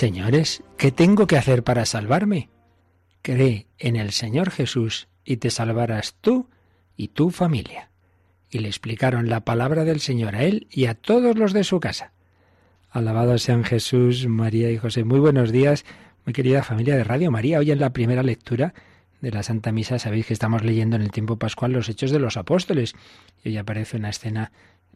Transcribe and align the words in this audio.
Señores, 0.00 0.62
¿qué 0.78 0.92
tengo 0.92 1.26
que 1.26 1.36
hacer 1.36 1.62
para 1.62 1.84
salvarme? 1.84 2.48
Cree 3.20 3.66
en 3.78 3.96
el 3.96 4.12
Señor 4.12 4.50
Jesús 4.50 5.08
y 5.26 5.36
te 5.36 5.50
salvarás 5.50 6.14
tú 6.22 6.48
y 6.96 7.08
tu 7.08 7.28
familia. 7.28 7.90
Y 8.48 8.60
le 8.60 8.68
explicaron 8.68 9.28
la 9.28 9.44
palabra 9.44 9.84
del 9.84 10.00
Señor 10.00 10.36
a 10.36 10.44
él 10.44 10.68
y 10.70 10.86
a 10.86 10.94
todos 10.94 11.36
los 11.36 11.52
de 11.52 11.64
su 11.64 11.80
casa. 11.80 12.14
Alabados 12.88 13.42
sean 13.42 13.62
Jesús, 13.62 14.26
María 14.26 14.70
y 14.70 14.78
José. 14.78 15.04
Muy 15.04 15.20
buenos 15.20 15.52
días, 15.52 15.84
mi 16.24 16.32
querida 16.32 16.62
familia 16.62 16.96
de 16.96 17.04
Radio 17.04 17.30
María. 17.30 17.58
Hoy 17.58 17.70
en 17.70 17.80
la 17.80 17.92
primera 17.92 18.22
lectura 18.22 18.72
de 19.20 19.30
la 19.32 19.42
Santa 19.42 19.70
Misa 19.70 19.98
sabéis 19.98 20.24
que 20.24 20.32
estamos 20.32 20.64
leyendo 20.64 20.96
en 20.96 21.02
el 21.02 21.10
tiempo 21.10 21.36
pascual 21.36 21.72
los 21.72 21.90
Hechos 21.90 22.10
de 22.10 22.20
los 22.20 22.38
Apóstoles. 22.38 22.94
Y 23.44 23.50
hoy 23.50 23.58
aparece 23.58 23.98
una 23.98 24.08
escena 24.08 24.50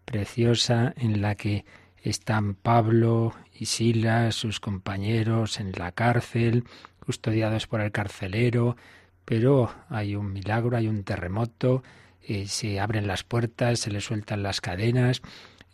preciosa 0.07 0.95
en 0.97 1.21
la 1.21 1.35
que 1.35 1.67
están 2.05 2.55
Pablo 2.55 3.35
y 3.59 3.65
Silas, 3.65 4.35
sus 4.35 4.61
compañeros, 4.61 5.59
en 5.59 5.73
la 5.73 5.91
cárcel, 5.91 6.65
custodiados 7.01 7.67
por 7.67 7.81
el 7.81 7.93
carcelero, 7.93 8.77
pero 9.25 9.75
hay 9.89 10.15
un 10.15 10.33
milagro, 10.33 10.77
hay 10.77 10.87
un 10.87 11.03
terremoto, 11.03 11.83
eh, 12.23 12.47
se 12.47 12.79
abren 12.79 13.07
las 13.07 13.25
puertas, 13.25 13.81
se 13.81 13.91
le 13.91 14.03
sueltan 14.03 14.43
las 14.43 14.61
cadenas, 14.61 15.23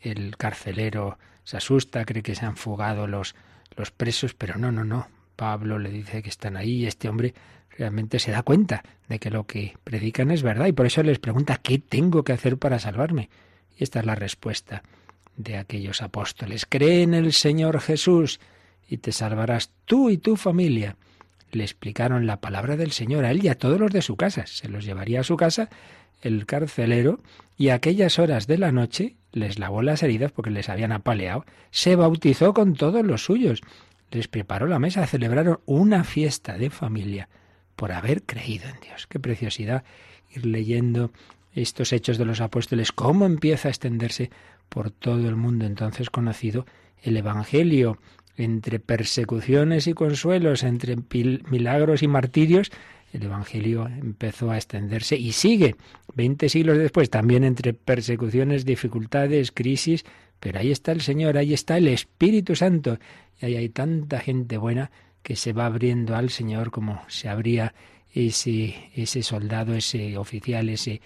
el 0.01 0.37
carcelero 0.37 1.19
se 1.43 1.57
asusta, 1.57 2.05
cree 2.05 2.23
que 2.23 2.37
se 2.37 2.47
han 2.47 2.57
fugado 2.57 3.09
los, 3.09 3.35
los 3.75 3.91
presos, 3.91 4.33
pero 4.35 4.57
no, 4.57 4.71
no, 4.71 4.85
no. 4.85 5.09
Pablo 5.35 5.81
le 5.81 5.91
dice 5.91 6.23
que 6.23 6.29
están 6.29 6.57
ahí 6.57 6.83
y 6.83 6.87
este 6.87 7.09
hombre 7.09 7.35
realmente 7.77 8.21
se 8.21 8.31
da 8.31 8.45
cuenta 8.45 8.85
de 9.09 9.19
que 9.19 9.31
lo 9.31 9.47
que 9.47 9.77
predican 9.83 10.31
es 10.31 10.43
verdad 10.43 10.67
y 10.67 10.73
por 10.73 10.87
eso 10.87 11.03
les 11.03 11.19
pregunta 11.19 11.57
¿qué 11.57 11.79
tengo 11.79 12.23
que 12.23 12.35
hacer 12.35 12.57
para 12.57 12.79
salvarme? 12.79 13.31
Y 13.77 13.83
esta 13.83 14.01
es 14.01 14.07
la 14.07 14.15
respuesta 14.15 14.83
de 15.43 15.57
aquellos 15.57 16.03
apóstoles. 16.03 16.67
Cree 16.69 17.03
en 17.03 17.15
el 17.15 17.33
Señor 17.33 17.81
Jesús 17.81 18.41
y 18.89 18.99
te 18.99 19.13
salvarás 19.13 19.71
tú 19.85 20.11
y 20.11 20.19
tu 20.19 20.37
familia. 20.37 20.97
Le 21.53 21.65
explicaron 21.65 22.27
la 22.27 22.41
palabra 22.41 22.77
del 22.77 22.93
Señor 22.93 23.25
a 23.25 23.31
él 23.31 23.45
y 23.45 23.49
a 23.49 23.59
todos 23.59 23.81
los 23.81 23.93
de 23.93 24.03
su 24.03 24.17
casa. 24.17 24.47
Se 24.47 24.69
los 24.69 24.85
llevaría 24.85 25.21
a 25.21 25.25
su 25.25 25.37
casa 25.37 25.69
el 26.23 26.47
carcelero 26.47 27.21
y 27.57 27.69
a 27.69 27.75
aquellas 27.75 28.19
horas 28.19 28.47
de 28.47 28.59
la 28.59 28.73
noche 28.73 29.17
les 29.33 29.59
lavó 29.59 29.83
las 29.83 30.03
heridas 30.03 30.33
porque 30.33 30.51
les 30.51 30.69
habían 30.69 30.93
apaleado. 30.93 31.45
Se 31.71 31.97
bautizó 31.97 32.53
con 32.53 32.75
todos 32.75 33.05
los 33.05 33.25
suyos. 33.25 33.61
Les 34.11 34.29
preparó 34.29 34.67
la 34.67 34.79
mesa, 34.79 35.07
celebraron 35.07 35.61
una 35.67 36.05
fiesta 36.05 36.59
de 36.59 36.71
familia 36.71 37.29
por 37.77 37.93
haber 37.93 38.23
creído 38.23 38.69
en 38.69 38.81
Dios. 38.81 39.07
Qué 39.07 39.19
preciosidad 39.19 39.85
ir 40.35 40.47
leyendo 40.47 41.11
estos 41.55 41.93
hechos 41.93 42.19
de 42.19 42.25
los 42.25 42.41
apóstoles, 42.41 42.93
cómo 42.93 43.27
empieza 43.27 43.69
a 43.69 43.71
extenderse 43.71 44.31
por 44.71 44.91
todo 44.91 45.29
el 45.29 45.37
mundo 45.37 45.67
entonces 45.67 46.09
conocido 46.09 46.65
el 47.03 47.19
Evangelio, 47.19 47.99
entre 48.37 48.81
persecuciones 48.81 49.87
y 49.87 49.93
consuelos, 49.93 50.63
entre 50.63 50.97
milagros 51.51 52.03
y 52.03 52.09
martirios, 52.09 52.71
el 53.13 53.25
Evangelio 53.25 53.87
empezó 53.87 54.51
a 54.51 54.57
extenderse 54.57 55.17
y 55.17 55.33
sigue 55.33 55.77
veinte 56.15 56.49
siglos 56.49 56.79
después, 56.79 57.11
también 57.11 57.45
entre 57.45 57.75
persecuciones, 57.75 58.65
dificultades, 58.65 59.53
crisis, 59.53 60.05
pero 60.39 60.61
ahí 60.61 60.71
está 60.71 60.93
el 60.93 61.01
Señor, 61.01 61.37
ahí 61.37 61.53
está 61.53 61.77
el 61.77 61.89
Espíritu 61.89 62.55
Santo, 62.55 62.99
y 63.41 63.47
ahí 63.47 63.57
hay 63.57 63.69
tanta 63.69 64.21
gente 64.21 64.57
buena 64.57 64.91
que 65.23 65.37
se 65.37 65.53
va 65.53 65.67
abriendo 65.67 66.17
al 66.17 66.31
Señor 66.31 66.71
como 66.71 67.03
se 67.09 67.29
abría 67.29 67.75
ese, 68.15 68.91
ese 68.95 69.23
soldado, 69.23 69.75
ese 69.75 70.17
oficial, 70.17 70.69
ese 70.69 71.03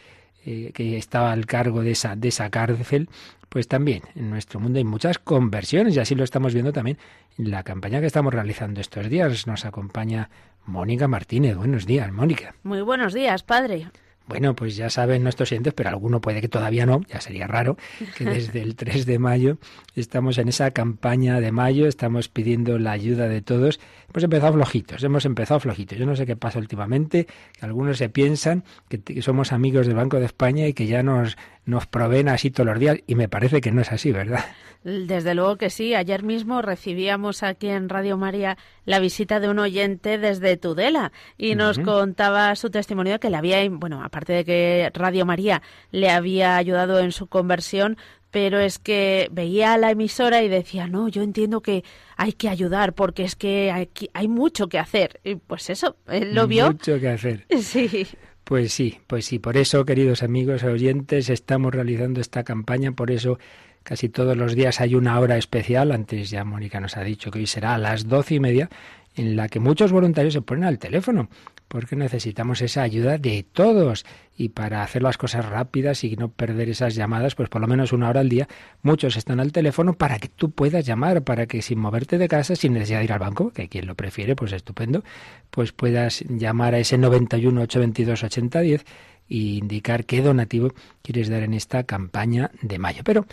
eh, 0.47 0.73
que 0.75 0.99
estaba 0.99 1.33
al 1.33 1.47
cargo 1.47 1.83
de 1.83 1.93
esa, 1.93 2.17
de 2.17 2.29
esa 2.29 2.51
cárcel, 2.51 3.09
pues 3.55 3.69
también 3.69 4.03
en 4.17 4.31
nuestro 4.31 4.59
mundo 4.59 4.79
hay 4.79 4.85
muchas 4.85 5.21
conversiones 5.21 5.95
y 5.95 6.01
así 6.01 6.17
lo 6.17 6.25
estamos 6.25 6.53
viendo 6.55 6.73
también 6.73 6.99
en 7.39 7.53
la 7.53 7.63
campaña 7.63 8.01
que 8.01 8.07
estamos 8.07 8.35
realizando 8.35 8.81
estos 8.81 9.09
días. 9.09 9.47
Nos 9.47 9.65
acompaña 9.65 10.29
Mónica 10.67 11.07
Martínez. 11.07 11.57
Buenos 11.57 11.87
días, 11.87 12.13
Mónica. 12.13 12.57
Muy 12.65 12.81
buenos 12.81 13.15
días, 13.15 13.45
padre. 13.45 13.87
Bueno, 14.27 14.57
pues 14.57 14.75
ya 14.75 14.89
saben 14.89 15.23
nuestros 15.23 15.53
oyentes, 15.53 15.75
pero 15.75 15.91
alguno 15.91 16.21
puede 16.21 16.41
que 16.41 16.49
todavía 16.49 16.87
no, 16.87 17.03
ya 17.09 17.21
sería 17.21 17.47
raro, 17.47 17.77
que 18.17 18.25
desde 18.25 18.63
el 18.63 18.75
3 18.75 19.05
de 19.05 19.19
mayo 19.19 19.59
estamos 19.95 20.39
en 20.39 20.49
esa 20.49 20.71
campaña 20.71 21.41
de 21.41 21.53
mayo, 21.53 21.87
estamos 21.87 22.29
pidiendo 22.29 22.79
la 22.79 22.93
ayuda 22.93 23.29
de 23.29 23.43
todos. 23.43 23.81
Hemos 24.11 24.25
empezado 24.25 24.55
flojitos, 24.55 25.05
hemos 25.05 25.27
empezado 25.27 25.61
flojitos. 25.61 25.99
Yo 25.99 26.07
no 26.07 26.17
sé 26.17 26.25
qué 26.25 26.37
pasa 26.37 26.59
últimamente, 26.59 27.27
que 27.27 27.67
algunos 27.67 27.99
se 27.99 28.09
piensan 28.09 28.65
que, 28.89 29.21
somos 29.21 29.53
amigos 29.53 29.87
del 29.87 29.97
Banco 29.97 30.19
de 30.19 30.27
España 30.27 30.67
y 30.67 30.73
que 30.73 30.87
ya 30.87 31.03
nos, 31.03 31.37
nos 31.67 31.87
proveen 31.87 32.29
así 32.29 32.51
todos 32.51 32.67
los 32.67 32.79
días, 32.79 32.99
y 33.07 33.17
me 33.17 33.29
parece 33.29 33.61
que 33.61 33.73
no 33.73 33.83
es 33.83 33.93
así, 33.93 34.11
¿verdad? 34.11 34.45
Desde 34.85 35.35
luego 35.35 35.57
que 35.57 35.71
sí. 35.71 35.95
Ayer 35.95 36.23
mismo 36.23 36.61
recibíamos 36.61 37.43
aquí 37.43 37.69
en 37.69 37.89
Radio 37.89 38.19
María 38.19 38.59
la 38.85 38.99
visita 38.99 39.41
de 39.41 39.49
un 39.49 39.59
oyente 39.59 40.19
desde 40.19 40.59
Tudela 40.59 41.11
y 41.39 41.55
nos 41.55 41.79
contaba 41.79 42.55
su 42.55 42.69
testimonio 42.69 43.19
que 43.19 43.31
le 43.31 43.39
había, 43.39 43.67
bueno, 43.71 44.03
aparte 44.15 44.33
de 44.33 44.45
que 44.45 44.91
Radio 44.95 45.27
María 45.27 45.61
le 45.91 46.09
había 46.09 46.57
ayudado 46.57 47.01
en 47.01 47.11
su 47.11 47.27
conversión, 47.27 47.97
pero 48.31 48.61
es 48.61 48.79
que 48.79 49.29
veía 49.33 49.77
la 49.77 49.91
emisora 49.91 50.43
y 50.43 50.49
decía, 50.49 50.87
no, 50.87 51.09
yo 51.09 51.23
entiendo 51.23 51.61
que 51.61 51.83
hay 52.17 52.33
que 52.33 52.49
ayudar 52.49 52.95
porque 52.95 53.25
es 53.25 53.35
que 53.35 53.73
hay, 53.73 53.89
hay 54.13 54.29
mucho 54.29 54.69
que 54.69 54.79
hacer. 54.79 55.21
Y 55.25 55.35
pues 55.35 55.69
eso, 55.69 55.97
él 56.07 56.33
lo 56.33 56.47
vio. 56.47 56.67
Mucho 56.69 57.01
que 57.01 57.09
hacer. 57.09 57.47
Sí. 57.61 58.07
Pues 58.45 58.75
sí, 58.75 59.01
pues 59.07 59.25
sí. 59.25 59.39
Por 59.39 59.57
eso, 59.57 59.85
queridos 59.87 60.23
amigos 60.23 60.63
oyentes, 60.65 61.31
estamos 61.31 61.75
realizando 61.75 62.21
esta 62.21 62.45
campaña. 62.45 62.93
Por 62.93 63.11
eso 63.11 63.39
Casi 63.85 64.09
todos 64.09 64.35
los 64.35 64.55
días 64.55 64.81
hay 64.81 64.95
una 64.95 65.21
hora 65.21 65.37
especial, 65.37 65.93
antes 65.93 66.31
ya 66.31 66.43
Mónica 66.43 66.81
nos 66.81 66.97
ha 66.97 67.05
dicho 67.05 67.31
que 67.31 67.41
hoy 67.41 67.47
será 67.47 67.75
a 67.75 67.79
las 67.79 68.09
doce 68.09 68.37
y 68.37 68.41
media, 68.41 68.71
en 69.15 69.37
la 69.37 69.49
que 69.49 69.61
muchos 69.61 69.93
voluntarios 69.93 70.33
se 70.33 70.41
ponen 70.41 70.65
al 70.65 70.79
teléfono, 70.79 71.29
porque 71.75 71.97
necesitamos 71.97 72.63
esa 72.63 72.83
ayuda 72.83 73.19
de 73.19 73.45
todos. 73.51 74.07
Y 74.37 74.51
para 74.51 74.85
hacer 74.85 75.03
las 75.03 75.19
cosas 75.19 75.45
rápidas 75.45 76.05
y 76.05 76.15
no 76.15 76.29
perder 76.29 76.69
esas 76.69 76.95
llamadas, 76.95 77.35
pues 77.35 77.49
por 77.49 77.61
lo 77.61 77.67
menos 77.67 77.93
una 77.93 78.09
hora 78.09 78.21
al 78.21 78.29
día, 78.29 78.47
muchos 78.83 79.17
están 79.17 79.41
al 79.41 79.51
teléfono 79.51 79.95
para 79.95 80.21
que 80.21 80.29
tú 80.29 80.53
puedas 80.53 80.87
llamar, 80.87 81.25
para 81.25 81.47
que 81.47 81.63
sin 81.63 81.81
moverte 81.81 82.17
de 82.17 82.29
casa, 82.29 82.55
sin 82.55 82.75
necesidad 82.75 83.01
de 83.01 83.07
ir 83.07 83.13
al 83.13 83.19
banco, 83.19 83.51
que 83.51 83.69
quien 83.69 83.87
lo 83.87 83.97
prefiere, 83.97 84.37
pues 84.37 84.53
estupendo, 84.53 85.03
pues 85.51 85.73
puedas 85.73 86.21
llamar 86.29 86.75
a 86.75 86.79
ese 86.79 86.97
91 86.97 87.63
822 87.63 88.23
8010 88.23 88.85
e 89.29 89.35
indicar 89.35 90.05
qué 90.05 90.23
donativo 90.23 90.73
quieres 91.03 91.29
dar 91.29 91.43
en 91.43 91.55
esta 91.55 91.83
campaña 91.83 92.53
de 92.63 92.79
mayo. 92.79 93.03
Pero 93.03 93.27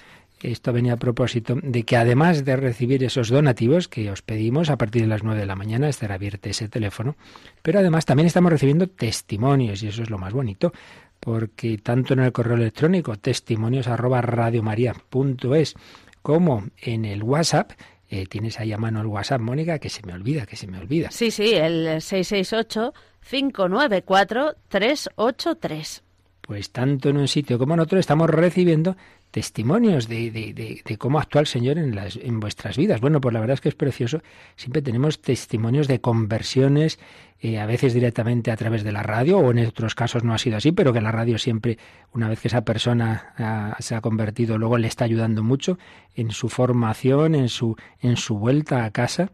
esto 0.44 0.74
venía 0.74 0.94
a 0.94 0.98
propósito 0.98 1.56
de 1.62 1.84
que 1.84 1.98
además 1.98 2.46
de 2.46 2.56
recibir 2.56 3.04
esos 3.04 3.30
donativos 3.30 3.88
que 3.88 4.10
os 4.12 4.22
pedimos 4.22 4.70
a 4.70 4.78
partir 4.78 5.04
de 5.04 5.08
las 5.08 5.24
9 5.24 5.40
de 5.40 5.46
la 5.46 5.56
mañana, 5.56 5.90
estará 5.90 6.16
abierto 6.16 6.50
ese 6.50 6.68
teléfono, 6.68 7.16
pero 7.62 7.80
además 7.80 8.06
también 8.06 8.28
estamos 8.28 8.52
recibiendo 8.52 8.88
testimonios 8.88 9.84
y 9.84 9.88
eso 9.88 10.04
es 10.04 10.10
lo 10.10 10.18
más 10.18 10.34
bonito, 10.34 10.74
porque 11.20 11.78
tanto 11.78 12.14
en 12.14 12.20
el 12.20 12.32
correo 12.32 12.56
electrónico 12.56 13.16
testimonios 13.18 13.88
arroba 13.88 14.22
radiomaria.es 14.22 15.76
como 16.22 16.66
en 16.78 17.06
el 17.06 17.24
WhatsApp 17.24 17.72
eh, 18.10 18.26
tienes 18.26 18.60
ahí 18.60 18.74
a 18.74 18.78
mano 18.78 19.00
el 19.00 19.08
WhatsApp, 19.08 19.40
Mónica, 19.40 19.80
que 19.80 19.90
se 19.90 20.06
me 20.06 20.14
olvida, 20.14 20.46
que 20.46 20.58
se 20.58 20.68
me 20.68 20.78
olvida. 20.78 21.10
Sí, 21.12 21.32
sí, 21.32 21.54
el 21.54 22.02
668 22.02 22.94
594 23.22 24.56
383 24.68 26.04
pues 26.42 26.72
tanto 26.72 27.08
en 27.08 27.16
un 27.16 27.30
sitio 27.30 27.58
como 27.58 27.76
en 27.76 27.80
otro 27.80 27.98
estamos 27.98 28.30
recibiendo 28.30 28.98
testimonios 29.32 30.08
de, 30.08 30.30
de, 30.32 30.98
cómo 30.98 31.20
actúa 31.20 31.42
el 31.42 31.48
Señor 31.48 31.78
en, 31.78 31.96
las, 31.96 32.18
en 32.18 32.40
vuestras 32.40 32.78
vidas. 32.78 33.02
Bueno, 33.02 33.22
pues 33.22 33.34
la 33.34 33.40
verdad 33.40 33.56
es 33.56 33.62
que 33.62 33.70
es 33.70 33.76
precioso. 33.76 34.22
Siempre 34.56 34.82
tenemos 34.82 35.22
testimonios 35.22 35.88
de 35.88 36.02
conversiones, 36.02 37.00
eh, 37.40 37.60
a 37.60 37.66
veces 37.66 37.94
directamente 37.94 38.52
a 38.52 38.58
través 38.58 38.84
de 38.84 38.92
la 38.92 39.04
radio, 39.04 39.40
o 39.40 39.52
en 39.52 39.66
otros 39.66 39.96
casos 39.96 40.24
no 40.24 40.34
ha 40.34 40.38
sido 40.38 40.58
así, 40.58 40.72
pero 40.72 40.94
que 40.94 41.02
la 41.02 41.12
radio 41.12 41.38
siempre, 41.38 41.78
una 42.14 42.28
vez 42.28 42.42
que 42.42 42.50
esa 42.50 42.64
persona 42.64 43.76
se 43.80 43.96
ha 43.96 44.02
convertido, 44.02 44.58
luego 44.58 44.78
le 44.78 44.88
está 44.88 45.06
ayudando 45.06 45.42
mucho 45.42 45.80
en 46.14 46.32
su 46.32 46.50
formación, 46.50 47.34
en 47.34 47.50
su, 47.50 47.76
en 48.02 48.18
su 48.18 48.38
vuelta 48.38 48.84
a 48.86 48.92
casa 48.92 49.32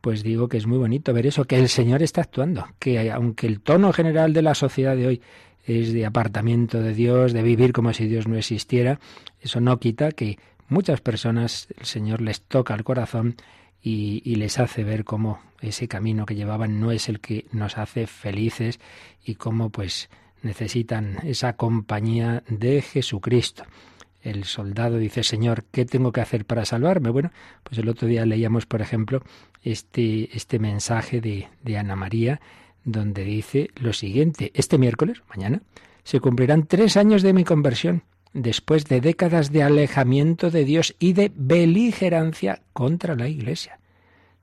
pues 0.00 0.22
digo 0.22 0.48
que 0.48 0.56
es 0.56 0.66
muy 0.66 0.78
bonito 0.78 1.12
ver 1.12 1.26
eso, 1.26 1.44
que 1.44 1.56
el 1.56 1.68
Señor 1.68 2.02
está 2.02 2.20
actuando, 2.20 2.66
que 2.78 3.10
aunque 3.10 3.48
el 3.48 3.60
tono 3.60 3.92
general 3.92 4.32
de 4.32 4.42
la 4.42 4.54
sociedad 4.54 4.96
de 4.96 5.06
hoy 5.06 5.22
es 5.68 5.92
de 5.92 6.06
apartamiento 6.06 6.82
de 6.82 6.94
Dios, 6.94 7.32
de 7.32 7.42
vivir 7.42 7.72
como 7.72 7.92
si 7.92 8.06
Dios 8.06 8.26
no 8.26 8.36
existiera, 8.36 8.98
eso 9.40 9.60
no 9.60 9.78
quita 9.78 10.12
que 10.12 10.38
muchas 10.68 11.00
personas 11.00 11.68
el 11.78 11.84
Señor 11.84 12.22
les 12.22 12.40
toca 12.40 12.74
el 12.74 12.84
corazón 12.84 13.36
y, 13.82 14.34
les 14.36 14.58
hace 14.58 14.84
ver 14.84 15.04
cómo 15.04 15.40
ese 15.60 15.88
camino 15.88 16.26
que 16.26 16.34
llevaban 16.34 16.80
no 16.80 16.90
es 16.90 17.08
el 17.08 17.20
que 17.20 17.46
nos 17.52 17.78
hace 17.78 18.06
felices 18.06 18.80
y 19.24 19.36
cómo 19.36 19.70
pues 19.70 20.08
necesitan 20.42 21.18
esa 21.24 21.54
compañía 21.54 22.42
de 22.48 22.82
Jesucristo. 22.82 23.64
El 24.20 24.44
soldado 24.44 24.98
dice, 24.98 25.22
Señor, 25.22 25.64
¿qué 25.70 25.84
tengo 25.84 26.12
que 26.12 26.20
hacer 26.20 26.44
para 26.44 26.64
salvarme? 26.64 27.10
Bueno, 27.10 27.30
pues 27.62 27.78
el 27.78 27.88
otro 27.88 28.08
día 28.08 28.26
leíamos, 28.26 28.66
por 28.66 28.82
ejemplo, 28.82 29.22
este, 29.62 30.36
este 30.36 30.58
mensaje 30.58 31.20
de, 31.20 31.48
de 31.62 31.78
Ana 31.78 31.96
María, 31.96 32.40
donde 32.84 33.24
dice 33.24 33.70
lo 33.76 33.92
siguiente, 33.92 34.50
este 34.54 34.78
miércoles, 34.78 35.22
mañana, 35.28 35.62
se 36.04 36.20
cumplirán 36.20 36.66
tres 36.66 36.96
años 36.96 37.22
de 37.22 37.32
mi 37.32 37.44
conversión, 37.44 38.02
después 38.32 38.86
de 38.86 39.00
décadas 39.00 39.52
de 39.52 39.62
alejamiento 39.62 40.50
de 40.50 40.64
Dios 40.64 40.94
y 40.98 41.12
de 41.12 41.30
beligerancia 41.34 42.62
contra 42.72 43.14
la 43.14 43.28
Iglesia. 43.28 43.78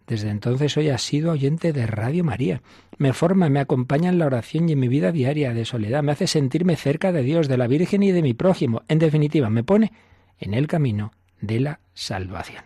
Desde 0.07 0.29
entonces 0.29 0.77
hoy 0.77 0.89
ha 0.89 0.97
sido 0.99 1.31
oyente 1.31 1.73
de 1.73 1.87
Radio 1.87 2.23
María. 2.23 2.61
Me 2.97 3.13
forma, 3.13 3.49
me 3.49 3.59
acompaña 3.59 4.09
en 4.09 4.19
la 4.19 4.27
oración 4.27 4.69
y 4.69 4.73
en 4.73 4.79
mi 4.79 4.87
vida 4.87 5.11
diaria 5.11 5.53
de 5.53 5.65
soledad. 5.65 6.03
Me 6.03 6.11
hace 6.11 6.27
sentirme 6.27 6.75
cerca 6.75 7.11
de 7.11 7.23
Dios, 7.23 7.47
de 7.47 7.57
la 7.57 7.67
Virgen 7.67 8.03
y 8.03 8.11
de 8.11 8.21
mi 8.21 8.35
prójimo. 8.35 8.83
En 8.87 8.99
definitiva, 8.99 9.49
me 9.49 9.63
pone 9.63 9.91
en 10.39 10.53
el 10.53 10.67
camino 10.67 11.11
de 11.41 11.59
la 11.59 11.79
salvación. 11.93 12.63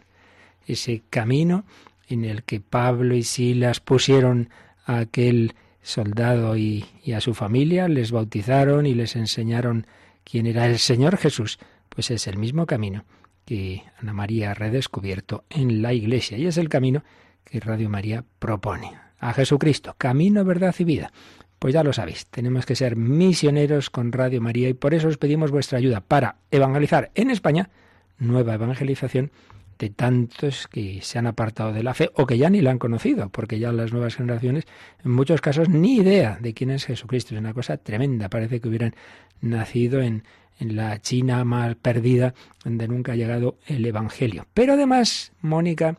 Ese 0.68 1.01
camino 1.10 1.63
en 2.10 2.25
el 2.25 2.44
que 2.44 2.60
Pablo 2.60 3.15
y 3.15 3.24
Silas 3.24 3.80
pusieron 3.80 4.50
a 4.89 4.97
aquel 4.97 5.53
soldado 5.83 6.57
y, 6.57 6.83
a 7.15 7.21
su 7.21 7.36
familia, 7.36 7.88
les 7.88 8.12
bautizaron 8.12 8.88
y 8.88 8.95
les 8.95 9.15
enseñaron 9.15 9.86
quién 10.24 10.47
era 10.47 10.65
el 10.65 10.80
Señor 10.80 11.18
Jesús, 11.18 11.59
pues 11.89 12.09
es 12.09 12.25
el 12.25 12.38
mismo 12.38 12.65
camino 12.65 13.06
que 13.45 13.83
Ana 14.00 14.13
María 14.13 14.51
ha 14.51 14.53
redescubierto 14.56 15.44
en 15.50 15.83
la 15.83 15.94
Iglesia 15.94 16.39
y 16.39 16.47
es 16.47 16.57
el 16.57 16.69
camino 16.69 17.03
que 17.44 17.59
Radio 17.59 17.88
María 17.88 18.25
propone. 18.39 18.91
A 19.19 19.33
Jesucristo, 19.33 19.94
camino, 19.95 20.44
verdad 20.44 20.74
y 20.80 20.83
vida. 20.86 21.12
Pues 21.59 21.74
ya 21.74 21.83
lo 21.83 21.94
sabéis, 21.94 22.25
tenemos 22.25 22.65
que 22.65 22.75
ser 22.75 22.95
misioneros 22.95 23.91
con 23.91 24.12
Radio 24.12 24.41
María 24.41 24.69
y 24.69 24.74
por 24.74 24.95
eso 24.95 25.07
os 25.07 25.18
pedimos 25.18 25.51
vuestra 25.51 25.77
ayuda 25.77 26.01
para 26.01 26.38
evangelizar 26.50 27.12
en 27.13 27.30
España, 27.30 27.69
nueva 28.18 28.56
evangelización 28.56 29.31
de 29.80 29.90
tantos 29.90 30.68
que 30.68 31.00
se 31.02 31.18
han 31.18 31.26
apartado 31.26 31.72
de 31.72 31.84
la 31.84 31.94
fe 31.94 32.12
o 32.16 32.26
que 32.28 32.38
ya 32.38 32.50
ni 32.50 32.62
la 32.62 32.72
han 32.72 32.80
conocido, 32.80 33.30
porque 33.30 33.60
ya 33.60 33.72
las 33.72 33.94
nuevas 33.94 34.16
generaciones, 34.16 34.66
en 35.04 35.12
muchos 35.12 35.40
casos, 35.40 35.70
ni 35.70 35.96
idea 35.96 36.38
de 36.42 36.54
quién 36.54 36.70
es 36.70 36.86
Jesucristo. 36.86 37.34
Es 37.34 37.40
una 37.40 37.54
cosa 37.54 37.78
tremenda. 37.78 38.30
Parece 38.30 38.60
que 38.60 38.68
hubieran 38.68 38.94
nacido 39.42 40.02
en, 40.02 40.24
en 40.60 40.76
la 40.76 41.02
China 41.02 41.46
más 41.46 41.76
perdida, 41.76 42.34
donde 42.64 42.90
nunca 42.90 43.14
ha 43.14 43.16
llegado 43.16 43.58
el 43.68 43.86
Evangelio. 43.86 44.46
Pero 44.54 44.74
además, 44.74 45.31
Mónica, 45.42 45.98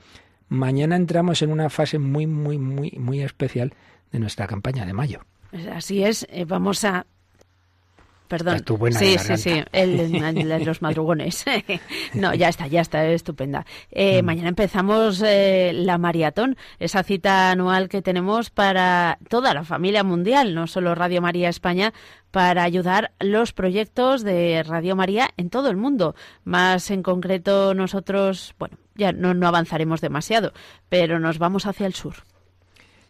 mañana 0.50 0.96
entramos 0.96 1.40
en 1.40 1.50
una 1.50 1.70
fase 1.70 1.98
muy, 1.98 2.26
muy, 2.26 2.58
muy, 2.58 2.90
muy 2.98 3.22
especial 3.22 3.72
de 4.12 4.18
nuestra 4.18 4.46
campaña 4.46 4.84
de 4.84 4.92
mayo. 4.92 5.24
Así 5.72 6.04
es, 6.04 6.26
eh, 6.30 6.44
vamos 6.44 6.84
a 6.84 7.06
Perdón. 8.30 8.62
sí, 8.92 9.18
sí, 9.18 9.36
sí, 9.36 9.64
el, 9.72 10.64
los 10.64 10.82
madrugones. 10.82 11.44
no, 12.14 12.32
ya 12.32 12.48
está, 12.48 12.68
ya 12.68 12.80
está, 12.80 13.04
estupenda. 13.08 13.66
Eh, 13.90 14.22
mm. 14.22 14.24
Mañana 14.24 14.48
empezamos 14.50 15.20
eh, 15.26 15.72
la 15.74 15.98
maratón, 15.98 16.56
esa 16.78 17.02
cita 17.02 17.50
anual 17.50 17.88
que 17.88 18.02
tenemos 18.02 18.50
para 18.50 19.18
toda 19.28 19.52
la 19.52 19.64
familia 19.64 20.04
mundial, 20.04 20.54
no 20.54 20.68
solo 20.68 20.94
Radio 20.94 21.20
María 21.20 21.48
España, 21.48 21.92
para 22.30 22.62
ayudar 22.62 23.10
los 23.18 23.52
proyectos 23.52 24.22
de 24.22 24.62
Radio 24.62 24.94
María 24.94 25.30
en 25.36 25.50
todo 25.50 25.68
el 25.68 25.76
mundo. 25.76 26.14
Más 26.44 26.92
en 26.92 27.02
concreto 27.02 27.74
nosotros, 27.74 28.54
bueno, 28.60 28.78
ya 28.94 29.10
no, 29.10 29.34
no 29.34 29.48
avanzaremos 29.48 30.00
demasiado, 30.00 30.52
pero 30.88 31.18
nos 31.18 31.38
vamos 31.38 31.66
hacia 31.66 31.86
el 31.86 31.94
sur. 31.94 32.14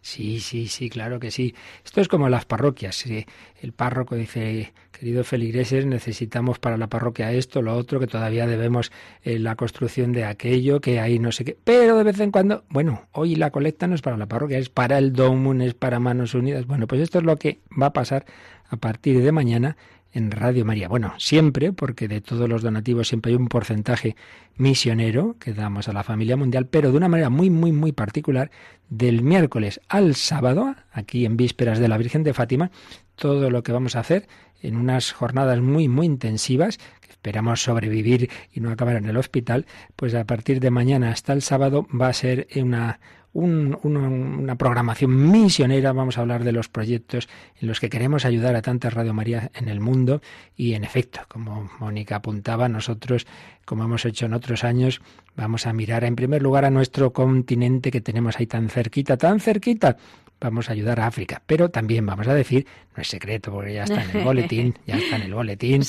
Sí, 0.03 0.41
sí, 0.41 0.67
sí, 0.69 0.89
claro 0.89 1.21
que 1.21 1.31
sí. 1.31 1.55
Esto 1.85 2.01
es 2.01 2.09
como 2.09 2.31
las 2.31 2.47
parroquias. 2.47 3.05
El 3.07 3.73
párroco 3.73 4.15
dice, 4.17 4.73
queridos 4.93 5.29
feligreses, 5.29 5.85
necesitamos 5.85 6.59
para 6.59 6.79
la 6.79 6.87
parroquia 6.89 7.33
esto, 7.33 7.61
lo 7.61 7.77
otro, 7.77 8.01
que 8.01 8.07
todavía 8.07 8.47
debemos 8.47 8.93
eh, 9.23 9.39
la 9.39 9.57
construcción 9.57 10.13
de 10.13 10.25
aquello, 10.25 10.81
que 10.81 11.01
ahí 11.01 11.19
no 11.19 11.33
sé 11.33 11.45
qué. 11.45 11.59
Pero 11.63 11.99
de 11.99 12.05
vez 12.05 12.19
en 12.21 12.31
cuando, 12.31 12.65
bueno, 12.71 13.09
hoy 13.13 13.37
la 13.37 13.51
colecta 13.51 13.87
no 13.87 13.95
es 13.95 14.01
para 14.01 14.17
la 14.17 14.27
parroquia, 14.27 14.59
es 14.59 14.71
para 14.71 14.97
el 14.97 15.13
Domun, 15.13 15.61
es 15.61 15.75
para 15.75 16.01
Manos 16.01 16.35
Unidas. 16.35 16.67
Bueno, 16.67 16.87
pues 16.87 17.03
esto 17.03 17.19
es 17.19 17.25
lo 17.25 17.37
que 17.37 17.61
va 17.81 17.87
a 17.87 17.93
pasar 17.93 18.25
a 18.71 18.77
partir 18.77 19.23
de 19.23 19.33
mañana 19.33 19.77
en 20.13 20.31
Radio 20.31 20.65
María. 20.65 20.89
Bueno, 20.89 21.15
siempre, 21.19 21.73
porque 21.73 22.09
de 22.09 22.21
todos 22.21 22.49
los 22.49 22.63
donativos 22.63 23.09
siempre 23.09 23.33
hay 23.33 23.37
un 23.37 23.49
porcentaje 23.49 24.17
misionero 24.57 25.37
que 25.39 25.53
damos 25.53 25.89
a 25.89 25.93
la 25.93 26.03
familia 26.03 26.37
mundial, 26.37 26.67
pero 26.67 26.91
de 26.91 26.97
una 26.97 27.09
manera 27.09 27.31
muy, 27.31 27.51
muy, 27.51 27.73
muy 27.73 27.93
particular, 27.93 28.51
del 28.89 29.23
miércoles 29.23 29.81
al 29.89 30.15
sábado, 30.15 30.75
aquí 30.93 31.25
en 31.25 31.37
vísperas 31.37 31.79
de 31.79 31.89
la 31.89 31.99
Virgen 31.99 32.25
de 32.25 32.35
Fátima, 32.35 32.71
todo 33.15 33.51
lo 33.51 33.63
que 33.63 33.73
vamos 33.73 33.97
a 33.97 34.01
hacer 34.01 34.29
en 34.63 34.77
unas 34.77 35.13
jornadas 35.13 35.61
muy, 35.61 35.89
muy 35.89 36.07
intensivas, 36.07 36.79
que 37.01 37.11
esperamos 37.11 37.63
sobrevivir 37.63 38.31
y 38.53 38.61
no 38.61 38.71
acabar 38.71 38.97
en 38.97 39.07
el 39.07 39.17
hospital, 39.17 39.67
pues 39.97 40.15
a 40.15 40.25
partir 40.25 40.61
de 40.61 40.71
mañana 40.71 41.11
hasta 41.11 41.33
el 41.33 41.43
sábado 41.43 41.87
va 41.99 42.09
a 42.09 42.13
ser 42.13 42.49
una 42.57 43.01
una 43.33 44.57
programación 44.57 45.31
misionera. 45.31 45.93
Vamos 45.93 46.19
a 46.19 46.23
hablar 46.23 46.45
de 46.45 46.53
los 46.53 46.69
proyectos 46.69 47.29
en 47.61 47.69
los 47.69 47.81
que 47.81 47.89
queremos 47.89 48.25
ayudar 48.25 48.57
a 48.57 48.63
tantas 48.63 48.93
Radio 48.93 49.15
María 49.15 49.51
en 49.55 49.69
el 49.69 49.81
mundo. 49.81 50.21
Y 50.57 50.75
en 50.75 50.85
efecto, 50.85 51.21
como 51.29 51.71
Mónica 51.79 52.17
apuntaba, 52.17 52.69
nosotros, 52.69 53.27
como 53.65 53.85
hemos 53.85 54.05
hecho 54.05 54.27
en 54.27 54.35
otros 54.35 54.65
años, 54.65 55.01
vamos 55.37 55.67
a 55.67 55.73
mirar 55.73 56.05
en 56.05 56.17
primer 56.17 56.43
lugar 56.43 56.65
a 56.65 56.71
nuestro 56.71 57.13
continente 57.13 57.91
que 57.91 58.01
tenemos 58.01 58.39
ahí 58.39 58.47
tan 58.47 58.69
cerquita, 58.69 59.17
tan 59.17 59.41
cerquita, 59.41 59.97
vamos 60.41 60.69
a 60.69 60.73
ayudar 60.73 61.01
a 61.01 61.07
África. 61.07 61.43
Pero 61.47 61.69
también 61.71 62.07
vamos 62.07 62.27
a 62.29 62.35
decir, 62.35 62.67
no 62.97 63.03
es 63.03 63.09
secreto 63.09 63.53
porque 63.53 63.75
ya 63.75 63.85
está 63.85 64.03
en 64.03 64.17
el 64.17 64.25
boletín, 64.25 64.75
ya 64.87 64.97
está 64.97 65.17
en 65.17 65.23
el 65.23 65.35
boletín, 65.35 65.83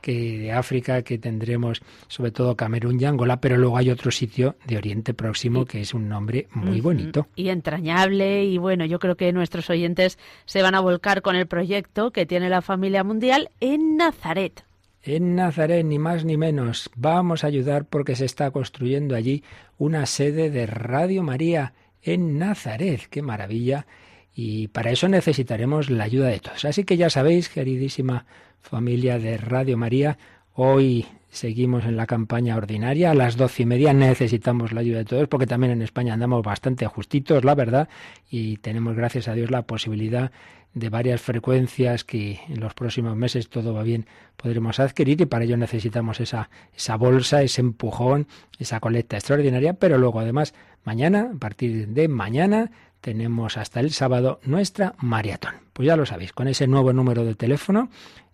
que 0.00 0.38
de 0.38 0.52
África 0.52 1.02
que 1.02 1.18
tendremos 1.18 1.82
sobre 2.06 2.30
todo 2.30 2.56
Camerún 2.56 3.00
y 3.00 3.04
Angola, 3.04 3.40
pero 3.40 3.56
luego 3.56 3.76
hay 3.76 3.90
otro 3.90 4.10
sitio 4.10 4.56
de 4.66 4.76
Oriente 4.76 5.12
Próximo 5.14 5.64
que 5.64 5.80
es 5.80 5.92
un 5.92 6.08
nombre 6.08 6.46
muy 6.52 6.80
bonito. 6.80 7.26
Y 7.34 7.48
entrañable 7.48 8.44
y 8.44 8.58
bueno, 8.58 8.84
yo 8.84 8.98
creo 8.98 9.16
que 9.16 9.32
nuestros 9.32 9.68
oyentes 9.70 10.18
se 10.46 10.62
van 10.62 10.74
a 10.74 10.80
volcar 10.80 11.22
con 11.22 11.36
el 11.36 11.46
proyecto 11.46 12.12
que 12.12 12.26
tiene 12.26 12.48
la 12.48 12.62
familia 12.62 13.04
mundial 13.04 13.50
en 13.60 13.96
Nazaret. 13.96 14.64
En 15.02 15.36
Nazaret, 15.36 15.86
ni 15.86 15.98
más 15.98 16.24
ni 16.24 16.36
menos, 16.36 16.90
vamos 16.96 17.44
a 17.44 17.46
ayudar 17.46 17.86
porque 17.86 18.16
se 18.16 18.24
está 18.24 18.50
construyendo 18.50 19.14
allí 19.14 19.42
una 19.78 20.06
sede 20.06 20.50
de 20.50 20.66
Radio 20.66 21.22
María 21.22 21.72
en 22.14 22.38
Nazaret. 22.38 23.02
¡Qué 23.10 23.22
maravilla! 23.22 23.86
Y 24.34 24.68
para 24.68 24.90
eso 24.90 25.08
necesitaremos 25.08 25.90
la 25.90 26.04
ayuda 26.04 26.28
de 26.28 26.40
todos. 26.40 26.64
Así 26.64 26.84
que 26.84 26.96
ya 26.96 27.10
sabéis, 27.10 27.48
queridísima 27.48 28.26
familia 28.60 29.18
de 29.18 29.36
Radio 29.36 29.76
María, 29.76 30.18
hoy 30.54 31.06
seguimos 31.30 31.84
en 31.84 31.96
la 31.96 32.06
campaña 32.06 32.56
ordinaria. 32.56 33.10
A 33.10 33.14
las 33.14 33.36
doce 33.36 33.64
y 33.64 33.66
media 33.66 33.92
necesitamos 33.92 34.72
la 34.72 34.80
ayuda 34.80 34.98
de 34.98 35.04
todos, 35.04 35.28
porque 35.28 35.46
también 35.46 35.72
en 35.72 35.82
España 35.82 36.14
andamos 36.14 36.42
bastante 36.42 36.86
justitos, 36.86 37.44
la 37.44 37.54
verdad, 37.54 37.88
y 38.30 38.58
tenemos, 38.58 38.96
gracias 38.96 39.28
a 39.28 39.34
Dios, 39.34 39.50
la 39.50 39.62
posibilidad 39.62 40.30
de 40.74 40.88
varias 40.90 41.20
frecuencias 41.20 42.04
que 42.04 42.40
en 42.48 42.60
los 42.60 42.74
próximos 42.74 43.16
meses 43.16 43.48
todo 43.48 43.74
va 43.74 43.82
bien 43.82 44.06
podremos 44.36 44.78
adquirir 44.80 45.20
y 45.20 45.26
para 45.26 45.44
ello 45.44 45.56
necesitamos 45.56 46.20
esa, 46.20 46.50
esa 46.74 46.96
bolsa, 46.96 47.42
ese 47.42 47.60
empujón, 47.60 48.28
esa 48.58 48.78
colecta 48.80 49.16
extraordinaria, 49.16 49.74
pero 49.74 49.98
luego 49.98 50.20
además 50.20 50.54
mañana, 50.84 51.30
a 51.34 51.38
partir 51.38 51.88
de 51.88 52.08
mañana, 52.08 52.70
tenemos 53.00 53.56
hasta 53.56 53.80
el 53.80 53.92
sábado 53.92 54.40
nuestra 54.44 54.94
maratón. 54.98 55.54
Pues 55.72 55.86
ya 55.86 55.96
lo 55.96 56.06
sabéis, 56.06 56.32
con 56.32 56.48
ese 56.48 56.66
nuevo 56.66 56.92
número 56.92 57.24
de 57.24 57.34
teléfono, 57.34 57.90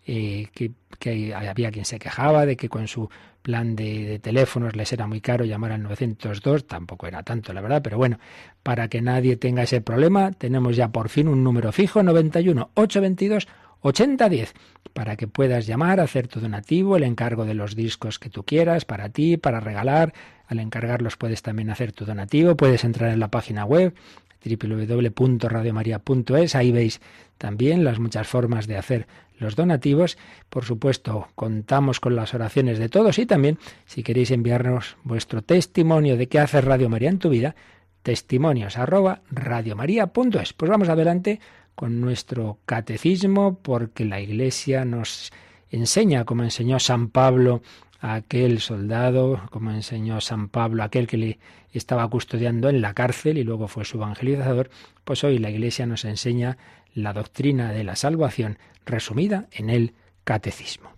eh, 0.06 0.48
que, 0.52 0.72
que, 0.98 1.34
había 1.34 1.70
quien 1.70 1.84
se 1.84 1.98
quejaba 1.98 2.46
de 2.46 2.56
que 2.56 2.68
con 2.68 2.88
su 2.88 3.08
plan 3.44 3.76
de, 3.76 4.18
teléfonos 4.20 4.74
les 4.74 4.90
era 4.94 5.06
muy 5.06 5.20
caro 5.20 5.44
llamar 5.44 5.72
al 5.72 5.82
902, 5.82 6.66
tampoco 6.66 7.06
era 7.06 7.22
tanto, 7.22 7.52
la 7.52 7.60
verdad, 7.60 7.82
pero 7.82 7.98
bueno, 7.98 8.18
para 8.62 8.88
que 8.88 9.02
nadie 9.02 9.36
tenga 9.36 9.62
ese 9.62 9.82
problema, 9.82 10.32
tenemos 10.32 10.76
ya 10.76 10.88
por 10.88 11.10
fin 11.10 11.28
un 11.28 11.44
número 11.44 11.70
fijo, 11.70 12.02
91 12.02 12.70
822 12.74 13.46
8010 13.82 14.54
para 14.94 15.16
que 15.16 15.28
puedas 15.28 15.66
llamar, 15.66 16.00
hacer 16.00 16.26
tu 16.26 16.40
donativo, 16.40 16.96
el 16.96 17.02
encargo 17.02 17.44
de 17.44 17.52
los 17.52 17.76
discos 17.76 18.18
que 18.18 18.30
tú 18.30 18.44
quieras, 18.44 18.86
para 18.86 19.10
ti, 19.10 19.36
para 19.36 19.60
regalar. 19.60 20.14
Al 20.46 20.60
encargarlos 20.60 21.18
puedes 21.18 21.42
también 21.42 21.68
hacer 21.68 21.92
tu 21.92 22.06
donativo, 22.06 22.56
puedes 22.56 22.84
entrar 22.84 23.10
en 23.10 23.20
la 23.20 23.28
página 23.28 23.66
web 23.66 23.94
www.radiomaria.es, 24.44 26.54
ahí 26.54 26.70
veis 26.70 27.00
también 27.38 27.82
las 27.84 27.98
muchas 27.98 28.26
formas 28.26 28.66
de 28.66 28.76
hacer 28.76 29.06
los 29.38 29.56
donativos. 29.56 30.18
Por 30.48 30.64
supuesto, 30.64 31.28
contamos 31.34 32.00
con 32.00 32.16
las 32.16 32.34
oraciones 32.34 32.78
de 32.78 32.88
todos 32.88 33.18
y 33.18 33.26
también, 33.26 33.58
si 33.86 34.02
queréis 34.02 34.30
enviarnos 34.30 34.96
vuestro 35.04 35.42
testimonio 35.42 36.16
de 36.16 36.28
qué 36.28 36.38
hace 36.38 36.60
Radio 36.60 36.88
María 36.88 37.10
en 37.10 37.18
tu 37.18 37.28
vida, 37.28 37.54
testimonios 38.02 38.78
arroba. 38.78 39.22
Pues 39.32 40.70
vamos 40.70 40.88
adelante 40.88 41.40
con 41.74 42.00
nuestro 42.00 42.58
catecismo 42.66 43.58
porque 43.60 44.04
la 44.04 44.20
Iglesia 44.20 44.84
nos 44.84 45.32
enseña, 45.70 46.24
como 46.24 46.44
enseñó 46.44 46.78
San 46.78 47.08
Pablo 47.08 47.62
a 48.00 48.14
aquel 48.14 48.60
soldado, 48.60 49.40
como 49.50 49.70
enseñó 49.70 50.20
San 50.20 50.48
Pablo 50.48 50.82
a 50.82 50.86
aquel 50.86 51.06
que 51.06 51.16
le 51.16 51.38
estaba 51.72 52.08
custodiando 52.08 52.68
en 52.68 52.80
la 52.80 52.94
cárcel 52.94 53.38
y 53.38 53.44
luego 53.44 53.66
fue 53.66 53.84
su 53.84 53.96
evangelizador, 53.96 54.70
pues 55.04 55.24
hoy 55.24 55.38
la 55.38 55.50
Iglesia 55.50 55.86
nos 55.86 56.04
enseña 56.04 56.58
la 56.94 57.12
doctrina 57.12 57.72
de 57.72 57.84
la 57.84 57.96
salvación 57.96 58.58
resumida 58.86 59.48
en 59.52 59.70
el 59.70 59.94
catecismo. 60.24 60.93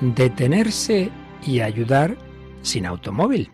Detenerse 0.00 1.10
y 1.46 1.60
ayudar 1.60 2.16
sin 2.62 2.86
automóvil. 2.86 3.50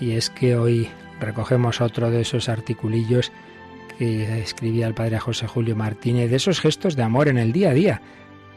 Y 0.00 0.12
es 0.12 0.30
que 0.30 0.56
hoy 0.56 0.88
recogemos 1.20 1.80
otro 1.80 2.10
de 2.10 2.22
esos 2.22 2.48
articulillos 2.48 3.32
que 3.98 4.40
escribía 4.40 4.86
el 4.86 4.94
padre 4.94 5.18
José 5.18 5.46
Julio 5.46 5.76
Martínez, 5.76 6.30
de 6.30 6.36
esos 6.36 6.60
gestos 6.60 6.96
de 6.96 7.02
amor 7.02 7.28
en 7.28 7.38
el 7.38 7.52
día 7.52 7.70
a 7.70 7.74
día. 7.74 8.02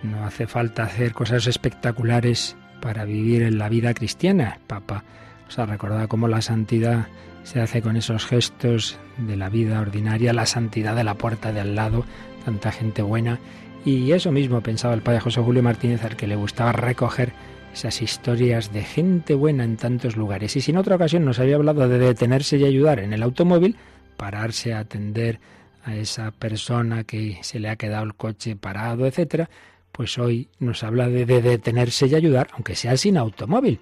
No 0.02 0.26
hace 0.26 0.48
falta 0.48 0.84
hacer 0.84 1.14
cosas 1.14 1.48
espectaculares 1.48 2.56
para 2.82 3.06
vivir 3.06 3.44
en 3.44 3.58
la 3.58 3.70
vida 3.70 3.94
cristiana. 3.94 4.60
Papa 4.68 5.04
os 5.48 5.60
ha 5.60 5.66
recordado 5.66 6.08
cómo 6.08 6.28
la 6.28 6.42
santidad 6.42 7.08
se 7.44 7.60
hace 7.60 7.82
con 7.82 7.98
esos 7.98 8.26
gestos 8.26 8.98
de 9.18 9.36
la 9.36 9.50
vida 9.50 9.82
ordinaria, 9.82 10.34
la 10.34 10.46
santidad 10.46 10.96
de 10.96 11.04
la 11.04 11.16
puerta 11.16 11.52
de 11.52 11.60
al 11.60 11.76
lado, 11.76 12.06
tanta 12.46 12.72
gente 12.72 13.02
buena 13.02 13.40
y 13.86 14.12
eso 14.12 14.32
mismo 14.32 14.62
pensaba 14.62 14.94
el 14.94 15.02
padre 15.02 15.20
José 15.20 15.42
Julio 15.42 15.64
Martínez, 15.64 16.04
al 16.04 16.16
que 16.16 16.28
le 16.28 16.36
gustaba 16.36 16.72
recoger 16.72 17.34
esas 17.74 18.02
historias 18.02 18.72
de 18.72 18.84
gente 18.84 19.34
buena 19.34 19.64
en 19.64 19.78
tantos 19.78 20.16
lugares. 20.16 20.56
Y 20.56 20.62
si 20.62 20.72
en 20.72 20.78
otra 20.78 20.96
ocasión 20.96 21.26
nos 21.26 21.40
había 21.40 21.56
hablado 21.56 21.90
de 21.90 21.98
detenerse 21.98 22.58
y 22.58 22.66
ayudar 22.66 23.00
en 23.00 23.14
el 23.14 23.24
automóvil, 23.24 23.76
pararse 24.16 24.74
a 24.74 24.80
atender 24.80 25.40
a 25.84 25.96
esa 25.96 26.32
persona 26.32 27.04
que 27.04 27.40
se 27.42 27.60
le 27.60 27.70
ha 27.70 27.76
quedado 27.76 28.06
el 28.06 28.16
coche 28.16 28.56
parado, 28.56 29.06
etcétera, 29.06 29.50
pues 29.92 30.18
hoy 30.18 30.50
nos 30.60 30.84
habla 30.84 31.10
de, 31.10 31.26
detenerse 31.26 32.08
y 32.08 32.16
ayudar, 32.16 32.48
aunque 32.54 32.76
sea 32.76 32.96
sin 32.96 33.18
automóvil, 33.18 33.80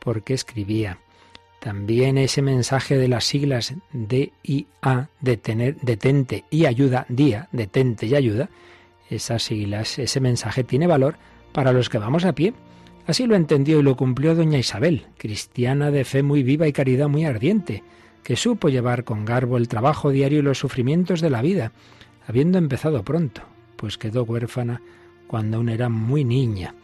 porque 0.00 0.34
escribía 0.34 0.98
también 1.60 2.16
ese 2.18 2.42
mensaje 2.42 2.96
de 2.96 3.08
las 3.08 3.24
siglas 3.24 3.74
DIA, 3.92 5.10
detener, 5.20 5.76
detente 5.80 6.44
y 6.50 6.66
ayuda, 6.66 7.06
día, 7.08 7.48
detente 7.52 8.06
y 8.06 8.14
ayuda, 8.14 8.48
esas 9.10 9.42
siglas, 9.42 9.98
ese 9.98 10.20
mensaje 10.20 10.64
tiene 10.64 10.86
valor 10.86 11.16
para 11.52 11.72
los 11.72 11.88
que 11.88 11.98
vamos 11.98 12.24
a 12.24 12.34
pie. 12.34 12.54
Así 13.06 13.26
lo 13.26 13.36
entendió 13.36 13.78
y 13.78 13.82
lo 13.82 13.96
cumplió 13.96 14.34
doña 14.34 14.58
Isabel, 14.58 15.06
cristiana 15.16 15.90
de 15.90 16.04
fe 16.04 16.22
muy 16.22 16.42
viva 16.42 16.66
y 16.66 16.72
caridad 16.72 17.08
muy 17.08 17.24
ardiente, 17.24 17.84
que 18.24 18.36
supo 18.36 18.68
llevar 18.68 19.04
con 19.04 19.24
garbo 19.24 19.56
el 19.56 19.68
trabajo 19.68 20.10
diario 20.10 20.40
y 20.40 20.42
los 20.42 20.58
sufrimientos 20.58 21.20
de 21.20 21.30
la 21.30 21.42
vida, 21.42 21.72
habiendo 22.26 22.58
empezado 22.58 23.04
pronto, 23.04 23.42
pues 23.76 23.96
quedó 23.98 24.24
huérfana 24.24 24.82
cuando 25.28 25.58
aún 25.58 25.68
era 25.68 25.88
muy 25.88 26.24
niña. 26.24 26.74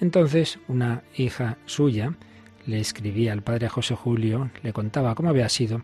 Entonces 0.00 0.58
una 0.66 1.02
hija 1.16 1.58
suya 1.66 2.14
le 2.66 2.80
escribía 2.80 3.32
al 3.32 3.42
padre 3.42 3.68
José 3.68 3.94
Julio, 3.94 4.50
le 4.62 4.72
contaba 4.72 5.14
cómo 5.14 5.28
había 5.28 5.48
sido 5.48 5.82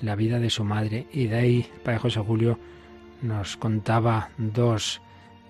la 0.00 0.16
vida 0.16 0.38
de 0.38 0.50
su 0.50 0.64
madre 0.64 1.06
y 1.12 1.26
de 1.26 1.36
ahí 1.36 1.70
el 1.74 1.80
padre 1.80 1.98
José 1.98 2.20
Julio 2.20 2.58
nos 3.22 3.56
contaba 3.56 4.30
dos 4.36 5.00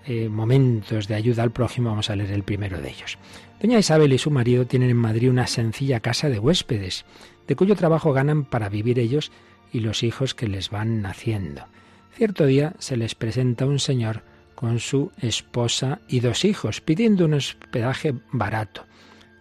eh, 0.07 0.29
momentos 0.29 1.09
de 1.09 1.15
ayuda 1.15 1.43
al 1.43 1.53
prójimo, 1.53 1.91
vamos 1.91 2.11
a 2.11 2.17
leer 2.17 2.33
el 2.33 2.43
primero 2.43 2.81
de 2.81 2.91
ellos. 2.91 3.19
Doña 3.61 3.79
Isabel 3.79 4.13
y 4.13 4.19
su 4.19 4.31
marido 4.31 4.67
tienen 4.67 4.91
en 4.91 4.97
Madrid 4.97 5.31
una 5.31 5.47
sencilla 5.47 6.01
casa 6.01 6.29
de 6.29 6.39
huéspedes, 6.39 7.05
de 7.47 7.57
cuyo 7.57 7.77
trabajo 7.77 8.13
ganan 8.13 8.45
para 8.45 8.69
vivir 8.69 8.99
ellos 8.99 9.33
y 9.73 9.81
los 9.81 10.03
hijos 10.03 10.35
que 10.35 10.49
les 10.49 10.71
van 10.71 11.03
naciendo. 11.03 11.67
Cierto 12.13 12.47
día 12.47 12.75
se 12.79 12.97
les 12.97 13.15
presenta 13.15 13.67
un 13.67 13.79
señor 13.79 14.23
con 14.55 14.79
su 14.79 15.11
esposa 15.21 16.01
y 16.09 16.21
dos 16.21 16.45
hijos, 16.45 16.81
pidiendo 16.81 17.25
un 17.25 17.35
hospedaje 17.35 18.15
barato. 18.31 18.87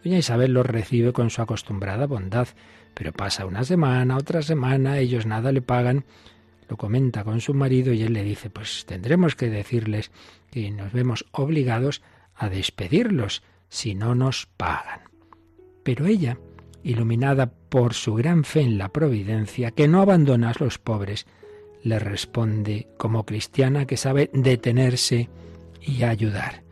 Doña 0.03 0.17
Isabel 0.17 0.53
los 0.53 0.65
recibe 0.65 1.13
con 1.13 1.29
su 1.29 1.41
acostumbrada 1.41 2.07
bondad, 2.07 2.47
pero 2.93 3.11
pasa 3.11 3.45
una 3.45 3.63
semana, 3.63 4.17
otra 4.17 4.41
semana, 4.41 4.97
ellos 4.97 5.25
nada 5.25 5.51
le 5.51 5.61
pagan, 5.61 6.05
lo 6.69 6.77
comenta 6.77 7.23
con 7.23 7.41
su 7.41 7.53
marido 7.53 7.93
y 7.93 8.03
él 8.03 8.13
le 8.13 8.23
dice, 8.23 8.49
pues 8.49 8.85
tendremos 8.85 9.35
que 9.35 9.49
decirles 9.49 10.11
que 10.51 10.69
nos 10.71 10.91
vemos 10.93 11.25
obligados 11.31 12.01
a 12.35 12.49
despedirlos 12.49 13.43
si 13.69 13.95
no 13.95 14.15
nos 14.15 14.45
pagan. 14.45 15.01
Pero 15.83 16.05
ella, 16.05 16.37
iluminada 16.83 17.51
por 17.51 17.93
su 17.93 18.13
gran 18.13 18.43
fe 18.43 18.61
en 18.61 18.77
la 18.77 18.89
providencia, 18.89 19.71
que 19.71 19.87
no 19.87 20.01
abandona 20.01 20.51
a 20.51 20.55
los 20.59 20.77
pobres, 20.77 21.25
le 21.83 21.99
responde 21.99 22.87
como 22.97 23.25
cristiana 23.25 23.85
que 23.85 23.97
sabe 23.97 24.29
detenerse 24.33 25.29
y 25.81 26.03
ayudar. 26.03 26.63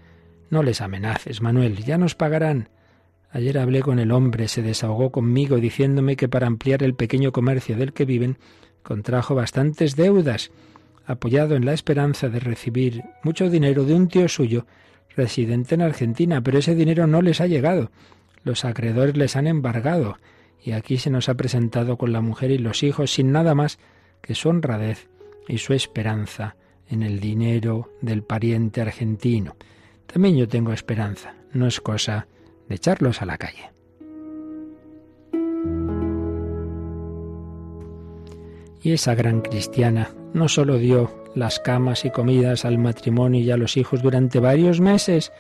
No 0.50 0.64
les 0.64 0.82
amenaces, 0.82 1.42
Manuel, 1.42 1.84
ya 1.84 1.98
nos 1.98 2.16
pagarán. 2.16 2.70
Ayer 3.32 3.58
hablé 3.58 3.82
con 3.82 4.00
el 4.00 4.12
hombre, 4.12 4.48
se 4.48 4.62
desahogó 4.62 5.12
conmigo 5.12 5.58
diciéndome 5.58 6.16
que 6.16 6.28
para 6.28 6.48
ampliar 6.48 6.84
el 6.84 6.96
pequeño 6.96 7.32
comercio 7.32 7.78
del 7.78 7.94
que 7.94 8.06
viven 8.06 8.38
contrajo 8.84 9.36
bastantes 9.36 9.96
deudas, 9.96 10.52
apoyado 11.06 11.56
en 11.56 11.66
la 11.66 11.74
esperanza 11.74 12.30
de 12.30 12.40
recibir 12.40 13.04
mucho 13.24 13.50
dinero 13.50 13.84
de 13.86 13.94
un 13.94 14.08
tío 14.08 14.28
suyo 14.28 14.66
residente 15.16 15.76
en 15.76 15.82
Argentina, 15.82 16.42
pero 16.42 16.60
ese 16.60 16.76
dinero 16.76 17.08
no 17.08 17.22
les 17.22 17.42
ha 17.42 17.48
llegado. 17.48 17.92
Los 18.44 18.66
acreedores 18.66 19.18
les 19.18 19.36
han 19.36 19.48
embargado 19.48 20.18
y 20.64 20.72
aquí 20.72 20.98
se 20.98 21.10
nos 21.10 21.30
ha 21.30 21.36
presentado 21.36 21.98
con 21.98 22.12
la 22.12 22.22
mujer 22.22 22.52
y 22.52 22.58
los 22.58 22.84
hijos 22.84 23.12
sin 23.12 23.32
nada 23.32 23.56
más 23.56 23.80
que 24.22 24.36
su 24.36 24.50
honradez 24.50 25.10
y 25.48 25.58
su 25.58 25.74
esperanza 25.74 26.56
en 26.88 27.04
el 27.04 27.20
dinero 27.20 27.92
del 28.02 28.24
pariente 28.24 28.82
argentino. 28.82 29.56
También 30.06 30.38
yo 30.38 30.48
tengo 30.48 30.74
esperanza, 30.74 31.36
no 31.54 31.68
es 31.68 31.82
cosa 31.82 32.28
de 32.68 32.76
echarlos 32.76 33.22
a 33.22 33.26
la 33.26 33.38
calle. 33.38 33.72
Y 38.84 38.94
esa 38.94 39.16
gran 39.16 39.42
cristiana 39.42 40.14
no 40.34 40.48
solo 40.48 40.78
dio 40.78 41.12
las 41.36 41.60
camas 41.60 42.06
y 42.06 42.10
comidas 42.10 42.66
al 42.66 42.78
matrimonio 42.78 43.42
y 43.42 43.52
a 43.52 43.58
los 43.58 43.78
hijos 43.78 44.02
durante 44.02 44.40
varios 44.40 44.80
meses, 44.82 45.32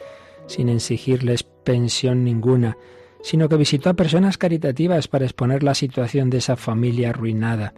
sin 0.47 0.69
exigirles 0.69 1.43
pensión 1.43 2.23
ninguna, 2.23 2.77
sino 3.21 3.49
que 3.49 3.57
visitó 3.57 3.89
a 3.89 3.95
personas 3.95 4.37
caritativas 4.37 5.07
para 5.07 5.25
exponer 5.25 5.63
la 5.63 5.75
situación 5.75 6.29
de 6.29 6.37
esa 6.37 6.55
familia 6.55 7.09
arruinada 7.09 7.73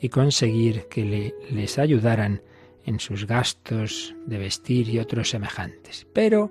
y 0.00 0.08
conseguir 0.08 0.86
que 0.88 1.04
le, 1.04 1.34
les 1.50 1.78
ayudaran 1.78 2.42
en 2.84 3.00
sus 3.00 3.26
gastos 3.26 4.14
de 4.26 4.38
vestir 4.38 4.88
y 4.88 4.98
otros 4.98 5.30
semejantes. 5.30 6.06
Pero 6.12 6.50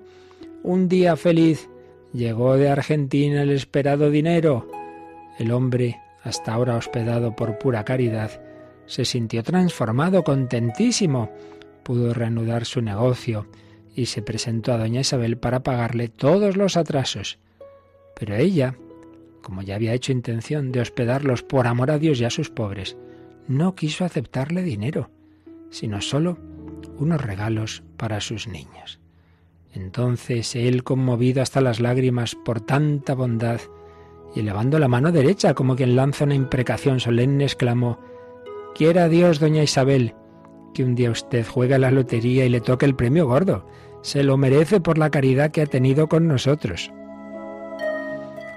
un 0.62 0.88
día 0.88 1.16
feliz 1.16 1.68
llegó 2.12 2.56
de 2.56 2.68
Argentina 2.68 3.42
el 3.42 3.50
esperado 3.50 4.10
dinero. 4.10 4.70
El 5.38 5.52
hombre, 5.52 6.00
hasta 6.22 6.52
ahora 6.54 6.76
hospedado 6.76 7.36
por 7.36 7.58
pura 7.58 7.84
caridad, 7.84 8.40
se 8.86 9.04
sintió 9.04 9.42
transformado, 9.42 10.22
contentísimo. 10.24 11.30
Pudo 11.82 12.14
reanudar 12.14 12.64
su 12.64 12.80
negocio 12.80 13.46
y 13.94 14.06
se 14.06 14.22
presentó 14.22 14.72
a 14.72 14.78
doña 14.78 15.00
Isabel 15.00 15.36
para 15.36 15.62
pagarle 15.62 16.08
todos 16.08 16.56
los 16.56 16.76
atrasos. 16.76 17.38
Pero 18.18 18.36
ella, 18.36 18.76
como 19.42 19.62
ya 19.62 19.76
había 19.76 19.94
hecho 19.94 20.12
intención 20.12 20.72
de 20.72 20.80
hospedarlos 20.80 21.42
por 21.42 21.66
amor 21.66 21.90
a 21.90 21.98
Dios 21.98 22.20
y 22.20 22.24
a 22.24 22.30
sus 22.30 22.50
pobres, 22.50 22.96
no 23.46 23.74
quiso 23.74 24.04
aceptarle 24.04 24.62
dinero, 24.62 25.10
sino 25.70 26.00
solo 26.00 26.38
unos 26.98 27.20
regalos 27.20 27.82
para 27.96 28.20
sus 28.20 28.48
niños. 28.48 29.00
Entonces 29.72 30.54
él, 30.54 30.84
conmovido 30.84 31.42
hasta 31.42 31.60
las 31.60 31.80
lágrimas 31.80 32.36
por 32.36 32.60
tanta 32.60 33.14
bondad, 33.14 33.60
y 34.34 34.40
elevando 34.40 34.78
la 34.78 34.88
mano 34.88 35.12
derecha 35.12 35.54
como 35.54 35.76
quien 35.76 35.96
lanza 35.96 36.24
una 36.24 36.34
imprecación 36.34 37.00
solemne, 37.00 37.44
exclamó 37.44 37.98
Quiera 38.74 39.08
Dios, 39.08 39.38
doña 39.38 39.62
Isabel, 39.62 40.14
que 40.74 40.82
un 40.82 40.96
día 40.96 41.12
usted 41.12 41.46
juegue 41.46 41.74
a 41.74 41.78
la 41.78 41.92
lotería 41.92 42.44
y 42.44 42.48
le 42.48 42.60
toque 42.60 42.86
el 42.86 42.96
premio 42.96 43.26
gordo. 43.26 43.66
Se 44.02 44.24
lo 44.24 44.36
merece 44.36 44.80
por 44.80 44.98
la 44.98 45.10
caridad 45.10 45.52
que 45.52 45.62
ha 45.62 45.66
tenido 45.66 46.08
con 46.08 46.26
nosotros. 46.26 46.92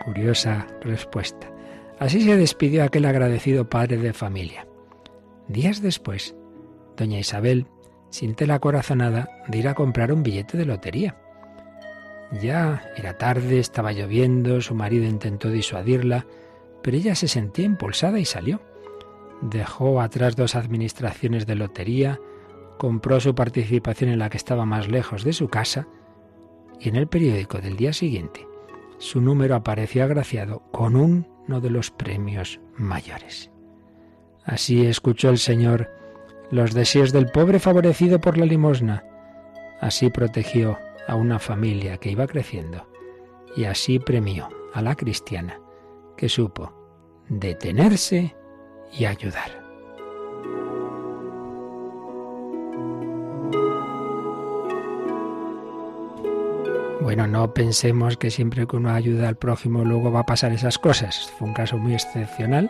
Curiosa 0.03 0.67
respuesta. 0.81 1.51
Así 1.99 2.21
se 2.21 2.35
despidió 2.35 2.83
aquel 2.83 3.05
agradecido 3.05 3.69
padre 3.69 3.97
de 3.97 4.13
familia. 4.13 4.67
Días 5.47 5.81
después, 5.81 6.35
doña 6.97 7.19
Isabel 7.19 7.67
siente 8.09 8.47
la 8.47 8.59
corazonada 8.59 9.29
de 9.47 9.59
ir 9.59 9.67
a 9.67 9.75
comprar 9.75 10.11
un 10.11 10.23
billete 10.23 10.57
de 10.57 10.65
lotería. 10.65 11.15
Ya 12.41 12.83
era 12.97 13.17
tarde, 13.17 13.59
estaba 13.59 13.93
lloviendo, 13.93 14.61
su 14.61 14.73
marido 14.73 15.05
intentó 15.05 15.49
disuadirla, 15.49 16.25
pero 16.81 16.97
ella 16.97 17.15
se 17.15 17.27
sentía 17.27 17.65
impulsada 17.65 18.19
y 18.19 18.25
salió. 18.25 18.61
Dejó 19.41 20.01
atrás 20.01 20.35
dos 20.35 20.55
administraciones 20.55 21.45
de 21.45 21.55
lotería, 21.55 22.19
compró 22.77 23.19
su 23.19 23.35
participación 23.35 24.09
en 24.09 24.19
la 24.19 24.29
que 24.29 24.37
estaba 24.37 24.65
más 24.65 24.87
lejos 24.87 25.23
de 25.23 25.33
su 25.33 25.47
casa 25.47 25.87
y 26.79 26.89
en 26.89 26.95
el 26.95 27.07
periódico 27.07 27.59
del 27.59 27.75
día 27.75 27.93
siguiente 27.93 28.47
su 28.97 29.21
número 29.21 29.55
apareció 29.55 30.03
agraciado 30.03 30.63
con 30.71 30.95
uno 30.95 31.61
de 31.61 31.69
los 31.69 31.91
premios 31.91 32.59
mayores. 32.77 33.51
Así 34.43 34.85
escuchó 34.85 35.29
el 35.29 35.37
Señor 35.37 35.89
los 36.49 36.73
deseos 36.73 37.11
del 37.11 37.27
pobre 37.27 37.59
favorecido 37.59 38.19
por 38.19 38.37
la 38.37 38.45
limosna. 38.45 39.03
Así 39.81 40.09
protegió 40.09 40.77
a 41.07 41.15
una 41.15 41.39
familia 41.39 41.97
que 41.97 42.11
iba 42.11 42.27
creciendo 42.27 42.87
y 43.55 43.65
así 43.65 43.99
premió 43.99 44.49
a 44.73 44.81
la 44.81 44.95
cristiana 44.95 45.59
que 46.15 46.29
supo 46.29 46.73
detenerse 47.29 48.35
y 48.91 49.05
ayudar. 49.05 49.67
Bueno, 57.01 57.25
no 57.25 57.53
pensemos 57.53 58.17
que 58.17 58.29
siempre 58.29 58.67
que 58.67 58.75
uno 58.75 58.91
ayuda 58.91 59.29
al 59.29 59.37
prójimo 59.37 59.85
luego 59.85 60.11
va 60.11 60.19
a 60.19 60.25
pasar 60.25 60.51
esas 60.51 60.77
cosas. 60.77 61.31
Fue 61.37 61.47
un 61.47 61.53
caso 61.53 61.77
muy 61.77 61.93
excepcional. 61.93 62.69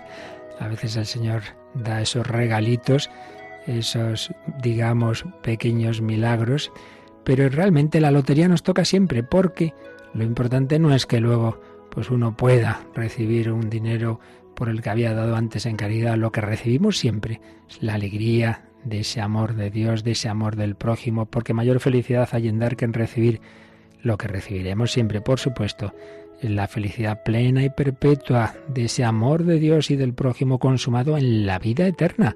A 0.59 0.67
veces 0.67 0.95
el 0.95 1.07
Señor 1.07 1.41
da 1.73 2.01
esos 2.01 2.27
regalitos, 2.27 3.09
esos, 3.65 4.31
digamos, 4.61 5.25
pequeños 5.41 6.01
milagros, 6.01 6.71
pero 7.23 7.49
realmente 7.49 7.99
la 7.99 8.11
lotería 8.11 8.47
nos 8.47 8.61
toca 8.61 8.85
siempre 8.85 9.23
porque 9.23 9.73
lo 10.13 10.23
importante 10.23 10.77
no 10.77 10.93
es 10.93 11.05
que 11.05 11.19
luego 11.19 11.59
pues 11.89 12.11
uno 12.11 12.37
pueda 12.37 12.81
recibir 12.93 13.51
un 13.51 13.69
dinero 13.69 14.19
por 14.57 14.69
el 14.69 14.81
que 14.81 14.89
había 14.89 15.13
dado 15.13 15.35
antes 15.35 15.67
en 15.67 15.77
caridad, 15.77 16.17
lo 16.17 16.31
que 16.31 16.41
recibimos 16.41 16.97
siempre 16.97 17.41
es 17.69 17.83
la 17.83 17.93
alegría 17.93 18.63
de 18.83 19.01
ese 19.01 19.21
amor 19.21 19.53
de 19.53 19.69
Dios, 19.69 20.03
de 20.03 20.11
ese 20.11 20.29
amor 20.29 20.55
del 20.55 20.73
prójimo, 20.73 21.27
porque 21.27 21.53
mayor 21.53 21.79
felicidad 21.79 22.27
hay 22.31 22.47
en 22.47 22.57
dar 22.57 22.75
que 22.75 22.85
en 22.85 22.93
recibir. 22.93 23.39
Lo 24.01 24.17
que 24.17 24.27
recibiremos 24.27 24.91
siempre, 24.91 25.21
por 25.21 25.39
supuesto, 25.39 25.93
es 26.41 26.49
la 26.49 26.67
felicidad 26.67 27.21
plena 27.23 27.63
y 27.63 27.69
perpetua 27.69 28.55
de 28.67 28.85
ese 28.85 29.03
amor 29.03 29.43
de 29.43 29.59
Dios 29.59 29.91
y 29.91 29.95
del 29.95 30.15
prójimo 30.15 30.57
consumado 30.57 31.19
en 31.19 31.45
la 31.45 31.59
vida 31.59 31.85
eterna. 31.85 32.35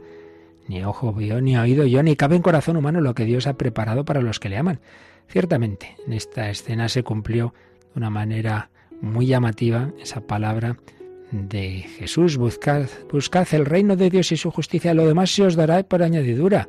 Ni 0.67 0.83
ojo 0.83 1.13
vio, 1.13 1.41
ni 1.41 1.57
oído 1.57 1.87
yo, 1.87 2.03
ni 2.03 2.15
cabe 2.15 2.35
en 2.35 2.43
corazón 2.43 2.77
humano 2.77 3.01
lo 3.01 3.15
que 3.15 3.25
Dios 3.25 3.47
ha 3.47 3.57
preparado 3.57 4.05
para 4.05 4.21
los 4.21 4.39
que 4.39 4.49
le 4.49 4.57
aman. 4.57 4.79
Ciertamente, 5.27 5.95
en 6.05 6.13
esta 6.13 6.51
escena 6.51 6.87
se 6.87 7.01
cumplió 7.01 7.55
de 7.81 7.99
una 7.99 8.11
manera 8.11 8.69
muy 9.01 9.25
llamativa 9.25 9.91
esa 9.99 10.21
palabra 10.21 10.77
de 11.31 11.79
Jesús, 11.97 12.37
buscad, 12.37 12.87
buscad 13.11 13.47
el 13.53 13.65
reino 13.65 13.95
de 13.95 14.09
Dios 14.09 14.31
y 14.31 14.37
su 14.37 14.51
justicia, 14.51 14.93
lo 14.93 15.07
demás 15.07 15.31
se 15.31 15.43
os 15.43 15.55
dará 15.55 15.81
por 15.83 16.03
añadidura. 16.03 16.67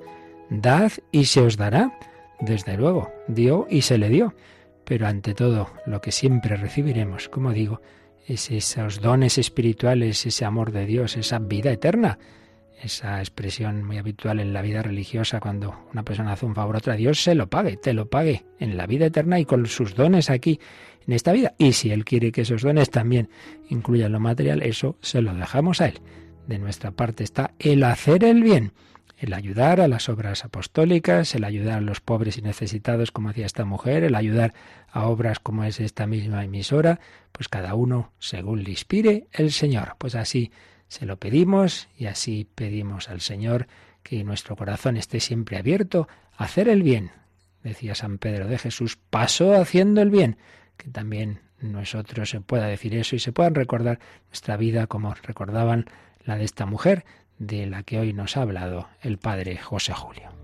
Dad 0.51 0.93
y 1.11 1.25
se 1.25 1.41
os 1.41 1.57
dará. 1.57 1.99
Desde 2.41 2.77
luego, 2.77 3.13
dio 3.29 3.67
y 3.71 3.83
se 3.83 3.99
le 3.99 4.09
dio. 4.09 4.35
Pero 4.85 5.07
ante 5.07 5.35
todo, 5.35 5.71
lo 5.87 6.01
que 6.01 6.13
siempre 6.13 6.57
recibiremos, 6.57 7.29
como 7.29 7.53
digo, 7.53 7.81
es 8.27 8.51
esos 8.51 9.01
dones 9.01 9.39
espirituales, 9.39 10.27
ese 10.27 10.45
amor 10.45 10.73
de 10.73 10.87
Dios, 10.87 11.17
esa 11.17 11.39
vida 11.39 11.71
eterna. 11.71 12.19
Esa 12.83 13.21
expresión 13.21 13.85
muy 13.85 13.99
habitual 13.99 14.41
en 14.41 14.53
la 14.53 14.61
vida 14.61 14.83
religiosa 14.83 15.39
cuando 15.39 15.87
una 15.93 16.03
persona 16.03 16.33
hace 16.33 16.47
un 16.47 16.55
favor 16.55 16.75
a 16.75 16.79
otra, 16.79 16.97
Dios 16.97 17.23
se 17.23 17.37
lo 17.37 17.49
pague, 17.49 17.77
te 17.77 17.93
lo 17.93 18.11
pague 18.11 18.45
en 18.59 18.77
la 18.77 18.89
vida 18.89 19.07
eterna 19.07 19.39
y 19.39 19.45
con 19.45 19.67
sus 19.67 19.95
dones 19.95 20.31
aquí 20.31 20.59
en 21.07 21.13
esta 21.13 21.33
vida. 21.33 21.55
Y 21.59 21.73
si 21.73 21.91
Él 21.91 22.05
quiere 22.05 22.33
que 22.33 22.43
esos 22.43 22.63
dones 22.63 22.91
también 22.91 23.29
incluyan 23.69 24.13
lo 24.13 24.21
material, 24.21 24.63
eso 24.63 24.97
se 25.01 25.23
lo 25.23 25.35
dejamos 25.35 25.81
a 25.81 25.89
Él. 25.89 26.01
De 26.47 26.59
nuestra 26.59 26.91
parte 26.91 27.25
está 27.25 27.53
el 27.59 27.85
hacer 27.85 28.25
el 28.25 28.43
bien, 28.43 28.73
el 29.19 29.33
ayudar 29.35 29.81
a 29.81 29.87
las 29.87 30.09
obras 30.09 30.45
apostólicas, 30.45 31.35
el 31.37 31.45
ayudar 31.45 31.79
a 31.79 31.81
los 31.81 32.01
pobres 32.01 32.39
y 32.39 32.43
necesitados, 32.43 33.13
como 33.13 33.29
hacía 33.29 33.47
esta 33.47 33.65
mujer, 33.65 34.03
el 34.03 34.17
ayudar 34.17 34.53
a 34.91 35.07
obras 35.07 35.39
como 35.39 35.63
es 35.65 35.79
esta 35.79 36.07
misma 36.09 36.45
emisora, 36.45 36.99
pues 37.31 37.49
cada 37.49 37.75
uno 37.75 38.13
según 38.19 38.65
le 38.65 38.71
inspire 38.71 39.29
el 39.33 39.53
Señor. 39.53 39.95
Pues 39.99 40.17
así 40.17 40.51
se 40.89 41.07
lo 41.07 41.19
pedimos 41.19 41.89
y 41.97 42.07
así 42.07 42.49
pedimos 42.55 43.09
al 43.09 43.21
Señor 43.21 43.69
que 44.03 44.25
nuestro 44.25 44.57
corazón 44.57 44.97
esté 44.97 45.21
siempre 45.21 45.57
abierto 45.57 46.09
a 46.37 46.45
hacer 46.45 46.69
el 46.69 46.83
bien. 46.83 47.13
Decía 47.63 47.95
San 47.95 48.19
Pedro 48.19 48.49
de 48.49 48.59
Jesús, 48.59 48.99
pasó 49.11 49.55
haciendo 49.55 50.03
el 50.03 50.11
bien 50.11 50.37
que 50.83 50.91
también 50.91 51.41
nosotros 51.61 52.29
se 52.29 52.41
pueda 52.41 52.67
decir 52.67 52.97
eso 52.97 53.15
y 53.15 53.21
se 53.21 53.31
puedan 53.31 53.55
recordar 53.55 54.01
nuestra 54.27 54.57
vida 54.57 54.89
como 54.89 55.15
recordaban 55.15 55.87
la 56.25 56.37
de 56.37 56.45
esta 56.45 56.67
mujer 56.67 57.05
de 57.39 57.67
la 57.67 57.85
que 57.85 58.01
hoy 58.01 58.13
nos 58.13 58.37
ha 58.37 58.43
hablado 58.43 58.89
el 59.01 59.19
padre 59.19 59.59
José 59.59 59.93
Julio. 59.93 60.42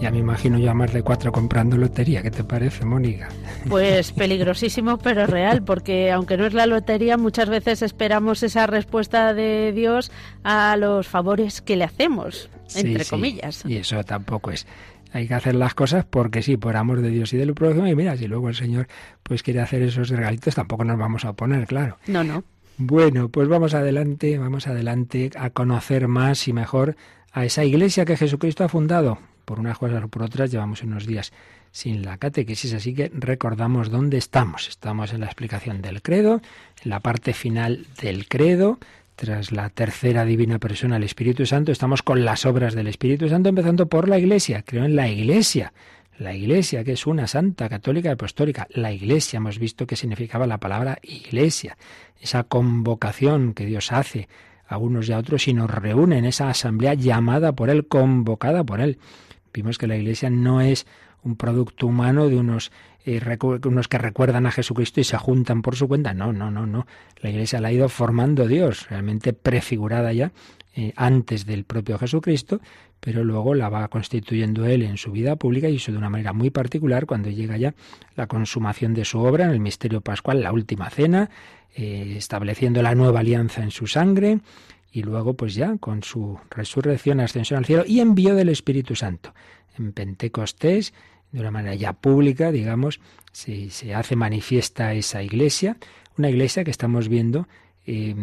Ya 0.00 0.10
me 0.10 0.18
imagino 0.18 0.58
yo 0.58 0.70
a 0.70 0.74
más 0.74 0.92
de 0.92 1.02
cuatro 1.02 1.32
comprando 1.32 1.76
lotería. 1.76 2.22
¿Qué 2.22 2.30
te 2.30 2.44
parece, 2.44 2.84
Mónica? 2.84 3.28
Pues 3.68 4.12
peligrosísimo, 4.16 4.98
pero 4.98 5.26
real, 5.26 5.62
porque 5.62 6.10
aunque 6.10 6.36
no 6.36 6.46
es 6.46 6.54
la 6.54 6.66
lotería, 6.66 7.16
muchas 7.16 7.48
veces 7.48 7.82
esperamos 7.82 8.42
esa 8.42 8.66
respuesta 8.66 9.34
de 9.34 9.72
Dios 9.72 10.10
a 10.44 10.76
los 10.76 11.08
favores 11.08 11.60
que 11.60 11.76
le 11.76 11.84
hacemos, 11.84 12.50
entre 12.74 13.04
comillas. 13.04 13.64
Y 13.66 13.76
eso 13.76 14.02
tampoco 14.04 14.50
es 14.50 14.66
hay 15.12 15.26
que 15.26 15.34
hacer 15.34 15.54
las 15.54 15.74
cosas 15.74 16.04
porque 16.08 16.42
sí, 16.42 16.56
por 16.56 16.76
amor 16.76 17.00
de 17.00 17.10
Dios 17.10 17.32
y 17.32 17.36
del 17.36 17.54
prójimo. 17.54 17.86
Y 17.86 17.94
mira, 17.94 18.16
si 18.16 18.26
luego 18.26 18.48
el 18.48 18.54
Señor 18.54 18.86
pues 19.22 19.42
quiere 19.42 19.60
hacer 19.60 19.82
esos 19.82 20.08
regalitos, 20.08 20.54
tampoco 20.54 20.84
nos 20.84 20.98
vamos 20.98 21.24
a 21.24 21.30
oponer, 21.30 21.66
claro. 21.66 21.98
No, 22.06 22.22
no. 22.22 22.44
Bueno, 22.78 23.28
pues 23.28 23.48
vamos 23.48 23.74
adelante, 23.74 24.38
vamos 24.38 24.66
adelante 24.66 25.30
a 25.38 25.50
conocer 25.50 26.08
más 26.08 26.48
y 26.48 26.52
mejor 26.52 26.96
a 27.32 27.44
esa 27.44 27.64
iglesia 27.64 28.04
que 28.04 28.16
Jesucristo 28.16 28.64
ha 28.64 28.68
fundado 28.68 29.18
por 29.50 29.58
unas 29.58 29.78
cosas 29.78 30.04
o 30.04 30.06
por 30.06 30.22
otras 30.22 30.52
llevamos 30.52 30.84
unos 30.84 31.06
días 31.06 31.32
sin 31.72 32.02
la 32.02 32.18
catequesis, 32.18 32.72
así 32.72 32.94
que 32.94 33.10
recordamos 33.12 33.90
dónde 33.90 34.16
estamos. 34.16 34.68
Estamos 34.68 35.12
en 35.12 35.18
la 35.18 35.26
explicación 35.26 35.82
del 35.82 36.02
credo, 36.02 36.40
en 36.84 36.90
la 36.90 37.00
parte 37.00 37.32
final 37.32 37.84
del 38.00 38.28
credo, 38.28 38.78
tras 39.16 39.50
la 39.50 39.68
tercera 39.68 40.24
divina 40.24 40.60
persona, 40.60 40.98
el 40.98 41.02
Espíritu 41.02 41.46
Santo, 41.46 41.72
estamos 41.72 42.04
con 42.04 42.24
las 42.24 42.46
obras 42.46 42.76
del 42.76 42.86
Espíritu 42.86 43.28
Santo, 43.28 43.48
empezando 43.48 43.86
por 43.86 44.08
la 44.08 44.18
Iglesia. 44.18 44.62
Creo 44.62 44.84
en 44.84 44.94
la 44.94 45.08
Iglesia. 45.08 45.72
La 46.16 46.32
Iglesia, 46.32 46.84
que 46.84 46.92
es 46.92 47.04
una 47.08 47.26
santa, 47.26 47.68
católica, 47.68 48.12
apostólica. 48.12 48.68
La 48.70 48.92
Iglesia, 48.92 49.38
hemos 49.38 49.58
visto 49.58 49.84
que 49.84 49.96
significaba 49.96 50.46
la 50.46 50.58
palabra 50.58 51.00
Iglesia. 51.02 51.76
Esa 52.20 52.44
convocación 52.44 53.52
que 53.54 53.66
Dios 53.66 53.90
hace 53.90 54.28
a 54.68 54.78
unos 54.78 55.08
y 55.08 55.12
a 55.12 55.18
otros 55.18 55.48
y 55.48 55.54
nos 55.54 55.68
reúne 55.68 56.18
en 56.18 56.24
esa 56.24 56.48
asamblea 56.48 56.94
llamada 56.94 57.50
por 57.52 57.68
Él, 57.68 57.88
convocada 57.88 58.62
por 58.62 58.80
Él. 58.80 59.00
Vimos 59.52 59.78
que 59.78 59.86
la 59.86 59.96
Iglesia 59.96 60.30
no 60.30 60.60
es 60.60 60.86
un 61.22 61.36
producto 61.36 61.86
humano 61.86 62.28
de 62.28 62.36
unos, 62.36 62.72
eh, 63.04 63.20
unos 63.64 63.88
que 63.88 63.98
recuerdan 63.98 64.46
a 64.46 64.50
Jesucristo 64.50 65.00
y 65.00 65.04
se 65.04 65.18
juntan 65.18 65.62
por 65.62 65.76
su 65.76 65.88
cuenta. 65.88 66.14
No, 66.14 66.32
no, 66.32 66.50
no, 66.50 66.66
no. 66.66 66.86
La 67.20 67.30
Iglesia 67.30 67.60
la 67.60 67.68
ha 67.68 67.72
ido 67.72 67.88
formando 67.88 68.46
Dios, 68.46 68.88
realmente 68.88 69.32
prefigurada 69.32 70.12
ya 70.12 70.32
eh, 70.74 70.92
antes 70.96 71.46
del 71.46 71.64
propio 71.64 71.98
Jesucristo, 71.98 72.60
pero 73.00 73.24
luego 73.24 73.54
la 73.54 73.68
va 73.68 73.88
constituyendo 73.88 74.66
él 74.66 74.82
en 74.82 74.96
su 74.96 75.10
vida 75.10 75.36
pública 75.36 75.68
y 75.68 75.76
eso 75.76 75.92
de 75.92 75.98
una 75.98 76.10
manera 76.10 76.32
muy 76.32 76.50
particular 76.50 77.06
cuando 77.06 77.30
llega 77.30 77.56
ya 77.56 77.74
la 78.16 78.26
consumación 78.26 78.94
de 78.94 79.04
su 79.04 79.18
obra 79.18 79.46
en 79.46 79.50
el 79.50 79.60
misterio 79.60 80.00
pascual, 80.00 80.42
la 80.42 80.52
última 80.52 80.88
cena, 80.90 81.30
eh, 81.74 82.14
estableciendo 82.16 82.82
la 82.82 82.94
nueva 82.94 83.20
alianza 83.20 83.62
en 83.62 83.70
su 83.70 83.86
sangre 83.86 84.40
y 84.92 85.02
luego 85.02 85.34
pues 85.34 85.54
ya 85.54 85.76
con 85.78 86.02
su 86.02 86.38
resurrección, 86.50 87.20
ascensión 87.20 87.58
al 87.58 87.66
cielo 87.66 87.84
y 87.86 88.00
envío 88.00 88.34
del 88.34 88.48
Espíritu 88.48 88.96
Santo. 88.96 89.34
En 89.78 89.92
Pentecostés, 89.92 90.92
de 91.32 91.40
una 91.40 91.50
manera 91.50 91.74
ya 91.74 91.92
pública, 91.92 92.50
digamos, 92.50 93.00
se, 93.32 93.70
se 93.70 93.94
hace 93.94 94.16
manifiesta 94.16 94.92
esa 94.94 95.22
iglesia, 95.22 95.76
una 96.18 96.28
iglesia 96.28 96.64
que 96.64 96.70
estamos 96.70 97.08
viendo 97.08 97.46
eh, 97.86 98.14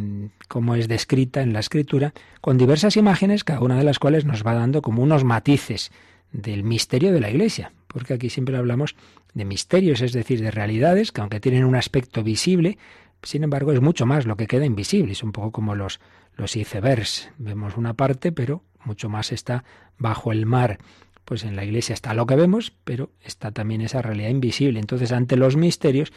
como 0.48 0.76
es 0.76 0.88
descrita 0.88 1.42
en 1.42 1.52
la 1.52 1.60
escritura, 1.60 2.14
con 2.42 2.58
diversas 2.58 2.96
imágenes, 2.96 3.44
cada 3.44 3.62
una 3.62 3.78
de 3.78 3.84
las 3.84 4.00
cuales 4.00 4.24
nos 4.24 4.46
va 4.46 4.54
dando 4.54 4.82
como 4.82 5.02
unos 5.02 5.24
matices 5.24 5.92
del 6.32 6.64
misterio 6.64 7.12
de 7.12 7.20
la 7.20 7.30
iglesia, 7.30 7.74
porque 7.88 8.14
aquí 8.14 8.30
siempre 8.30 8.56
hablamos 8.56 8.96
de 9.34 9.46
misterios, 9.46 10.02
es 10.02 10.14
decir, 10.14 10.42
de 10.42 10.52
realidades 10.52 11.12
que 11.12 11.22
aunque 11.22 11.40
tienen 11.40 11.66
un 11.66 11.76
aspecto 11.76 12.24
visible, 12.24 12.78
sin 13.24 13.44
embargo 13.44 13.74
es 13.74 13.82
mucho 13.82 14.06
más 14.06 14.26
lo 14.26 14.38
que 14.38 14.48
queda 14.48 14.66
invisible, 14.66 15.14
es 15.14 15.24
un 15.24 15.32
poco 15.32 15.52
como 15.52 15.76
los, 15.76 16.00
los 16.38 16.56
icebergs, 16.56 17.30
vemos 17.38 17.76
una 17.78 17.96
parte, 17.96 18.32
pero 18.32 18.64
mucho 18.86 19.10
más 19.10 19.32
está 19.32 19.64
bajo 19.98 20.32
el 20.32 20.46
mar. 20.46 20.78
Pues 21.26 21.44
en 21.44 21.56
la 21.56 21.66
iglesia 21.66 21.94
está 21.94 22.14
lo 22.14 22.26
que 22.26 22.36
vemos, 22.36 22.72
pero 22.86 23.10
está 23.22 23.52
también 23.52 23.82
esa 23.82 24.02
realidad 24.02 24.30
invisible. 24.30 24.80
Entonces, 24.80 25.12
ante 25.12 25.36
los 25.36 25.58
misterios, 25.58 26.14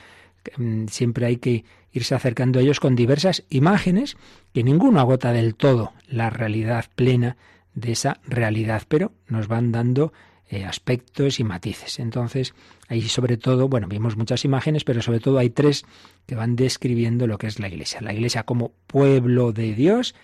mm, 0.56 0.86
siempre 0.86 1.26
hay 1.26 1.38
que 1.38 1.64
irse 1.92 2.14
acercando 2.14 2.58
a 2.58 2.62
ellos 2.62 2.78
con 2.78 2.94
diversas 2.94 3.44
imágenes, 3.50 4.16
que 4.52 4.62
ninguno 4.62 5.00
agota 5.00 5.32
del 5.32 5.56
todo 5.56 5.92
la 6.06 6.30
realidad 6.30 6.86
plena 6.94 7.36
de 7.74 7.92
esa 7.92 8.20
realidad, 8.26 8.82
pero 8.88 9.12
nos 9.26 9.48
van 9.48 9.72
dando 9.72 10.12
eh, 10.52 10.64
aspectos 10.64 11.38
y 11.38 11.44
matices. 11.44 12.00
Entonces, 12.00 12.54
ahí 12.88 13.02
sobre 13.02 13.36
todo, 13.36 13.68
bueno, 13.68 13.86
vimos 13.86 14.16
muchas 14.16 14.44
imágenes, 14.44 14.82
pero 14.82 15.00
sobre 15.00 15.20
todo 15.20 15.38
hay 15.38 15.50
tres 15.50 15.84
que 16.26 16.34
van 16.34 16.56
describiendo 16.56 17.28
lo 17.28 17.38
que 17.38 17.46
es 17.46 17.60
la 17.60 17.68
iglesia. 17.68 18.00
La 18.00 18.12
iglesia 18.12 18.42
como 18.42 18.72
pueblo 18.88 19.52
de 19.52 19.74
Dios, 19.74 20.16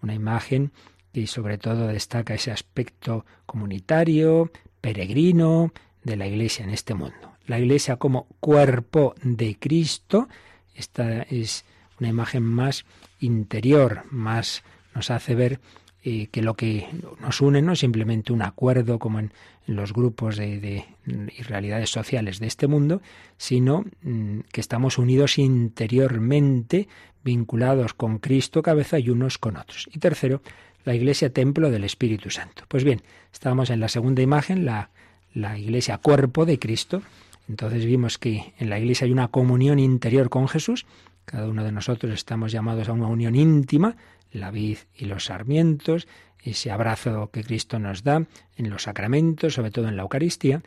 una 0.00 0.14
imagen 0.14 0.70
que 1.12 1.26
sobre 1.26 1.58
todo 1.58 1.88
destaca 1.88 2.34
ese 2.34 2.52
aspecto 2.52 3.26
comunitario, 3.44 4.52
peregrino 4.80 5.72
de 6.04 6.16
la 6.16 6.28
iglesia 6.28 6.64
en 6.64 6.70
este 6.70 6.94
mundo. 6.94 7.32
La 7.48 7.58
iglesia 7.58 7.96
como 7.96 8.28
cuerpo 8.38 9.16
de 9.20 9.56
Cristo, 9.58 10.28
esta 10.76 11.22
es 11.22 11.64
una 11.98 12.08
imagen 12.08 12.44
más 12.44 12.84
interior, 13.18 14.04
más 14.12 14.62
nos 14.94 15.10
hace 15.10 15.34
ver 15.34 15.58
eh, 16.04 16.28
que 16.28 16.42
lo 16.42 16.54
que 16.54 16.88
nos 17.20 17.40
une 17.40 17.62
no 17.62 17.72
es 17.72 17.80
simplemente 17.80 18.32
un 18.32 18.42
acuerdo 18.42 18.98
como 18.98 19.18
en, 19.18 19.32
los 19.66 19.92
grupos 19.92 20.36
de, 20.36 20.58
de, 20.58 20.84
y 21.06 21.42
realidades 21.42 21.90
sociales 21.90 22.40
de 22.40 22.48
este 22.48 22.66
mundo, 22.66 23.00
sino 23.36 23.84
mm, 24.02 24.40
que 24.50 24.60
estamos 24.60 24.98
unidos 24.98 25.38
interiormente, 25.38 26.88
vinculados 27.22 27.94
con 27.94 28.18
Cristo 28.18 28.62
cabeza 28.62 28.98
y 28.98 29.10
unos 29.10 29.38
con 29.38 29.56
otros. 29.56 29.88
Y 29.92 30.00
tercero, 30.00 30.42
la 30.84 30.94
iglesia 30.94 31.32
templo 31.32 31.70
del 31.70 31.84
Espíritu 31.84 32.30
Santo. 32.30 32.64
Pues 32.66 32.82
bien, 32.82 33.02
estábamos 33.32 33.70
en 33.70 33.78
la 33.78 33.88
segunda 33.88 34.22
imagen, 34.22 34.64
la, 34.64 34.90
la 35.32 35.56
iglesia 35.56 35.98
cuerpo 35.98 36.44
de 36.44 36.58
Cristo, 36.58 37.02
entonces 37.48 37.84
vimos 37.84 38.18
que 38.18 38.54
en 38.58 38.70
la 38.70 38.78
Iglesia 38.78 39.04
hay 39.04 39.12
una 39.12 39.28
comunión 39.28 39.78
interior 39.78 40.30
con 40.30 40.48
Jesús. 40.48 40.86
Cada 41.24 41.48
uno 41.48 41.64
de 41.64 41.72
nosotros 41.72 42.12
estamos 42.12 42.52
llamados 42.52 42.88
a 42.88 42.92
una 42.92 43.06
unión 43.06 43.34
íntima, 43.34 43.96
la 44.32 44.50
vid 44.50 44.78
y 44.94 45.04
los 45.04 45.26
sarmientos, 45.26 46.08
ese 46.42 46.70
abrazo 46.70 47.30
que 47.30 47.44
Cristo 47.44 47.78
nos 47.78 48.02
da 48.02 48.26
en 48.56 48.70
los 48.70 48.84
sacramentos, 48.84 49.54
sobre 49.54 49.70
todo 49.70 49.88
en 49.88 49.96
la 49.96 50.02
Eucaristía. 50.02 50.62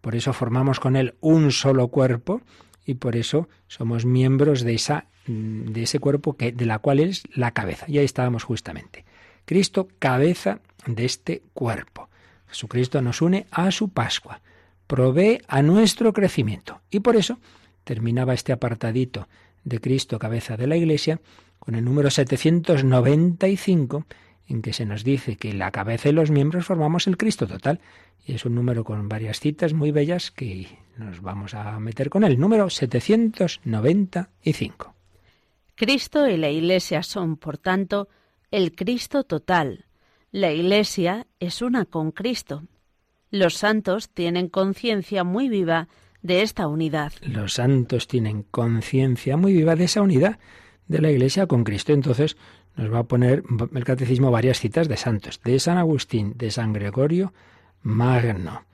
Por 0.00 0.14
eso 0.14 0.32
formamos 0.32 0.80
con 0.80 0.96
Él 0.96 1.14
un 1.20 1.50
solo 1.50 1.88
cuerpo 1.88 2.42
y 2.84 2.94
por 2.94 3.16
eso 3.16 3.48
somos 3.66 4.04
miembros 4.04 4.62
de, 4.62 4.74
esa, 4.74 5.06
de 5.26 5.82
ese 5.82 5.98
cuerpo 5.98 6.36
que, 6.36 6.52
de 6.52 6.66
la 6.66 6.78
cual 6.78 7.00
es 7.00 7.22
la 7.34 7.52
cabeza. 7.52 7.86
Y 7.88 7.98
ahí 7.98 8.04
estábamos 8.04 8.44
justamente. 8.44 9.06
Cristo, 9.46 9.88
cabeza 9.98 10.60
de 10.86 11.06
este 11.06 11.42
cuerpo. 11.54 12.10
Jesucristo 12.48 13.00
nos 13.00 13.22
une 13.22 13.46
a 13.50 13.70
su 13.70 13.88
Pascua 13.88 14.42
provee 14.86 15.40
a 15.48 15.62
nuestro 15.62 16.12
crecimiento. 16.12 16.80
Y 16.90 17.00
por 17.00 17.16
eso 17.16 17.38
terminaba 17.84 18.34
este 18.34 18.52
apartadito 18.52 19.28
de 19.64 19.80
Cristo, 19.80 20.18
cabeza 20.18 20.56
de 20.56 20.66
la 20.66 20.76
Iglesia, 20.76 21.20
con 21.58 21.74
el 21.74 21.84
número 21.84 22.10
795, 22.10 24.06
en 24.48 24.62
que 24.62 24.72
se 24.72 24.84
nos 24.84 25.04
dice 25.04 25.36
que 25.36 25.54
la 25.54 25.70
cabeza 25.70 26.10
y 26.10 26.12
los 26.12 26.30
miembros 26.30 26.66
formamos 26.66 27.06
el 27.06 27.16
Cristo 27.16 27.46
total. 27.46 27.80
Y 28.26 28.34
es 28.34 28.44
un 28.44 28.54
número 28.54 28.84
con 28.84 29.08
varias 29.08 29.40
citas 29.40 29.72
muy 29.72 29.90
bellas 29.90 30.30
que 30.30 30.68
nos 30.96 31.20
vamos 31.20 31.54
a 31.54 31.78
meter 31.80 32.10
con 32.10 32.24
él. 32.24 32.38
Número 32.38 32.70
795. 32.70 34.94
Cristo 35.74 36.28
y 36.28 36.36
la 36.36 36.50
Iglesia 36.50 37.02
son, 37.02 37.36
por 37.36 37.58
tanto, 37.58 38.08
el 38.50 38.74
Cristo 38.74 39.24
total. 39.24 39.86
La 40.30 40.52
Iglesia 40.52 41.26
es 41.40 41.62
una 41.62 41.84
con 41.84 42.12
Cristo. 42.12 42.64
Los 43.30 43.54
santos 43.54 44.10
tienen 44.10 44.48
conciencia 44.48 45.24
muy 45.24 45.48
viva 45.48 45.88
de 46.24 46.40
esta 46.42 46.66
unidad. 46.66 47.12
Los 47.20 47.52
santos 47.52 48.08
tienen 48.08 48.42
conciencia 48.44 49.36
muy 49.36 49.52
viva 49.52 49.76
de 49.76 49.84
esa 49.84 50.00
unidad 50.00 50.38
de 50.88 51.00
la 51.00 51.10
Iglesia 51.10 51.46
con 51.46 51.64
Cristo. 51.64 51.92
Entonces 51.92 52.36
nos 52.76 52.92
va 52.92 53.00
a 53.00 53.04
poner 53.04 53.44
el 53.74 53.84
catecismo 53.84 54.30
varias 54.30 54.58
citas 54.58 54.88
de 54.88 54.96
santos, 54.96 55.40
de 55.44 55.60
San 55.60 55.76
Agustín, 55.76 56.32
de 56.36 56.50
San 56.50 56.72
Gregorio 56.72 57.34
Magno, 57.82 58.64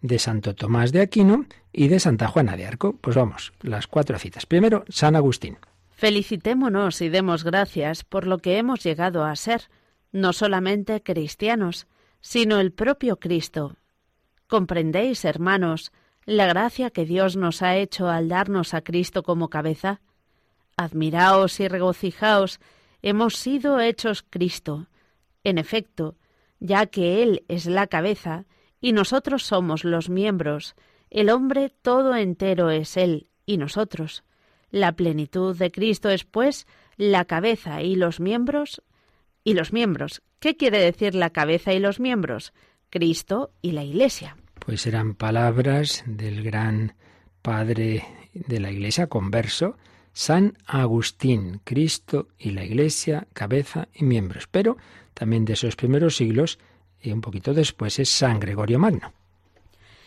de 0.00 0.20
Santo 0.20 0.54
Tomás 0.54 0.92
de 0.92 1.02
Aquino 1.02 1.46
y 1.72 1.88
de 1.88 1.98
Santa 1.98 2.28
Juana 2.28 2.56
de 2.56 2.66
Arco. 2.66 2.96
Pues 3.00 3.16
vamos, 3.16 3.52
las 3.60 3.88
cuatro 3.88 4.16
citas. 4.18 4.46
Primero, 4.46 4.84
San 4.88 5.16
Agustín. 5.16 5.58
Felicitémonos 5.90 7.02
y 7.02 7.08
demos 7.08 7.42
gracias 7.42 8.04
por 8.04 8.24
lo 8.26 8.38
que 8.38 8.56
hemos 8.56 8.84
llegado 8.84 9.24
a 9.24 9.34
ser, 9.34 9.62
no 10.12 10.32
solamente 10.32 11.02
cristianos, 11.02 11.88
sino 12.20 12.60
el 12.60 12.70
propio 12.72 13.18
Cristo, 13.18 13.76
¿Comprendéis, 14.50 15.24
hermanos, 15.24 15.92
la 16.26 16.46
gracia 16.46 16.90
que 16.90 17.04
Dios 17.04 17.36
nos 17.36 17.62
ha 17.62 17.76
hecho 17.76 18.08
al 18.08 18.28
darnos 18.28 18.74
a 18.74 18.82
Cristo 18.82 19.22
como 19.22 19.48
cabeza? 19.48 20.00
Admiraos 20.76 21.60
y 21.60 21.68
regocijaos, 21.68 22.60
hemos 23.02 23.36
sido 23.36 23.80
hechos 23.80 24.24
Cristo. 24.28 24.88
En 25.44 25.58
efecto, 25.58 26.16
ya 26.58 26.86
que 26.86 27.22
Él 27.22 27.44
es 27.48 27.66
la 27.66 27.86
cabeza 27.86 28.46
y 28.80 28.92
nosotros 28.92 29.42
somos 29.42 29.84
los 29.84 30.08
miembros, 30.08 30.74
el 31.10 31.30
hombre 31.30 31.70
todo 31.82 32.14
entero 32.14 32.70
es 32.70 32.96
Él 32.96 33.28
y 33.46 33.56
nosotros. 33.56 34.22
La 34.70 34.92
plenitud 34.92 35.56
de 35.56 35.72
Cristo 35.72 36.08
es, 36.10 36.24
pues, 36.24 36.66
la 36.96 37.24
cabeza 37.24 37.82
y 37.82 37.96
los 37.96 38.20
miembros. 38.20 38.82
¿Y 39.42 39.54
los 39.54 39.72
miembros? 39.72 40.22
¿Qué 40.38 40.56
quiere 40.56 40.78
decir 40.78 41.14
la 41.14 41.30
cabeza 41.30 41.72
y 41.72 41.80
los 41.80 41.98
miembros? 41.98 42.52
Cristo 42.90 43.50
y 43.62 43.72
la 43.72 43.82
Iglesia. 43.82 44.36
Pues 44.70 44.86
eran 44.86 45.14
palabras 45.14 46.04
del 46.06 46.44
gran 46.44 46.94
padre 47.42 48.04
de 48.34 48.60
la 48.60 48.70
Iglesia 48.70 49.08
converso, 49.08 49.76
San 50.12 50.58
Agustín, 50.64 51.60
Cristo 51.64 52.28
y 52.38 52.52
la 52.52 52.62
Iglesia, 52.62 53.26
cabeza 53.32 53.88
y 53.92 54.04
miembros. 54.04 54.46
Pero 54.48 54.76
también 55.12 55.44
de 55.44 55.54
esos 55.54 55.74
primeros 55.74 56.14
siglos 56.14 56.60
y 57.02 57.10
un 57.10 57.20
poquito 57.20 57.52
después 57.52 57.98
es 57.98 58.10
San 58.10 58.38
Gregorio 58.38 58.78
Magno. 58.78 59.12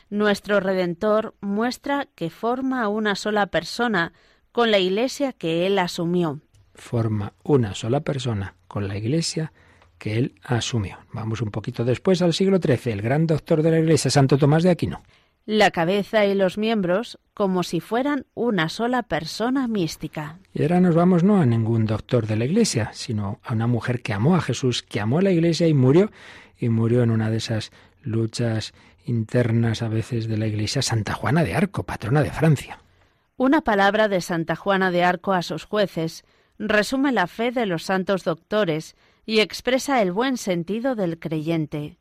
Nuestro 0.09 0.61
Redentor 0.61 1.35
muestra 1.41 2.07
que 2.15 2.29
forma 2.29 2.87
una 2.87 3.15
sola 3.15 3.47
persona 3.47 4.13
con 4.53 4.71
la 4.71 4.79
Iglesia 4.79 5.33
que 5.33 5.67
él 5.67 5.77
asumió. 5.77 6.39
Forma 6.73 7.33
una 7.43 7.75
sola 7.75 7.99
persona 7.99 8.55
con 8.69 8.87
la 8.87 8.95
Iglesia 8.95 9.51
que 10.03 10.17
él 10.17 10.35
asumió. 10.43 10.97
Vamos 11.13 11.41
un 11.41 11.49
poquito 11.49 11.85
después 11.85 12.21
al 12.21 12.33
siglo 12.33 12.57
XIII, 12.57 12.91
el 12.91 13.01
gran 13.01 13.25
doctor 13.25 13.63
de 13.63 13.71
la 13.71 13.79
Iglesia, 13.79 14.11
Santo 14.11 14.37
Tomás 14.37 14.61
de 14.61 14.69
Aquino. 14.69 15.01
La 15.45 15.71
cabeza 15.71 16.25
y 16.25 16.35
los 16.35 16.57
miembros 16.57 17.19
como 17.33 17.63
si 17.63 17.79
fueran 17.79 18.25
una 18.33 18.67
sola 18.67 19.03
persona 19.03 19.65
mística. 19.69 20.39
Y 20.53 20.63
ahora 20.63 20.81
nos 20.81 20.93
vamos 20.93 21.23
no 21.23 21.39
a 21.39 21.45
ningún 21.45 21.85
doctor 21.85 22.27
de 22.27 22.35
la 22.35 22.43
Iglesia, 22.43 22.89
sino 22.91 23.39
a 23.43 23.53
una 23.53 23.65
mujer 23.65 24.01
que 24.01 24.11
amó 24.11 24.35
a 24.35 24.41
Jesús, 24.41 24.83
que 24.83 24.99
amó 24.99 25.19
a 25.19 25.21
la 25.21 25.31
Iglesia 25.31 25.69
y 25.69 25.73
murió, 25.73 26.11
y 26.57 26.67
murió 26.67 27.01
en 27.01 27.09
una 27.09 27.29
de 27.29 27.37
esas 27.37 27.71
luchas 28.01 28.73
internas 29.05 29.83
a 29.83 29.87
veces 29.87 30.27
de 30.27 30.35
la 30.35 30.47
Iglesia, 30.47 30.81
Santa 30.81 31.13
Juana 31.13 31.45
de 31.45 31.55
Arco, 31.55 31.83
patrona 31.83 32.23
de 32.23 32.31
Francia. 32.31 32.77
Una 33.37 33.61
palabra 33.61 34.09
de 34.09 34.19
Santa 34.19 34.57
Juana 34.57 34.91
de 34.91 35.05
Arco 35.05 35.31
a 35.31 35.43
sus 35.43 35.63
jueces 35.63 36.25
resume 36.59 37.13
la 37.13 37.27
fe 37.27 37.51
de 37.51 37.65
los 37.65 37.83
santos 37.83 38.25
doctores 38.25 38.97
y 39.25 39.39
expresa 39.39 40.01
el 40.01 40.11
buen 40.11 40.37
sentido 40.37 40.95
del 40.95 41.19
creyente. 41.19 41.97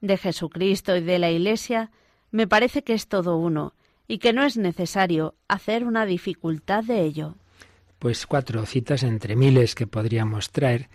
De 0.00 0.16
Jesucristo 0.16 0.96
y 0.96 1.00
de 1.00 1.18
la 1.18 1.30
Iglesia 1.30 1.90
me 2.30 2.46
parece 2.46 2.82
que 2.82 2.94
es 2.94 3.08
todo 3.08 3.36
uno 3.36 3.74
y 4.08 4.18
que 4.18 4.32
no 4.32 4.44
es 4.44 4.56
necesario 4.56 5.34
hacer 5.48 5.84
una 5.84 6.06
dificultad 6.06 6.84
de 6.84 7.02
ello. 7.02 7.36
Pues 7.98 8.26
cuatro 8.26 8.66
citas 8.66 9.02
entre 9.02 9.36
miles 9.36 9.74
que 9.74 9.86
podríamos 9.86 10.50
traer 10.50 10.88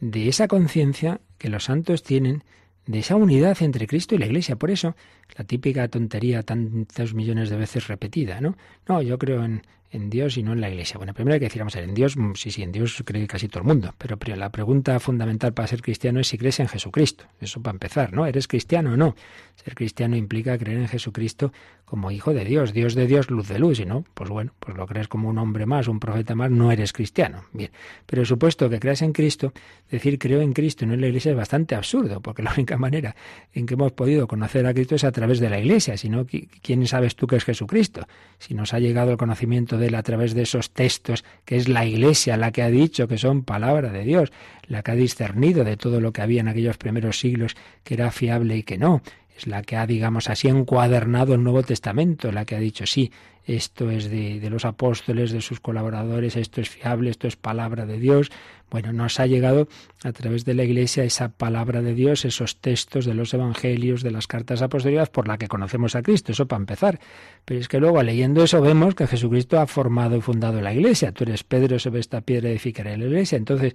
de 0.00 0.28
esa 0.28 0.48
conciencia 0.48 1.20
que 1.38 1.48
los 1.48 1.64
santos 1.64 2.02
tienen 2.02 2.44
de 2.86 3.00
esa 3.00 3.16
unidad 3.16 3.56
entre 3.60 3.86
Cristo 3.86 4.14
y 4.14 4.18
la 4.18 4.26
Iglesia. 4.26 4.56
Por 4.56 4.70
eso, 4.70 4.96
la 5.36 5.44
típica 5.44 5.88
tontería 5.88 6.42
tantos 6.42 7.14
millones 7.14 7.50
de 7.50 7.56
veces 7.56 7.86
repetida, 7.86 8.40
¿no? 8.40 8.56
No, 8.88 9.02
yo 9.02 9.18
creo 9.18 9.44
en, 9.44 9.62
en 9.90 10.10
Dios 10.10 10.36
y 10.36 10.42
no 10.42 10.52
en 10.52 10.60
la 10.60 10.68
Iglesia. 10.68 10.98
Bueno, 10.98 11.14
primero 11.14 11.34
hay 11.34 11.40
que 11.40 11.46
decir, 11.46 11.60
vamos 11.60 11.76
a 11.76 11.80
ver, 11.80 11.88
en 11.88 11.94
Dios, 11.94 12.16
mm, 12.16 12.32
sí, 12.34 12.50
sí, 12.50 12.62
en 12.62 12.72
Dios 12.72 13.02
cree 13.04 13.26
casi 13.26 13.48
todo 13.48 13.62
el 13.62 13.68
mundo, 13.68 13.94
pero 13.98 14.18
la 14.36 14.50
pregunta 14.50 14.98
fundamental 15.00 15.54
para 15.54 15.66
ser 15.68 15.82
cristiano 15.82 16.20
es 16.20 16.28
si 16.28 16.38
crees 16.38 16.60
en 16.60 16.68
Jesucristo. 16.68 17.24
Eso 17.40 17.62
para 17.62 17.74
empezar, 17.74 18.12
¿no? 18.12 18.26
¿Eres 18.26 18.46
cristiano 18.48 18.92
o 18.92 18.96
no? 18.96 19.14
Ser 19.56 19.74
cristiano 19.74 20.16
implica 20.16 20.56
creer 20.58 20.78
en 20.78 20.88
Jesucristo 20.88 21.52
como 21.84 22.10
hijo 22.10 22.34
de 22.34 22.44
Dios, 22.44 22.74
Dios 22.74 22.94
de 22.94 23.06
Dios, 23.06 23.30
luz 23.30 23.48
de 23.48 23.58
luz, 23.58 23.80
y 23.80 23.86
no, 23.86 24.04
pues 24.12 24.28
bueno, 24.28 24.52
pues 24.60 24.76
lo 24.76 24.86
crees 24.86 25.08
como 25.08 25.28
un 25.28 25.38
hombre 25.38 25.64
más, 25.64 25.88
un 25.88 25.98
profeta 25.98 26.34
más, 26.34 26.50
no 26.50 26.70
eres 26.70 26.92
cristiano. 26.92 27.44
Bien, 27.52 27.70
pero 28.04 28.26
supuesto 28.26 28.68
que 28.68 28.78
creas 28.78 29.00
en 29.00 29.12
Cristo, 29.12 29.54
decir 29.90 30.18
creo 30.18 30.42
en 30.42 30.52
Cristo 30.52 30.84
y 30.84 30.88
no 30.88 30.94
en 30.94 31.00
la 31.00 31.06
Iglesia 31.06 31.30
es 31.30 31.36
bastante 31.36 31.74
absurdo, 31.74 32.20
porque 32.20 32.42
la 32.42 32.52
única 32.52 32.76
manera 32.76 33.16
en 33.54 33.64
que 33.64 33.74
hemos 33.74 33.92
podido 33.92 34.26
conocer 34.28 34.66
a 34.66 34.74
Cristo 34.74 34.96
es 34.96 35.04
a 35.04 35.12
través 35.12 35.40
de 35.40 35.48
la 35.48 35.58
Iglesia, 35.58 35.96
si 35.96 36.10
no, 36.10 36.26
¿quién 36.62 36.86
sabes 36.86 37.16
tú 37.16 37.26
que 37.26 37.36
es 37.36 37.44
Jesucristo? 37.44 38.06
Si 38.38 38.52
nos 38.52 38.74
ha 38.74 38.80
llegado 38.80 39.12
el 39.12 39.16
conocimiento 39.16 39.77
de 39.78 39.96
a 39.96 40.02
través 40.02 40.34
de 40.34 40.42
esos 40.42 40.70
textos, 40.70 41.24
que 41.44 41.56
es 41.56 41.68
la 41.68 41.86
Iglesia 41.86 42.36
la 42.36 42.52
que 42.52 42.62
ha 42.62 42.70
dicho 42.70 43.08
que 43.08 43.18
son 43.18 43.42
palabra 43.42 43.90
de 43.90 44.04
Dios, 44.04 44.32
la 44.66 44.82
que 44.82 44.90
ha 44.92 44.94
discernido 44.94 45.64
de 45.64 45.76
todo 45.76 46.00
lo 46.00 46.12
que 46.12 46.22
había 46.22 46.40
en 46.40 46.48
aquellos 46.48 46.76
primeros 46.76 47.18
siglos 47.18 47.56
que 47.84 47.94
era 47.94 48.10
fiable 48.10 48.56
y 48.56 48.62
que 48.62 48.78
no, 48.78 49.02
es 49.36 49.46
la 49.46 49.62
que 49.62 49.76
ha, 49.76 49.86
digamos 49.86 50.28
así, 50.28 50.48
encuadernado 50.48 51.34
el 51.34 51.42
Nuevo 51.42 51.62
Testamento, 51.62 52.32
la 52.32 52.44
que 52.44 52.56
ha 52.56 52.60
dicho, 52.60 52.86
sí, 52.86 53.12
esto 53.44 53.90
es 53.90 54.10
de, 54.10 54.40
de, 54.40 54.50
los 54.50 54.64
apóstoles, 54.64 55.30
de 55.32 55.40
sus 55.40 55.60
colaboradores, 55.60 56.36
esto 56.36 56.60
es 56.60 56.68
fiable, 56.68 57.08
esto 57.10 57.28
es 57.28 57.36
palabra 57.36 57.86
de 57.86 57.98
Dios. 57.98 58.30
Bueno, 58.70 58.92
nos 58.92 59.18
ha 59.18 59.26
llegado 59.26 59.68
a 60.04 60.12
través 60.12 60.44
de 60.44 60.54
la 60.54 60.64
Iglesia 60.64 61.04
esa 61.04 61.30
palabra 61.30 61.80
de 61.80 61.94
Dios, 61.94 62.24
esos 62.24 62.56
textos 62.56 63.06
de 63.06 63.14
los 63.14 63.32
evangelios, 63.32 64.02
de 64.02 64.10
las 64.10 64.26
cartas 64.26 64.60
apostolicadas, 64.60 65.08
por 65.08 65.26
la 65.26 65.38
que 65.38 65.48
conocemos 65.48 65.94
a 65.96 66.02
Cristo, 66.02 66.32
eso 66.32 66.46
para 66.46 66.60
empezar. 66.60 67.00
Pero 67.44 67.60
es 67.60 67.68
que 67.68 67.80
luego 67.80 68.02
leyendo 68.02 68.44
eso 68.44 68.60
vemos 68.60 68.94
que 68.94 69.06
Jesucristo 69.06 69.58
ha 69.58 69.66
formado 69.66 70.16
y 70.16 70.20
fundado 70.20 70.60
la 70.60 70.74
Iglesia. 70.74 71.12
Tú 71.12 71.24
eres 71.24 71.44
Pedro 71.44 71.78
sobre 71.78 72.00
esta 72.00 72.20
piedra 72.20 72.50
edificaré 72.50 72.96
la 72.96 73.06
Iglesia. 73.06 73.38
Entonces, 73.38 73.74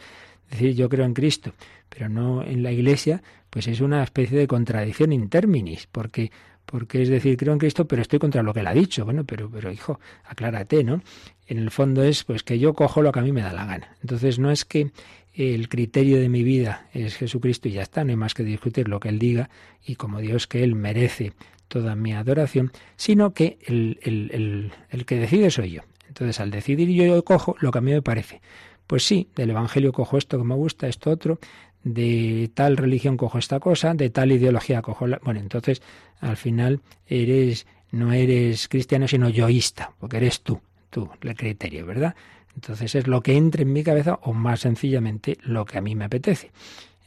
decir 0.50 0.76
yo 0.76 0.90
creo 0.90 1.06
en 1.06 1.14
Cristo, 1.14 1.54
pero 1.90 2.10
no 2.10 2.44
en 2.44 2.62
la 2.62 2.72
Iglesia, 2.72 3.24
pues 3.50 3.68
es 3.68 3.82
una 3.82 4.04
especie 4.04 4.38
de 4.38 4.48
contradicción 4.48 5.12
in 5.12 5.30
terminis, 5.30 5.88
porque 5.92 6.32
porque 6.66 7.02
es 7.02 7.10
decir, 7.10 7.38
creo 7.38 7.54
en 7.54 7.60
Cristo, 7.60 7.86
pero 7.86 8.02
estoy 8.02 8.20
contra 8.20 8.42
lo 8.42 8.54
que 8.54 8.62
él 8.62 8.68
ha 8.68 8.74
dicho. 8.74 9.06
Bueno, 9.06 9.26
pero, 9.26 9.50
pero 9.50 9.72
hijo, 9.72 10.00
aclárate, 10.24 10.84
¿no? 10.84 11.02
En 11.48 11.58
el 11.58 11.72
fondo 11.72 12.04
es 12.04 12.24
pues 12.24 12.44
que 12.44 12.60
yo 12.60 12.74
cojo 12.74 13.02
lo 13.02 13.12
que 13.12 13.20
a 13.20 13.24
mí 13.24 13.32
me 13.32 13.42
da 13.42 13.54
la 13.54 13.66
gana. 13.66 13.96
Entonces 14.02 14.40
no 14.40 14.52
es 14.52 14.66
que 14.66 14.92
el 15.34 15.68
criterio 15.68 16.20
de 16.20 16.30
mi 16.30 16.44
vida 16.44 16.88
es 16.94 17.16
Jesucristo 17.16 17.68
y 17.68 17.74
ya 17.74 17.82
está, 17.82 18.04
no 18.04 18.12
hay 18.12 18.16
más 18.16 18.34
que 18.34 18.44
discutir 18.44 18.88
lo 18.88 19.00
que 19.00 19.10
él 19.10 19.20
diga 19.20 19.50
y 19.86 19.96
como 19.96 20.20
Dios 20.20 20.48
que 20.48 20.64
él 20.64 20.76
merece 20.76 21.34
toda 21.68 21.96
mi 21.96 22.14
adoración, 22.14 22.72
sino 22.96 23.34
que 23.34 23.58
el, 23.66 24.00
el, 24.04 24.72
el 24.90 25.06
que 25.06 25.16
decide 25.18 25.50
soy 25.50 25.72
yo. 25.72 25.82
Entonces 26.08 26.40
al 26.40 26.52
decidir 26.52 26.90
yo, 26.90 27.06
yo 27.06 27.24
cojo 27.24 27.56
lo 27.60 27.72
que 27.72 27.80
a 27.80 27.82
mí 27.82 27.92
me 27.92 28.02
parece. 28.02 28.42
Pues 28.86 29.04
sí, 29.04 29.30
del 29.36 29.50
Evangelio 29.50 29.92
cojo 29.92 30.18
esto 30.18 30.38
que 30.38 30.44
me 30.44 30.56
gusta, 30.56 30.88
esto 30.88 31.10
otro, 31.10 31.40
de 31.84 32.52
tal 32.54 32.78
religión 32.78 33.18
cojo 33.18 33.38
esta 33.38 33.60
cosa, 33.60 33.94
de 33.94 34.10
tal 34.10 34.32
ideología 34.32 34.82
cojo 34.82 35.08
la... 35.08 35.20
Bueno, 35.24 35.40
entonces 35.40 35.82
al 36.20 36.38
final 36.38 36.82
eres 37.08 37.66
no 37.92 38.12
eres 38.12 38.68
cristiano 38.68 39.08
sino 39.08 39.30
yoísta, 39.30 39.94
porque 40.00 40.18
eres 40.18 40.42
tú, 40.42 40.62
tú, 40.94 41.10
el 41.22 41.36
criterio, 41.36 41.86
¿verdad? 41.86 42.16
Entonces 42.56 42.94
es 42.96 43.08
lo 43.08 43.22
que 43.22 43.36
entre 43.36 43.64
en 43.64 43.74
mi 43.74 43.84
cabeza 43.84 44.20
o 44.22 44.32
más 44.32 44.62
sencillamente 44.62 45.38
lo 45.42 45.66
que 45.66 45.80
a 45.80 45.82
mí 45.82 45.96
me 45.96 46.06
apetece. 46.06 46.52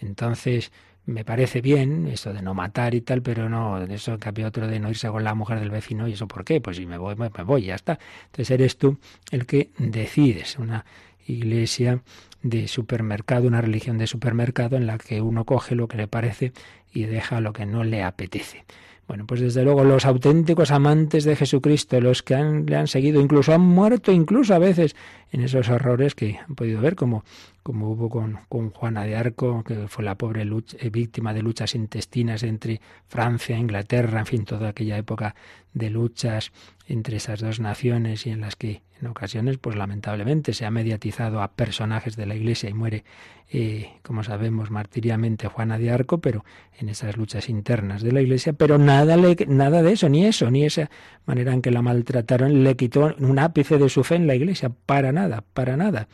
Entonces 0.01 0.73
me 1.07 1.25
parece 1.25 1.61
bien 1.61 2.09
eso 2.09 2.33
de 2.33 2.43
no 2.43 2.53
matar 2.53 2.97
y 2.97 3.01
tal, 3.01 3.23
pero 3.23 3.49
no, 3.49 3.81
eso 3.81 4.19
que 4.19 4.29
había 4.29 4.49
otro 4.49 4.67
de 4.67 4.81
no 4.81 4.91
irse 4.91 5.09
con 5.09 5.23
la 5.23 5.35
mujer 5.35 5.61
del 5.61 5.71
vecino, 5.71 6.09
¿y 6.09 6.15
eso 6.15 6.27
por 6.27 6.45
qué? 6.45 6.61
Pues 6.61 6.79
si 6.79 6.87
me 6.87 6.99
voy, 6.99 7.15
me 7.15 7.29
voy, 7.29 7.63
ya 7.63 7.77
está. 7.77 7.99
Entonces 8.27 8.51
eres 8.51 8.77
tú 8.77 8.99
el 9.31 9.47
que 9.47 9.71
decides, 9.79 10.59
una 10.59 10.85
iglesia 11.29 12.03
de 12.43 12.67
supermercado, 12.67 13.47
una 13.47 13.61
religión 13.61 13.99
de 13.99 14.09
supermercado 14.09 14.77
en 14.77 14.87
la 14.87 14.99
que 14.99 15.21
uno 15.21 15.45
coge 15.45 15.77
lo 15.77 15.87
que 15.87 15.97
le 15.97 16.09
parece 16.09 16.53
y 16.93 17.05
deja 17.05 17.41
lo 17.41 17.53
que 17.53 17.67
no 17.67 17.85
le 17.85 18.03
apetece. 18.03 18.65
Bueno, 19.09 19.25
pues 19.27 19.41
desde 19.41 19.63
luego 19.63 19.85
los 19.85 20.05
auténticos 20.05 20.73
amantes 20.73 21.25
de 21.25 21.37
Jesucristo, 21.37 22.01
los 22.01 22.23
que 22.23 22.35
han, 22.35 22.67
le 22.67 22.77
han 22.77 22.89
seguido, 22.89 23.21
incluso 23.21 23.53
han 23.53 23.61
muerto, 23.61 24.11
incluso 24.11 24.55
a 24.55 24.59
veces 24.59 24.97
en 25.31 25.43
esos 25.43 25.69
horrores 25.69 26.15
que 26.15 26.39
han 26.39 26.57
podido 26.57 26.81
ver, 26.81 26.97
como, 26.97 27.25
como 27.67 27.91
hubo 27.91 28.09
con, 28.09 28.39
con 28.49 28.71
Juana 28.71 29.03
de 29.03 29.17
Arco, 29.17 29.65
que 29.65 29.89
fue 29.89 30.05
la 30.05 30.15
pobre 30.15 30.43
eh, 30.43 30.91
víctima 30.91 31.35
de 31.35 31.43
luchas 31.43 31.75
intestinas 31.75 32.45
entre 32.45 32.81
Francia 33.09 33.57
e 33.57 33.59
Inglaterra, 33.59 34.21
en 34.21 34.27
fin, 34.27 34.45
toda 34.45 34.69
aquella 34.69 34.97
época 34.97 35.35
de 35.75 35.91
luchas 35.91 36.53
entre 36.87 37.17
esas 37.17 37.41
dos 37.41 37.59
naciones 37.59 38.25
y 38.25 38.31
en 38.31 38.41
las 38.41 38.55
que 38.55 38.83
en 39.01 39.09
ocasiones, 39.09 39.59
pues 39.59 39.75
lamentablemente, 39.75 40.53
se 40.53 40.65
ha 40.65 40.71
mediatizado 40.71 41.43
a 41.43 41.51
personajes 41.55 42.15
de 42.15 42.27
la 42.27 42.37
Iglesia 42.37 42.71
y 42.71 42.73
muere, 42.73 43.03
eh, 43.51 43.95
como 44.05 44.23
sabemos, 44.23 44.71
martiriamente 44.71 45.49
Juana 45.49 45.77
de 45.77 45.91
Arco, 45.91 46.19
pero 46.19 46.45
en 46.79 46.89
esas 46.89 47.17
luchas 47.17 47.49
internas 47.49 48.01
de 48.01 48.13
la 48.13 48.21
Iglesia, 48.21 48.53
pero 48.53 48.79
nada, 48.79 49.17
le, 49.17 49.35
nada 49.49 49.83
de 49.83 49.93
eso, 49.93 50.09
ni 50.09 50.25
eso, 50.25 50.53
ni 50.53 50.65
esa 50.65 50.89
manera 51.27 51.53
en 51.53 51.63
que 51.63 51.73
la 51.73 51.83
maltrataron, 51.83 52.63
le 52.63 52.77
quitó 52.77 53.13
un 53.19 53.41
ápice 53.41 53.77
de 53.77 53.89
su 53.89 54.05
fe 54.05 54.15
en 54.15 54.29
la 54.29 54.37
Iglesia, 54.37 54.71
para 54.71 55.11
nada, 55.11 55.43
para 55.53 55.77
nada. 55.77 56.07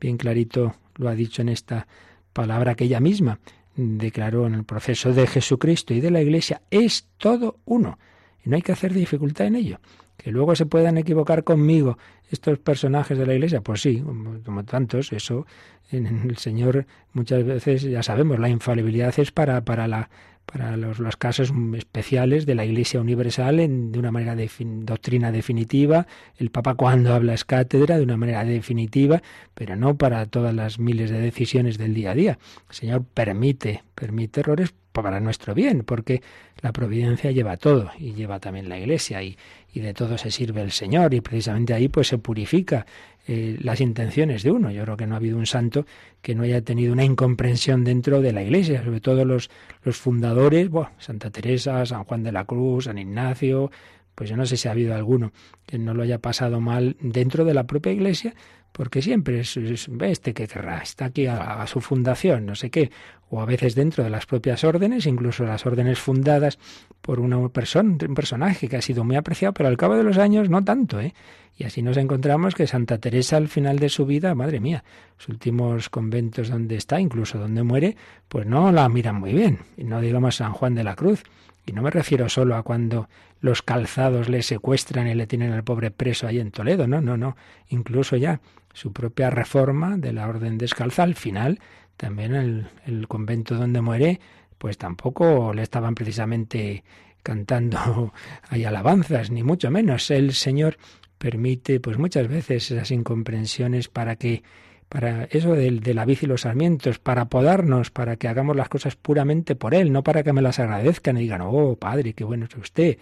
Bien 0.00 0.16
clarito 0.16 0.76
lo 0.96 1.08
ha 1.08 1.14
dicho 1.14 1.42
en 1.42 1.48
esta 1.48 1.86
palabra 2.32 2.74
que 2.74 2.84
ella 2.84 3.00
misma 3.00 3.38
declaró 3.76 4.46
en 4.46 4.54
el 4.54 4.64
proceso 4.64 5.12
de 5.12 5.26
Jesucristo 5.26 5.94
y 5.94 6.00
de 6.00 6.10
la 6.10 6.20
Iglesia, 6.20 6.62
es 6.70 7.08
todo 7.16 7.58
uno. 7.64 7.98
Y 8.44 8.50
no 8.50 8.56
hay 8.56 8.62
que 8.62 8.72
hacer 8.72 8.92
dificultad 8.92 9.46
en 9.46 9.56
ello. 9.56 9.80
Que 10.16 10.30
luego 10.30 10.54
se 10.54 10.66
puedan 10.66 10.98
equivocar 10.98 11.42
conmigo 11.42 11.98
estos 12.30 12.58
personajes 12.58 13.18
de 13.18 13.26
la 13.26 13.34
Iglesia, 13.34 13.60
pues 13.60 13.82
sí, 13.82 14.02
como, 14.44 14.64
tantos, 14.64 15.12
eso 15.12 15.46
en 15.90 16.06
el 16.06 16.36
Señor 16.38 16.86
muchas 17.12 17.44
veces 17.44 17.82
ya 17.82 18.02
sabemos, 18.02 18.38
la 18.38 18.48
infalibilidad 18.48 19.12
es 19.18 19.30
para, 19.30 19.62
para 19.64 19.86
la 19.88 20.08
para 20.46 20.76
los, 20.76 20.98
los, 20.98 21.16
casos 21.16 21.52
especiales 21.76 22.46
de 22.46 22.54
la 22.54 22.64
Iglesia 22.64 23.00
Universal 23.00 23.60
en, 23.60 23.92
de 23.92 23.98
una 23.98 24.10
manera 24.10 24.36
de 24.36 24.50
doctrina 24.58 25.32
definitiva. 25.32 26.06
El 26.36 26.50
Papa 26.50 26.74
cuando 26.74 27.14
habla 27.14 27.34
es 27.34 27.44
cátedra 27.44 27.96
de 27.96 28.02
una 28.02 28.16
manera 28.16 28.44
definitiva, 28.44 29.22
pero 29.54 29.76
no 29.76 29.96
para 29.96 30.26
todas 30.26 30.54
las 30.54 30.78
miles 30.78 31.10
de 31.10 31.20
decisiones 31.20 31.78
del 31.78 31.94
día 31.94 32.10
a 32.10 32.14
día. 32.14 32.38
El 32.68 32.74
Señor 32.74 33.04
permite, 33.04 33.82
permite 33.94 34.40
errores 34.40 34.74
para 34.92 35.20
nuestro 35.20 35.54
bien, 35.54 35.84
porque 35.84 36.22
la 36.60 36.72
providencia 36.72 37.30
lleva 37.30 37.56
todo 37.56 37.90
y 37.98 38.12
lleva 38.12 38.38
también 38.38 38.68
la 38.68 38.78
Iglesia 38.78 39.22
y, 39.22 39.38
y 39.72 39.80
de 39.80 39.94
todo 39.94 40.18
se 40.18 40.30
sirve 40.30 40.60
el 40.60 40.70
Señor 40.70 41.14
y 41.14 41.20
precisamente 41.20 41.72
ahí 41.72 41.88
pues 41.88 42.08
se 42.08 42.18
purifica 42.18 42.86
eh, 43.26 43.56
las 43.60 43.80
intenciones 43.80 44.42
de 44.42 44.50
uno. 44.50 44.70
Yo 44.70 44.82
creo 44.82 44.96
que 44.96 45.06
no 45.06 45.14
ha 45.14 45.18
habido 45.18 45.38
un 45.38 45.46
santo 45.46 45.86
que 46.22 46.34
no 46.34 46.42
haya 46.42 46.62
tenido 46.62 46.92
una 46.92 47.04
incomprensión 47.04 47.84
dentro 47.84 48.20
de 48.20 48.32
la 48.32 48.42
Iglesia, 48.42 48.82
sobre 48.82 49.00
todo 49.00 49.24
los, 49.24 49.50
los 49.84 49.96
fundadores, 49.96 50.68
Santa 50.98 51.30
Teresa, 51.30 51.84
San 51.86 52.04
Juan 52.04 52.22
de 52.22 52.32
la 52.32 52.44
Cruz, 52.44 52.84
San 52.84 52.98
Ignacio, 52.98 53.70
pues 54.14 54.30
yo 54.30 54.36
no 54.36 54.46
sé 54.46 54.56
si 54.56 54.68
ha 54.68 54.72
habido 54.72 54.94
alguno 54.94 55.32
que 55.66 55.78
no 55.78 55.94
lo 55.94 56.02
haya 56.02 56.18
pasado 56.18 56.60
mal 56.60 56.96
dentro 57.00 57.44
de 57.44 57.54
la 57.54 57.64
propia 57.64 57.92
Iglesia, 57.92 58.34
porque 58.72 59.02
siempre 59.02 59.40
es, 59.40 59.56
este 59.56 60.34
que 60.34 60.44
está 60.44 61.04
aquí 61.04 61.26
a, 61.26 61.64
su 61.66 61.80
fundación, 61.80 62.46
no 62.46 62.54
sé 62.54 62.70
qué, 62.70 62.90
o 63.28 63.40
a 63.40 63.44
veces 63.44 63.74
dentro 63.74 64.02
de 64.02 64.10
las 64.10 64.26
propias 64.26 64.64
órdenes, 64.64 65.06
incluso 65.06 65.44
las 65.44 65.64
órdenes 65.66 65.98
fundadas 65.98 66.58
por 67.00 67.20
una 67.20 67.48
persona, 67.50 67.96
un 68.06 68.14
personaje 68.14 68.68
que 68.68 68.76
ha 68.76 68.82
sido 68.82 69.04
muy 69.04 69.16
apreciado, 69.16 69.52
pero 69.52 69.68
al 69.68 69.76
cabo 69.76 69.94
de 69.94 70.02
los 70.02 70.18
años 70.18 70.48
no 70.48 70.64
tanto, 70.64 71.00
¿eh? 71.00 71.14
Y 71.58 71.64
así 71.64 71.82
nos 71.82 71.98
encontramos 71.98 72.54
que 72.54 72.66
Santa 72.66 72.96
Teresa 72.96 73.36
al 73.36 73.48
final 73.48 73.78
de 73.78 73.90
su 73.90 74.06
vida, 74.06 74.34
madre 74.34 74.58
mía, 74.58 74.84
los 75.18 75.28
últimos 75.28 75.90
conventos 75.90 76.48
donde 76.48 76.76
está, 76.76 76.98
incluso 76.98 77.38
donde 77.38 77.62
muere, 77.62 77.96
pues 78.28 78.46
no 78.46 78.72
la 78.72 78.88
miran 78.88 79.16
muy 79.16 79.34
bien, 79.34 79.58
y 79.76 79.84
no 79.84 80.00
digamos 80.00 80.36
San 80.36 80.52
Juan 80.52 80.74
de 80.74 80.84
la 80.84 80.96
Cruz. 80.96 81.22
Y 81.66 81.72
no 81.72 81.82
me 81.82 81.90
refiero 81.90 82.28
solo 82.28 82.56
a 82.56 82.62
cuando 82.62 83.08
los 83.42 83.60
calzados 83.60 84.30
le 84.30 84.42
secuestran 84.42 85.08
y 85.08 85.14
le 85.14 85.26
tienen 85.26 85.52
al 85.52 85.64
pobre 85.64 85.90
preso 85.90 86.26
ahí 86.26 86.38
en 86.38 86.52
Toledo, 86.52 86.86
no, 86.86 87.02
no, 87.02 87.18
no, 87.18 87.36
incluso 87.68 88.16
ya 88.16 88.40
su 88.72 88.92
propia 88.92 89.28
reforma 89.28 89.98
de 89.98 90.14
la 90.14 90.26
orden 90.28 90.56
descalza, 90.56 91.02
al 91.02 91.16
final, 91.16 91.60
también 91.98 92.34
el, 92.34 92.68
el 92.86 93.06
convento 93.08 93.56
donde 93.56 93.82
muere, 93.82 94.20
pues 94.58 94.78
tampoco 94.78 95.52
le 95.52 95.62
estaban 95.62 95.94
precisamente 95.94 96.84
cantando 97.22 98.12
hay 98.48 98.64
alabanzas, 98.64 99.30
ni 99.30 99.42
mucho 99.42 99.70
menos. 99.70 100.10
El 100.10 100.32
Señor 100.32 100.78
permite, 101.18 101.80
pues 101.80 101.98
muchas 101.98 102.28
veces, 102.28 102.70
esas 102.70 102.90
incomprensiones 102.90 103.88
para 103.88 104.16
que, 104.16 104.42
para 104.88 105.24
eso 105.24 105.54
de, 105.54 105.70
de 105.70 105.94
la 105.94 106.04
vid 106.04 106.18
y 106.22 106.26
los 106.26 106.42
sarmientos, 106.42 106.98
para 106.98 107.26
podarnos, 107.26 107.90
para 107.90 108.16
que 108.16 108.28
hagamos 108.28 108.56
las 108.56 108.68
cosas 108.68 108.96
puramente 108.96 109.54
por 109.56 109.74
Él, 109.74 109.92
no 109.92 110.02
para 110.02 110.22
que 110.22 110.32
me 110.32 110.42
las 110.42 110.58
agradezcan 110.58 111.16
y 111.16 111.22
digan, 111.22 111.42
oh, 111.42 111.76
Padre, 111.76 112.12
qué 112.14 112.24
bueno 112.24 112.46
es 112.46 112.56
usted. 112.56 112.98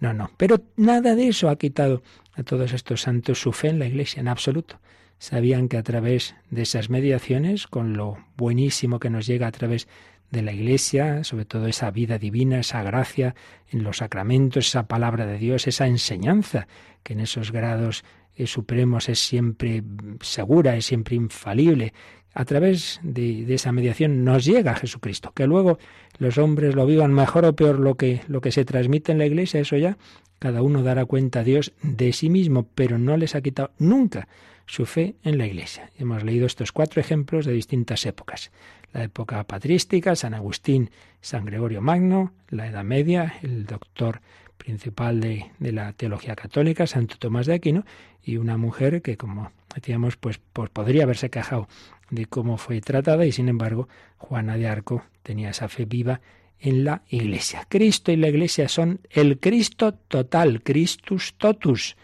No, 0.00 0.12
no. 0.12 0.30
Pero 0.36 0.62
nada 0.76 1.14
de 1.14 1.28
eso 1.28 1.48
ha 1.48 1.56
quitado 1.56 2.02
a 2.34 2.42
todos 2.42 2.72
estos 2.72 3.02
santos 3.02 3.40
su 3.40 3.52
fe 3.52 3.68
en 3.68 3.78
la 3.78 3.86
Iglesia, 3.86 4.20
en 4.20 4.28
absoluto. 4.28 4.80
sabían 5.18 5.68
que 5.68 5.76
a 5.76 5.82
través 5.82 6.36
de 6.50 6.62
esas 6.62 6.90
mediaciones, 6.90 7.66
con 7.66 7.96
lo 7.96 8.18
buenísimo 8.36 9.00
que 9.00 9.10
nos 9.10 9.26
llega 9.26 9.48
a 9.48 9.52
través 9.52 9.88
de 10.30 10.42
la 10.42 10.52
Iglesia, 10.52 11.24
sobre 11.24 11.44
todo 11.44 11.66
esa 11.66 11.90
vida 11.90 12.18
divina, 12.18 12.60
esa 12.60 12.82
gracia 12.84 13.34
en 13.70 13.82
los 13.82 13.96
sacramentos, 13.96 14.68
esa 14.68 14.86
palabra 14.86 15.26
de 15.26 15.38
Dios, 15.38 15.66
esa 15.66 15.88
enseñanza 15.88 16.68
que 17.02 17.14
en 17.14 17.20
esos 17.20 17.50
grados 17.50 18.04
supremos 18.46 19.08
es 19.08 19.18
siempre 19.18 19.82
segura, 20.20 20.76
es 20.76 20.86
siempre 20.86 21.16
infalible. 21.16 21.92
A 22.38 22.44
través 22.44 23.00
de, 23.02 23.52
esa 23.52 23.72
mediación 23.72 24.22
nos 24.22 24.44
llega 24.44 24.76
Jesucristo. 24.76 25.32
Que 25.34 25.48
luego 25.48 25.80
los 26.18 26.38
hombres 26.38 26.76
lo 26.76 26.86
vivan 26.86 27.12
mejor 27.12 27.44
o 27.44 27.56
peor 27.56 27.80
lo 27.80 27.96
que, 27.96 28.20
lo 28.28 28.40
que 28.40 28.52
se 28.52 28.64
transmite 28.64 29.10
en 29.10 29.18
la 29.18 29.26
Iglesia, 29.26 29.58
eso 29.58 29.76
ya 29.76 29.98
cada 30.38 30.62
uno 30.62 30.84
dará 30.84 31.04
cuenta 31.04 31.40
a 31.40 31.42
Dios 31.42 31.72
de 31.82 32.12
sí 32.12 32.30
mismo, 32.30 32.68
pero 32.76 32.96
no 32.96 33.16
les 33.16 33.34
ha 33.34 33.40
quitado 33.40 33.72
nunca 33.78 34.28
su 34.66 34.86
fe 34.86 35.16
en 35.24 35.36
la 35.36 35.46
Iglesia. 35.46 35.90
Hemos 35.98 36.22
leído 36.22 36.46
estos 36.46 36.70
cuatro 36.70 37.00
ejemplos 37.00 37.44
de 37.44 37.54
distintas 37.54 38.06
épocas. 38.06 38.52
La 38.92 39.02
época 39.02 39.42
patrística, 39.42 40.14
San 40.14 40.32
Agustín, 40.32 40.90
San 41.20 41.44
Gregorio 41.44 41.80
Magno, 41.80 42.34
la 42.50 42.68
Edad 42.68 42.84
Media, 42.84 43.34
el 43.42 43.66
doctor 43.66 44.20
principal 44.58 45.20
de, 45.20 45.50
la 45.60 45.92
teología 45.94 46.36
católica, 46.36 46.86
Santo 46.86 47.16
Tomás 47.18 47.46
de 47.46 47.54
Aquino, 47.54 47.84
y 48.22 48.36
una 48.36 48.58
mujer 48.58 49.00
que, 49.00 49.16
como 49.16 49.50
decíamos, 49.74 50.16
pues, 50.16 50.40
pues 50.52 50.68
podría 50.68 51.04
haberse 51.04 51.30
quejado 51.30 51.68
de 52.10 52.26
cómo 52.26 52.58
fue 52.58 52.80
tratada 52.80 53.26
y 53.26 53.32
sin 53.32 53.48
embargo 53.48 53.88
Juana 54.16 54.56
de 54.56 54.66
Arco 54.66 55.04
tenía 55.22 55.50
esa 55.50 55.68
fe 55.68 55.84
viva 55.84 56.20
en 56.58 56.84
la 56.84 57.02
Iglesia. 57.08 57.66
Cristo 57.68 58.12
y 58.12 58.16
la 58.16 58.28
Iglesia 58.28 58.68
son 58.68 59.00
el 59.10 59.38
Cristo 59.38 59.94
total, 59.94 60.62
Christus 60.62 61.34
totus. 61.34 61.96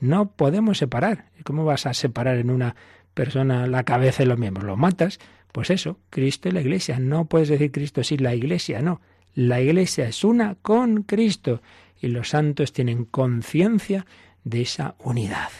No 0.00 0.32
podemos 0.32 0.78
separar. 0.78 1.26
¿Cómo 1.44 1.64
vas 1.64 1.86
a 1.86 1.94
separar 1.94 2.36
en 2.38 2.50
una 2.50 2.76
persona 3.14 3.66
la 3.66 3.84
cabeza 3.84 4.22
y 4.22 4.26
los 4.26 4.38
miembros? 4.38 4.66
¿Lo 4.66 4.76
matas? 4.76 5.18
Pues 5.52 5.70
eso, 5.70 5.98
Cristo 6.10 6.48
y 6.48 6.52
la 6.52 6.60
Iglesia. 6.60 6.98
No 6.98 7.26
puedes 7.26 7.48
decir 7.48 7.72
Cristo 7.72 8.02
sin 8.02 8.22
la 8.22 8.34
Iglesia, 8.34 8.82
no. 8.82 9.00
La 9.34 9.60
Iglesia 9.60 10.06
es 10.08 10.24
una 10.24 10.56
con 10.60 11.04
Cristo 11.04 11.62
y 12.02 12.08
los 12.08 12.30
santos 12.30 12.72
tienen 12.72 13.04
conciencia 13.04 14.04
de 14.44 14.62
esa 14.62 14.96
unidad. 14.98 15.50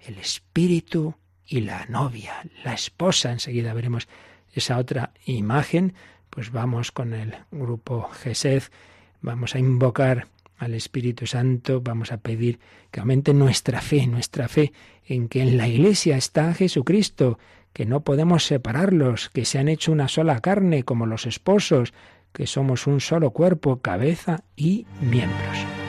El 0.00 0.18
Espíritu 0.18 1.14
y 1.46 1.60
la 1.60 1.86
novia, 1.86 2.42
la 2.64 2.72
esposa. 2.72 3.30
Enseguida 3.30 3.74
veremos 3.74 4.08
esa 4.52 4.78
otra 4.78 5.12
imagen. 5.26 5.94
Pues 6.30 6.50
vamos 6.50 6.90
con 6.90 7.12
el 7.12 7.34
grupo 7.50 8.08
Gesed, 8.08 8.64
vamos 9.20 9.54
a 9.54 9.58
invocar 9.58 10.28
al 10.56 10.74
Espíritu 10.74 11.26
Santo, 11.26 11.82
vamos 11.82 12.10
a 12.10 12.16
pedir 12.16 12.58
que 12.90 13.00
aumente 13.00 13.34
nuestra 13.34 13.82
fe, 13.82 14.06
nuestra 14.06 14.48
fe 14.48 14.72
en 15.04 15.28
que 15.28 15.42
en 15.42 15.58
la 15.58 15.68
Iglesia 15.68 16.16
está 16.16 16.54
Jesucristo, 16.54 17.38
que 17.74 17.84
no 17.84 18.00
podemos 18.00 18.46
separarlos, 18.46 19.28
que 19.28 19.44
se 19.44 19.58
han 19.58 19.68
hecho 19.68 19.92
una 19.92 20.08
sola 20.08 20.40
carne 20.40 20.84
como 20.84 21.04
los 21.04 21.26
esposos, 21.26 21.92
que 22.32 22.46
somos 22.46 22.86
un 22.86 23.00
solo 23.00 23.30
cuerpo, 23.32 23.80
cabeza 23.80 24.44
y 24.56 24.86
miembros. 25.00 25.81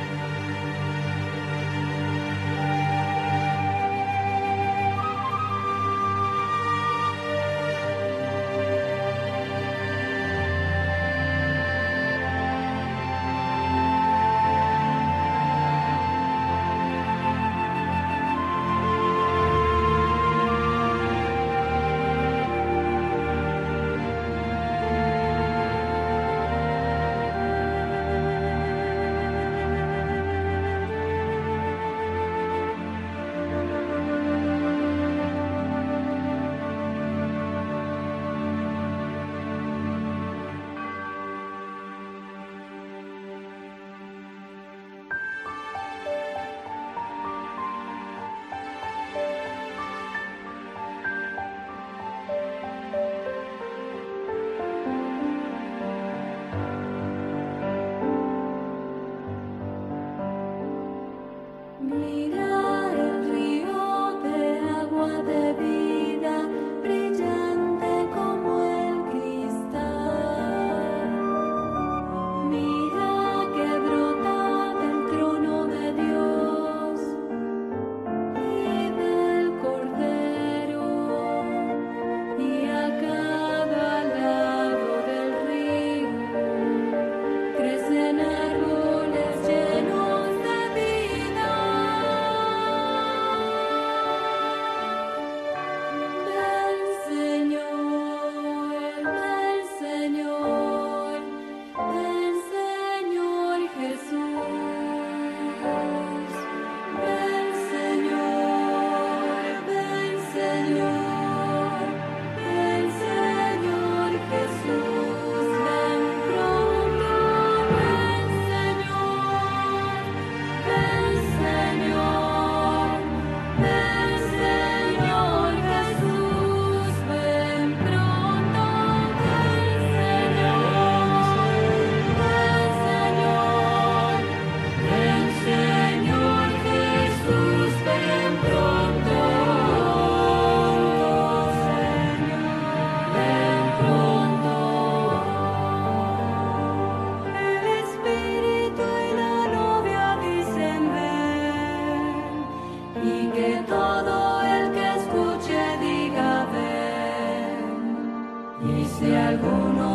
alguno. 159.34 159.93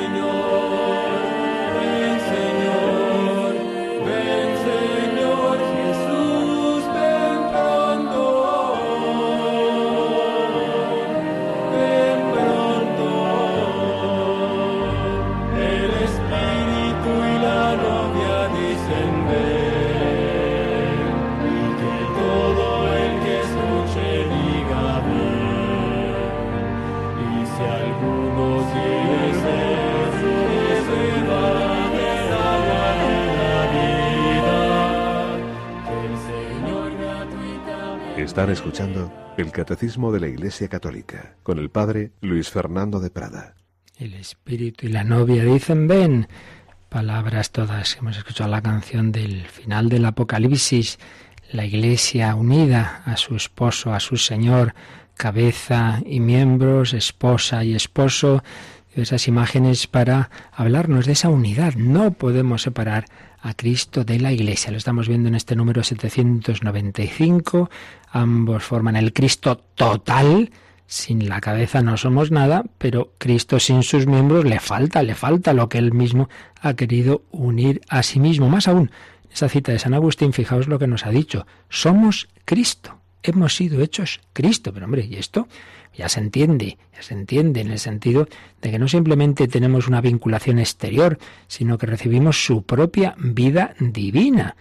Señor. 0.00 0.39
Están 38.40 38.52
escuchando 38.54 39.12
el 39.36 39.52
Catecismo 39.52 40.10
de 40.12 40.20
la 40.20 40.26
Iglesia 40.26 40.66
Católica 40.66 41.36
con 41.42 41.58
el 41.58 41.68
Padre 41.68 42.12
Luis 42.22 42.48
Fernando 42.48 42.98
de 42.98 43.10
Prada. 43.10 43.54
El 43.98 44.14
Espíritu 44.14 44.86
y 44.86 44.88
la 44.88 45.04
novia 45.04 45.44
dicen 45.44 45.86
ven. 45.86 46.26
Palabras 46.88 47.50
todas. 47.50 47.98
Hemos 47.98 48.16
escuchado 48.16 48.48
la 48.48 48.62
canción 48.62 49.12
del 49.12 49.42
final 49.42 49.90
del 49.90 50.06
Apocalipsis. 50.06 50.98
La 51.52 51.66
Iglesia 51.66 52.34
unida 52.34 53.02
a 53.04 53.18
su 53.18 53.36
esposo, 53.36 53.92
a 53.92 54.00
su 54.00 54.16
Señor, 54.16 54.74
cabeza 55.18 56.00
y 56.06 56.20
miembros, 56.20 56.94
esposa 56.94 57.62
y 57.62 57.74
esposo. 57.74 58.42
Esas 58.94 59.28
imágenes 59.28 59.86
para 59.86 60.30
hablarnos 60.52 61.06
de 61.06 61.12
esa 61.12 61.28
unidad. 61.28 61.74
No 61.74 62.12
podemos 62.12 62.62
separar 62.62 63.04
a 63.40 63.54
Cristo 63.54 64.04
de 64.04 64.18
la 64.18 64.32
Iglesia. 64.32 64.70
Lo 64.70 64.78
estamos 64.78 65.08
viendo 65.08 65.28
en 65.28 65.34
este 65.34 65.56
número 65.56 65.82
795. 65.82 67.70
Ambos 68.10 68.64
forman 68.64 68.96
el 68.96 69.12
Cristo 69.12 69.56
total. 69.74 70.50
Sin 70.86 71.28
la 71.28 71.40
cabeza 71.40 71.82
no 71.82 71.96
somos 71.96 72.32
nada, 72.32 72.64
pero 72.78 73.12
Cristo 73.18 73.60
sin 73.60 73.84
sus 73.84 74.08
miembros 74.08 74.44
le 74.44 74.58
falta, 74.58 75.04
le 75.04 75.14
falta 75.14 75.52
lo 75.52 75.68
que 75.68 75.78
él 75.78 75.92
mismo 75.92 76.28
ha 76.60 76.74
querido 76.74 77.22
unir 77.30 77.80
a 77.88 78.02
sí 78.02 78.18
mismo. 78.18 78.48
Más 78.48 78.66
aún, 78.66 78.90
esa 79.32 79.48
cita 79.48 79.70
de 79.70 79.78
San 79.78 79.94
Agustín, 79.94 80.32
fijaos 80.32 80.66
lo 80.66 80.80
que 80.80 80.88
nos 80.88 81.06
ha 81.06 81.10
dicho. 81.10 81.46
Somos 81.68 82.28
Cristo. 82.44 82.98
Hemos 83.22 83.54
sido 83.54 83.80
hechos 83.80 84.20
Cristo. 84.32 84.72
Pero 84.72 84.86
hombre, 84.86 85.06
¿y 85.08 85.14
esto? 85.14 85.46
Ya 86.00 86.08
se 86.08 86.18
entiende, 86.18 86.78
ya 86.94 87.02
se 87.02 87.12
entiende 87.12 87.60
en 87.60 87.70
el 87.70 87.78
sentido 87.78 88.26
de 88.62 88.70
que 88.70 88.78
no 88.78 88.88
simplemente 88.88 89.48
tenemos 89.48 89.86
una 89.86 90.00
vinculación 90.00 90.58
exterior, 90.58 91.18
sino 91.46 91.76
que 91.76 91.84
recibimos 91.84 92.42
su 92.42 92.62
propia 92.62 93.14
vida 93.18 93.74
divina. 93.78 94.56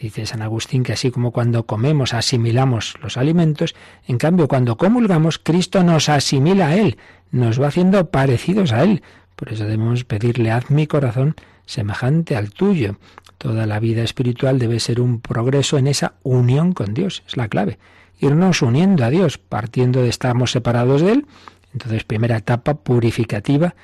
Dice 0.00 0.24
San 0.24 0.40
Agustín 0.40 0.84
que 0.84 0.94
así 0.94 1.10
como 1.10 1.30
cuando 1.30 1.66
comemos 1.66 2.14
asimilamos 2.14 2.94
los 3.02 3.18
alimentos, 3.18 3.74
en 4.06 4.16
cambio 4.16 4.48
cuando 4.48 4.78
comulgamos 4.78 5.38
Cristo 5.38 5.84
nos 5.84 6.08
asimila 6.08 6.68
a 6.68 6.76
Él, 6.76 6.96
nos 7.32 7.60
va 7.60 7.66
haciendo 7.66 8.08
parecidos 8.08 8.72
a 8.72 8.82
Él. 8.82 9.02
Por 9.36 9.52
eso 9.52 9.64
debemos 9.64 10.04
pedirle, 10.04 10.52
haz 10.52 10.70
mi 10.70 10.86
corazón 10.86 11.36
semejante 11.66 12.34
al 12.34 12.50
tuyo. 12.50 12.96
Toda 13.36 13.66
la 13.66 13.78
vida 13.78 14.02
espiritual 14.02 14.58
debe 14.58 14.80
ser 14.80 15.02
un 15.02 15.20
progreso 15.20 15.76
en 15.76 15.86
esa 15.86 16.14
unión 16.22 16.72
con 16.72 16.94
Dios, 16.94 17.22
es 17.26 17.36
la 17.36 17.48
clave 17.48 17.78
irnos 18.18 18.62
uniendo 18.62 19.04
a 19.04 19.10
Dios, 19.10 19.38
partiendo 19.38 20.02
de 20.02 20.08
estarmos 20.08 20.52
separados 20.52 21.02
de 21.02 21.12
Él. 21.12 21.26
Entonces, 21.72 22.04
primera 22.04 22.36
etapa 22.36 22.74
purificativa, 22.74 23.74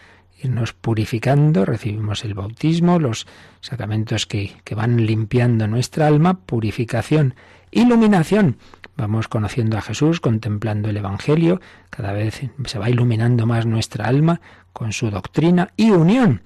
irnos 0.42 0.72
purificando, 0.72 1.64
recibimos 1.64 2.24
el 2.24 2.34
bautismo, 2.34 2.98
los 2.98 3.26
sacramentos 3.60 4.26
que, 4.26 4.52
que 4.64 4.74
van 4.74 5.06
limpiando 5.06 5.66
nuestra 5.66 6.06
alma, 6.06 6.40
purificación, 6.40 7.34
iluminación. 7.70 8.56
Vamos 8.96 9.26
conociendo 9.26 9.76
a 9.76 9.82
Jesús, 9.82 10.20
contemplando 10.20 10.88
el 10.88 10.96
Evangelio, 10.96 11.60
cada 11.90 12.12
vez 12.12 12.42
se 12.64 12.78
va 12.78 12.90
iluminando 12.90 13.44
más 13.46 13.66
nuestra 13.66 14.06
alma 14.06 14.40
con 14.72 14.92
su 14.92 15.10
doctrina 15.10 15.70
y 15.76 15.90
unión. 15.90 16.42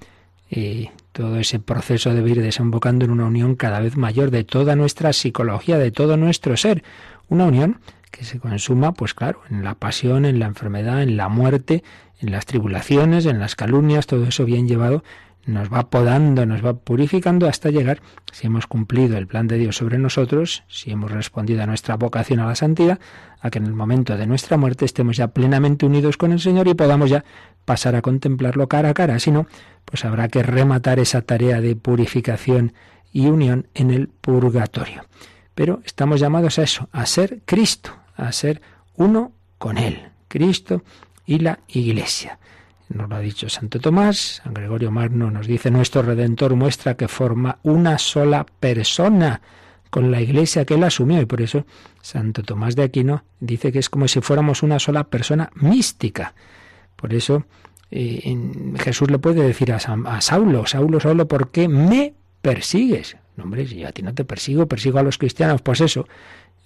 Y 0.49 0.89
todo 1.11 1.37
ese 1.37 1.59
proceso 1.59 2.13
debe 2.13 2.31
ir 2.31 2.41
desembocando 2.41 3.05
en 3.05 3.11
una 3.11 3.25
unión 3.25 3.55
cada 3.55 3.79
vez 3.79 3.97
mayor 3.97 4.31
de 4.31 4.43
toda 4.43 4.75
nuestra 4.75 5.13
psicología, 5.13 5.77
de 5.77 5.91
todo 5.91 6.17
nuestro 6.17 6.57
ser, 6.57 6.83
una 7.29 7.45
unión 7.45 7.79
que 8.11 8.25
se 8.25 8.39
consuma, 8.39 8.93
pues 8.93 9.13
claro, 9.13 9.41
en 9.49 9.63
la 9.63 9.75
pasión, 9.75 10.25
en 10.25 10.39
la 10.39 10.47
enfermedad, 10.47 11.01
en 11.01 11.15
la 11.15 11.29
muerte, 11.29 11.83
en 12.19 12.31
las 12.31 12.45
tribulaciones, 12.45 13.25
en 13.25 13.39
las 13.39 13.55
calumnias, 13.55 14.07
todo 14.07 14.25
eso 14.25 14.45
bien 14.45 14.67
llevado 14.67 15.03
nos 15.49 15.71
va 15.71 15.89
podando, 15.89 16.45
nos 16.45 16.63
va 16.63 16.73
purificando 16.73 17.47
hasta 17.47 17.69
llegar, 17.69 18.01
si 18.31 18.47
hemos 18.47 18.67
cumplido 18.67 19.17
el 19.17 19.27
plan 19.27 19.47
de 19.47 19.57
Dios 19.57 19.77
sobre 19.77 19.97
nosotros, 19.97 20.63
si 20.67 20.91
hemos 20.91 21.11
respondido 21.11 21.63
a 21.63 21.65
nuestra 21.65 21.95
vocación 21.95 22.39
a 22.39 22.45
la 22.45 22.55
santidad, 22.55 22.99
a 23.41 23.49
que 23.49 23.57
en 23.57 23.65
el 23.65 23.73
momento 23.73 24.15
de 24.17 24.27
nuestra 24.27 24.57
muerte 24.57 24.85
estemos 24.85 25.17
ya 25.17 25.29
plenamente 25.29 25.85
unidos 25.85 26.17
con 26.17 26.31
el 26.31 26.39
Señor 26.39 26.67
y 26.67 26.73
podamos 26.73 27.09
ya 27.09 27.25
pasar 27.65 27.95
a 27.95 28.01
contemplarlo 28.01 28.67
cara 28.67 28.89
a 28.89 28.93
cara. 28.93 29.19
Si 29.19 29.31
no, 29.31 29.47
pues 29.85 30.05
habrá 30.05 30.27
que 30.27 30.43
rematar 30.43 30.99
esa 30.99 31.21
tarea 31.21 31.61
de 31.61 31.75
purificación 31.75 32.73
y 33.11 33.27
unión 33.27 33.67
en 33.73 33.91
el 33.91 34.07
purgatorio. 34.07 35.03
Pero 35.59 35.81
estamos 35.83 36.21
llamados 36.21 36.57
a 36.57 36.63
eso, 36.63 36.87
a 36.93 37.05
ser 37.05 37.41
Cristo, 37.43 37.91
a 38.15 38.31
ser 38.31 38.61
uno 38.95 39.33
con 39.57 39.77
Él, 39.77 40.07
Cristo 40.29 40.83
y 41.25 41.39
la 41.39 41.59
Iglesia. 41.67 42.39
Nos 42.87 43.09
lo 43.09 43.17
ha 43.17 43.19
dicho 43.19 43.49
Santo 43.49 43.77
Tomás, 43.81 44.39
San 44.41 44.53
Gregorio 44.53 44.89
Magno 44.89 45.29
nos 45.29 45.47
dice, 45.47 45.69
nuestro 45.69 46.01
Redentor 46.01 46.55
muestra 46.55 46.93
que 46.93 47.09
forma 47.09 47.59
una 47.63 47.97
sola 47.97 48.45
persona 48.61 49.41
con 49.89 50.11
la 50.11 50.21
iglesia 50.21 50.63
que 50.63 50.75
él 50.75 50.83
asumió 50.85 51.19
y 51.19 51.25
por 51.25 51.41
eso 51.41 51.65
Santo 52.01 52.41
Tomás 52.41 52.77
de 52.77 52.83
Aquino 52.83 53.25
dice 53.41 53.73
que 53.73 53.79
es 53.79 53.89
como 53.89 54.07
si 54.07 54.21
fuéramos 54.21 54.63
una 54.63 54.79
sola 54.79 55.03
persona 55.03 55.51
mística. 55.55 56.35
Por 56.95 57.13
eso 57.13 57.43
eh, 57.91 58.33
Jesús 58.77 59.11
le 59.11 59.19
puede 59.19 59.43
decir 59.43 59.73
a, 59.73 59.75
a 59.75 60.21
Saulo, 60.21 60.65
Saulo, 60.67 61.01
Saulo, 61.01 61.27
¿por 61.27 61.51
qué 61.51 61.67
me 61.67 62.13
persigues? 62.41 63.17
Hombre, 63.41 63.67
si 63.67 63.77
yo 63.77 63.87
a 63.87 63.91
ti 63.91 64.01
no 64.01 64.13
te 64.13 64.25
persigo, 64.25 64.67
persigo 64.67 64.99
a 64.99 65.03
los 65.03 65.17
cristianos. 65.17 65.61
Pues 65.61 65.81
eso, 65.81 66.07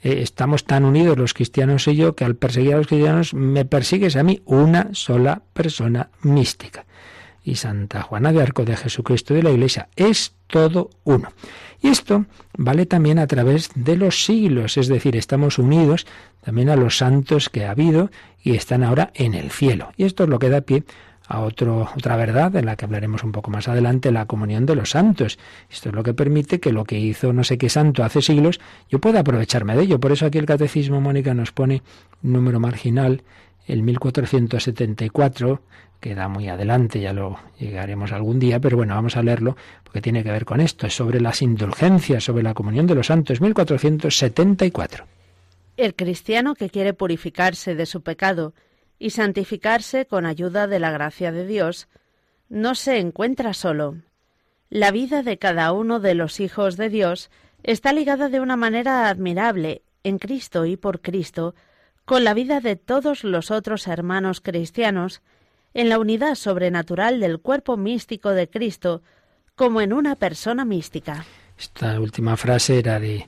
eh, 0.03 0.21
estamos 0.21 0.65
tan 0.65 0.83
unidos 0.83 1.17
los 1.17 1.33
cristianos 1.33 1.87
y 1.87 1.95
yo 1.95 2.15
que 2.15 2.25
al 2.25 2.35
perseguir 2.35 2.73
a 2.73 2.77
los 2.77 2.87
cristianos 2.87 3.33
me 3.33 3.65
persigues 3.65 4.15
a 4.15 4.23
mí 4.23 4.41
una 4.45 4.89
sola 4.93 5.41
persona 5.53 6.09
mística. 6.21 6.85
Y 7.45 7.55
Santa 7.55 8.01
Juana 8.01 8.31
de 8.31 8.41
Arco 8.41 8.63
de 8.63 8.77
Jesucristo 8.77 9.33
de 9.33 9.43
la 9.43 9.51
Iglesia 9.51 9.89
es 9.95 10.33
todo 10.47 10.89
uno. 11.03 11.29
Y 11.81 11.89
esto 11.89 12.25
vale 12.57 12.85
también 12.85 13.19
a 13.19 13.27
través 13.27 13.69
de 13.75 13.97
los 13.97 14.23
siglos, 14.23 14.77
es 14.77 14.87
decir, 14.87 15.17
estamos 15.17 15.57
unidos 15.57 16.07
también 16.41 16.69
a 16.69 16.77
los 16.77 16.97
santos 16.97 17.49
que 17.49 17.65
ha 17.65 17.71
habido 17.71 18.11
y 18.41 18.55
están 18.55 18.83
ahora 18.83 19.11
en 19.15 19.33
el 19.33 19.51
cielo. 19.51 19.91
Y 19.97 20.05
esto 20.05 20.23
es 20.23 20.29
lo 20.29 20.39
que 20.39 20.49
da 20.49 20.61
pie 20.61 20.83
a 21.27 21.41
otro, 21.41 21.89
otra 21.95 22.15
verdad 22.15 22.51
de 22.51 22.63
la 22.63 22.75
que 22.75 22.85
hablaremos 22.85 23.23
un 23.23 23.31
poco 23.31 23.49
más 23.49 23.67
adelante, 23.67 24.11
la 24.11 24.25
comunión 24.25 24.65
de 24.65 24.75
los 24.75 24.91
santos. 24.91 25.39
Esto 25.69 25.89
es 25.89 25.95
lo 25.95 26.03
que 26.03 26.13
permite 26.13 26.59
que 26.59 26.71
lo 26.71 26.83
que 26.83 26.99
hizo 26.99 27.33
no 27.33 27.43
sé 27.43 27.57
qué 27.57 27.69
santo 27.69 28.03
hace 28.03 28.21
siglos, 28.21 28.59
yo 28.89 28.99
pueda 28.99 29.21
aprovecharme 29.21 29.75
de 29.75 29.83
ello. 29.83 29.99
Por 29.99 30.11
eso 30.11 30.25
aquí 30.25 30.37
el 30.37 30.45
Catecismo 30.45 31.01
Mónica 31.01 31.33
nos 31.33 31.51
pone 31.51 31.81
un 32.23 32.33
número 32.33 32.59
marginal, 32.59 33.23
el 33.65 33.83
1474, 33.83 35.61
que 36.01 36.15
da 36.15 36.27
muy 36.27 36.49
adelante, 36.49 36.99
ya 36.99 37.13
lo 37.13 37.39
llegaremos 37.57 38.11
algún 38.11 38.37
día, 38.37 38.59
pero 38.59 38.75
bueno, 38.75 38.93
vamos 38.93 39.15
a 39.15 39.23
leerlo 39.23 39.55
porque 39.85 40.01
tiene 40.01 40.21
que 40.21 40.31
ver 40.31 40.43
con 40.43 40.59
esto, 40.59 40.85
es 40.85 40.93
sobre 40.93 41.21
las 41.21 41.41
indulgencias, 41.41 42.25
sobre 42.25 42.43
la 42.43 42.53
comunión 42.53 42.87
de 42.87 42.95
los 42.95 43.07
santos, 43.07 43.39
1474. 43.39 45.05
El 45.77 45.95
cristiano 45.95 46.55
que 46.55 46.69
quiere 46.69 46.93
purificarse 46.93 47.73
de 47.73 47.85
su 47.85 48.01
pecado, 48.01 48.53
y 49.03 49.09
santificarse 49.09 50.05
con 50.05 50.25
ayuda 50.25 50.65
de 50.65 50.79
la 50.79 50.89
gracia 50.89 51.33
de 51.33 51.45
Dios, 51.45 51.89
no 52.47 52.73
se 52.73 52.99
encuentra 52.99 53.53
solo. 53.53 53.97
La 54.69 54.91
vida 54.91 55.23
de 55.23 55.37
cada 55.37 55.73
uno 55.73 55.99
de 55.99 56.15
los 56.15 56.39
hijos 56.39 56.77
de 56.77 56.87
Dios 56.87 57.29
está 57.63 57.91
ligada 57.91 58.29
de 58.29 58.39
una 58.39 58.55
manera 58.55 59.09
admirable, 59.09 59.81
en 60.05 60.19
Cristo 60.19 60.65
y 60.65 60.77
por 60.77 61.01
Cristo, 61.01 61.53
con 62.05 62.23
la 62.23 62.33
vida 62.33 62.61
de 62.61 62.77
todos 62.77 63.25
los 63.25 63.51
otros 63.51 63.87
hermanos 63.87 64.39
cristianos, 64.39 65.21
en 65.73 65.89
la 65.89 65.99
unidad 65.99 66.35
sobrenatural 66.35 67.19
del 67.19 67.41
cuerpo 67.41 67.75
místico 67.75 68.29
de 68.29 68.49
Cristo, 68.49 69.01
como 69.55 69.81
en 69.81 69.91
una 69.91 70.15
persona 70.15 70.63
mística. 70.63 71.25
Esta 71.59 71.99
última 71.99 72.37
frase 72.37 72.79
era 72.79 73.01
de, 73.01 73.27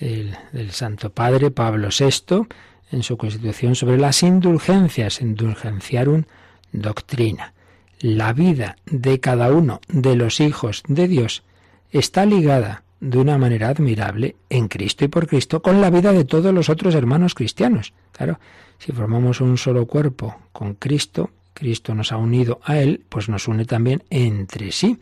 del 0.00 0.72
Santo 0.72 1.10
Padre 1.10 1.52
Pablo 1.52 1.90
VI 1.96 2.48
en 2.92 3.02
su 3.02 3.16
Constitución 3.16 3.74
sobre 3.74 3.98
las 3.98 4.22
indulgencias, 4.22 5.20
indulgenciarum 5.20 6.24
doctrina. 6.72 7.54
La 8.00 8.32
vida 8.32 8.76
de 8.86 9.20
cada 9.20 9.50
uno 9.50 9.80
de 9.88 10.16
los 10.16 10.40
hijos 10.40 10.82
de 10.86 11.08
Dios 11.08 11.42
está 11.90 12.26
ligada 12.26 12.82
de 13.00 13.18
una 13.18 13.36
manera 13.36 13.68
admirable 13.68 14.36
en 14.48 14.68
Cristo 14.68 15.04
y 15.04 15.08
por 15.08 15.26
Cristo 15.26 15.60
con 15.60 15.80
la 15.80 15.90
vida 15.90 16.12
de 16.12 16.24
todos 16.24 16.54
los 16.54 16.68
otros 16.68 16.94
hermanos 16.94 17.34
cristianos. 17.34 17.92
Claro, 18.12 18.38
si 18.78 18.92
formamos 18.92 19.40
un 19.40 19.58
solo 19.58 19.86
cuerpo 19.86 20.36
con 20.52 20.74
Cristo, 20.74 21.30
Cristo 21.54 21.94
nos 21.94 22.12
ha 22.12 22.16
unido 22.16 22.60
a 22.64 22.78
Él, 22.78 23.04
pues 23.08 23.28
nos 23.28 23.48
une 23.48 23.64
también 23.64 24.04
entre 24.10 24.72
sí. 24.72 24.98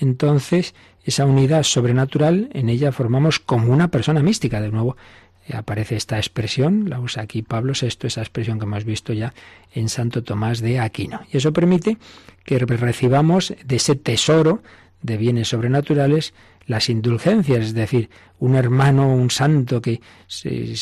Entonces, 0.00 0.74
esa 1.04 1.26
unidad 1.26 1.62
sobrenatural, 1.62 2.48
en 2.52 2.68
ella 2.68 2.92
formamos 2.92 3.38
como 3.38 3.72
una 3.72 3.88
persona 3.88 4.22
mística. 4.22 4.60
De 4.60 4.70
nuevo, 4.70 4.96
aparece 5.52 5.96
esta 5.96 6.16
expresión, 6.16 6.88
la 6.88 7.00
usa 7.00 7.22
aquí 7.22 7.42
Pablo 7.42 7.74
VI, 7.78 8.06
esa 8.06 8.22
expresión 8.22 8.58
que 8.58 8.64
hemos 8.64 8.84
visto 8.84 9.12
ya 9.12 9.34
en 9.72 9.88
Santo 9.88 10.22
Tomás 10.22 10.60
de 10.60 10.80
Aquino. 10.80 11.20
Y 11.32 11.36
eso 11.36 11.52
permite 11.52 11.98
que 12.44 12.58
recibamos 12.58 13.54
de 13.64 13.76
ese 13.76 13.94
tesoro 13.94 14.62
de 15.02 15.18
bienes 15.18 15.48
sobrenaturales 15.48 16.32
las 16.66 16.88
indulgencias, 16.88 17.58
es 17.58 17.74
decir, 17.74 18.08
un 18.38 18.54
hermano, 18.54 19.14
un 19.14 19.30
santo 19.30 19.82
que 19.82 20.00
se, 20.26 20.74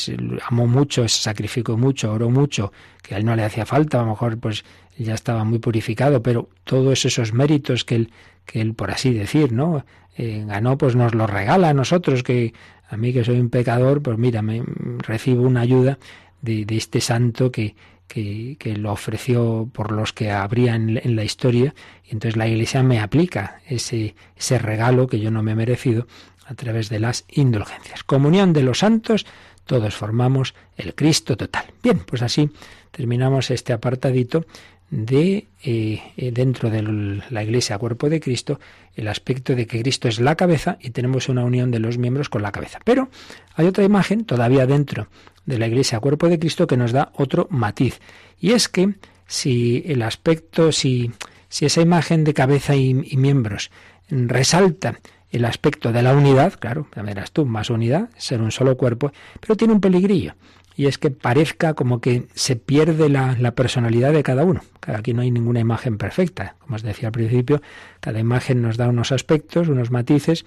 amó 0.47 0.65
mucho, 0.65 1.07
se 1.07 1.21
sacrificó 1.21 1.77
mucho, 1.77 2.13
oró 2.13 2.29
mucho, 2.29 2.71
que 3.01 3.15
a 3.15 3.17
él 3.17 3.25
no 3.25 3.35
le 3.35 3.43
hacía 3.43 3.65
falta, 3.65 3.99
a 3.99 4.03
lo 4.03 4.11
mejor 4.11 4.37
pues 4.37 4.63
ya 4.97 5.13
estaba 5.13 5.43
muy 5.43 5.59
purificado, 5.59 6.21
pero 6.23 6.49
todos 6.63 7.03
esos 7.05 7.33
méritos 7.33 7.83
que 7.83 7.95
él, 7.95 8.11
que 8.45 8.61
él 8.61 8.73
por 8.75 8.91
así 8.91 9.13
decir, 9.13 9.51
¿no? 9.51 9.85
Eh, 10.15 10.43
ganó, 10.47 10.77
pues 10.77 10.95
nos 10.95 11.15
los 11.15 11.29
regala 11.29 11.69
a 11.69 11.73
nosotros, 11.73 12.21
que 12.21 12.53
a 12.93 12.97
mí 12.97 13.11
que 13.11 13.23
soy 13.23 13.39
un 13.39 13.49
pecador, 13.49 14.01
pues 14.01 14.17
mira, 14.17 14.41
me 14.41 14.63
recibo 14.99 15.43
una 15.43 15.61
ayuda 15.61 15.97
de, 16.41 16.65
este 16.69 17.01
santo 17.01 17.51
que, 17.51 17.75
que, 18.07 18.75
lo 18.77 18.91
ofreció 18.91 19.69
por 19.73 19.91
los 19.91 20.13
que 20.13 20.31
habría 20.31 20.75
en, 20.75 21.15
la 21.15 21.23
historia, 21.23 21.73
y 22.05 22.11
entonces 22.11 22.37
la 22.37 22.47
Iglesia 22.47 22.83
me 22.83 22.99
aplica 22.99 23.61
ese, 23.67 24.15
ese 24.35 24.59
regalo 24.59 25.07
que 25.07 25.19
yo 25.19 25.31
no 25.31 25.41
me 25.41 25.53
he 25.53 25.55
merecido 25.55 26.07
a 26.45 26.53
través 26.53 26.89
de 26.89 26.99
las 26.99 27.25
indulgencias. 27.29 28.03
Comunión 28.03 28.53
de 28.53 28.63
los 28.63 28.79
santos, 28.79 29.25
todos 29.65 29.95
formamos 29.95 30.53
el 30.75 30.93
Cristo 30.93 31.37
total. 31.37 31.65
Bien, 31.81 31.99
pues 31.99 32.21
así 32.21 32.49
terminamos 32.91 33.49
este 33.49 33.73
apartadito 33.73 34.45
de 34.93 35.47
eh, 35.63 36.31
dentro 36.31 36.69
de 36.69 36.83
la 37.31 37.43
Iglesia 37.43 37.79
cuerpo 37.79 38.09
de 38.09 38.19
Cristo 38.19 38.59
el 38.95 39.07
aspecto 39.07 39.55
de 39.55 39.65
que 39.65 39.81
Cristo 39.81 40.07
es 40.07 40.19
la 40.19 40.35
cabeza 40.35 40.77
y 40.79 40.91
tenemos 40.91 41.29
una 41.29 41.43
unión 41.43 41.71
de 41.71 41.79
los 41.79 41.97
miembros 41.97 42.29
con 42.29 42.43
la 42.43 42.51
cabeza. 42.51 42.77
Pero 42.85 43.09
hay 43.55 43.65
otra 43.65 43.83
imagen 43.83 44.23
todavía 44.23 44.67
dentro 44.67 45.07
de 45.47 45.57
la 45.57 45.65
Iglesia 45.65 45.99
cuerpo 45.99 46.29
de 46.29 46.37
Cristo 46.37 46.67
que 46.67 46.77
nos 46.77 46.91
da 46.91 47.11
otro 47.15 47.47
matiz 47.49 48.01
y 48.39 48.51
es 48.51 48.69
que 48.69 48.93
si 49.25 49.83
el 49.87 50.03
aspecto, 50.03 50.71
si, 50.71 51.11
si 51.49 51.65
esa 51.65 51.81
imagen 51.81 52.23
de 52.23 52.35
cabeza 52.35 52.75
y, 52.75 52.89
y 53.03 53.17
miembros 53.17 53.71
resalta 54.11 54.99
el 55.31 55.45
aspecto 55.45 55.91
de 55.91 56.03
la 56.03 56.13
unidad, 56.13 56.53
claro, 56.59 56.87
ya 56.95 57.01
verás 57.01 57.31
tú, 57.31 57.47
más 57.47 57.71
unidad, 57.71 58.09
ser 58.17 58.41
un 58.41 58.51
solo 58.51 58.77
cuerpo, 58.77 59.11
pero 59.39 59.57
tiene 59.57 59.73
un 59.73 59.81
peligrillo 59.81 60.35
y 60.75 60.87
es 60.87 60.97
que 60.97 61.11
parezca 61.11 61.73
como 61.73 62.01
que 62.01 62.27
se 62.33 62.55
pierde 62.55 63.09
la, 63.09 63.35
personalidad 63.55 64.13
de 64.13 64.23
cada 64.23 64.43
uno. 64.43 64.61
Aquí 64.81 65.13
no 65.13 65.21
hay 65.21 65.31
ninguna 65.31 65.59
imagen 65.59 65.97
perfecta. 65.97 66.55
Como 66.59 66.75
os 66.75 66.81
decía 66.81 67.09
al 67.09 67.11
principio, 67.11 67.61
cada 67.99 68.19
imagen 68.19 68.61
nos 68.61 68.77
da 68.77 68.87
unos 68.87 69.11
aspectos, 69.11 69.67
unos 69.67 69.91
matices, 69.91 70.45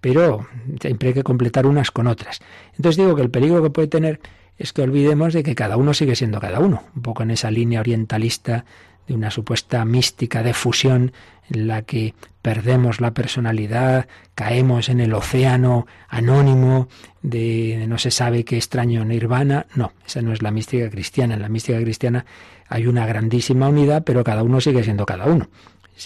pero 0.00 0.46
siempre 0.80 1.08
hay 1.08 1.14
que 1.14 1.22
completar 1.22 1.66
unas 1.66 1.90
con 1.90 2.06
otras. 2.06 2.40
Entonces 2.76 2.96
digo 2.96 3.14
que 3.14 3.22
el 3.22 3.30
peligro 3.30 3.62
que 3.62 3.70
puede 3.70 3.88
tener 3.88 4.20
es 4.56 4.72
que 4.72 4.82
olvidemos 4.82 5.34
de 5.34 5.42
que 5.42 5.54
cada 5.54 5.76
uno 5.76 5.92
sigue 5.92 6.16
siendo 6.16 6.40
cada 6.40 6.60
uno, 6.60 6.84
un 6.94 7.02
poco 7.02 7.22
en 7.22 7.30
esa 7.30 7.50
línea 7.50 7.80
orientalista 7.80 8.64
de 9.06 9.14
una 9.14 9.30
supuesta 9.30 9.84
mística 9.84 10.42
de 10.42 10.54
fusión 10.54 11.12
en 11.50 11.68
la 11.68 11.82
que 11.82 12.14
perdemos 12.42 13.00
la 13.00 13.12
personalidad, 13.12 14.06
caemos 14.34 14.88
en 14.88 15.00
el 15.00 15.14
océano 15.14 15.86
anónimo 16.08 16.88
de, 17.22 17.84
no 17.88 17.98
se 17.98 18.10
sabe 18.10 18.44
qué 18.44 18.56
extraño 18.56 19.04
nirvana. 19.04 19.66
No, 19.74 19.92
esa 20.06 20.22
no 20.22 20.32
es 20.32 20.42
la 20.42 20.50
mística 20.50 20.88
cristiana. 20.90 21.34
En 21.34 21.42
la 21.42 21.48
mística 21.48 21.80
cristiana 21.80 22.24
hay 22.68 22.86
una 22.86 23.06
grandísima 23.06 23.68
unidad, 23.68 24.04
pero 24.04 24.24
cada 24.24 24.42
uno 24.42 24.60
sigue 24.60 24.84
siendo 24.84 25.06
cada 25.06 25.26
uno. 25.26 25.48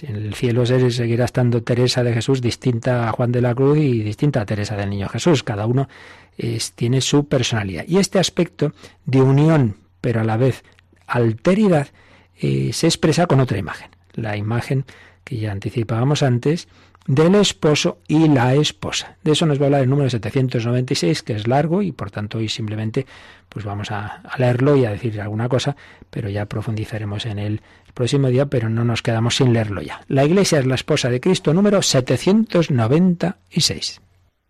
En 0.02 0.16
el 0.16 0.34
cielo 0.34 0.64
seguirá 0.66 1.24
estando 1.24 1.62
Teresa 1.64 2.04
de 2.04 2.12
Jesús 2.12 2.40
distinta 2.40 3.08
a 3.08 3.12
Juan 3.12 3.32
de 3.32 3.40
la 3.40 3.54
Cruz 3.54 3.78
y 3.78 4.02
distinta 4.02 4.40
a 4.40 4.46
Teresa 4.46 4.76
del 4.76 4.90
Niño 4.90 5.08
Jesús. 5.08 5.42
Cada 5.42 5.66
uno 5.66 5.88
tiene 6.74 7.00
su 7.00 7.26
personalidad. 7.26 7.84
Y 7.86 7.98
este 7.98 8.18
aspecto 8.18 8.72
de 9.04 9.20
unión, 9.20 9.76
pero 10.00 10.20
a 10.20 10.24
la 10.24 10.36
vez 10.36 10.64
alteridad, 11.06 11.88
eh, 12.38 12.70
se 12.72 12.86
expresa 12.86 13.26
con 13.26 13.40
otra 13.40 13.58
imagen. 13.58 13.90
La 14.14 14.36
imagen 14.36 14.84
que 15.30 15.36
ya 15.36 15.52
anticipábamos 15.52 16.24
antes 16.24 16.66
del 17.06 17.36
esposo 17.36 17.98
y 18.08 18.26
la 18.26 18.52
esposa. 18.54 19.16
De 19.22 19.30
eso 19.30 19.46
nos 19.46 19.60
va 19.60 19.62
a 19.62 19.66
hablar 19.66 19.82
el 19.82 19.88
número 19.88 20.10
796, 20.10 21.22
que 21.22 21.34
es 21.34 21.46
largo 21.46 21.82
y 21.82 21.92
por 21.92 22.10
tanto 22.10 22.38
hoy 22.38 22.48
simplemente 22.48 23.06
pues 23.48 23.64
vamos 23.64 23.92
a, 23.92 24.22
leerlo 24.38 24.76
y 24.76 24.86
a 24.86 24.90
decir 24.90 25.20
alguna 25.20 25.48
cosa, 25.48 25.76
pero 26.10 26.28
ya 26.28 26.46
profundizaremos 26.46 27.26
en 27.26 27.38
el 27.38 27.60
próximo 27.94 28.26
día, 28.26 28.46
pero 28.46 28.68
no 28.68 28.84
nos 28.84 29.02
quedamos 29.02 29.36
sin 29.36 29.52
leerlo 29.52 29.82
ya. 29.82 30.00
La 30.08 30.24
Iglesia 30.24 30.58
es 30.58 30.66
la 30.66 30.74
esposa 30.74 31.10
de 31.10 31.20
Cristo 31.20 31.54
número 31.54 31.80
796. 31.80 34.00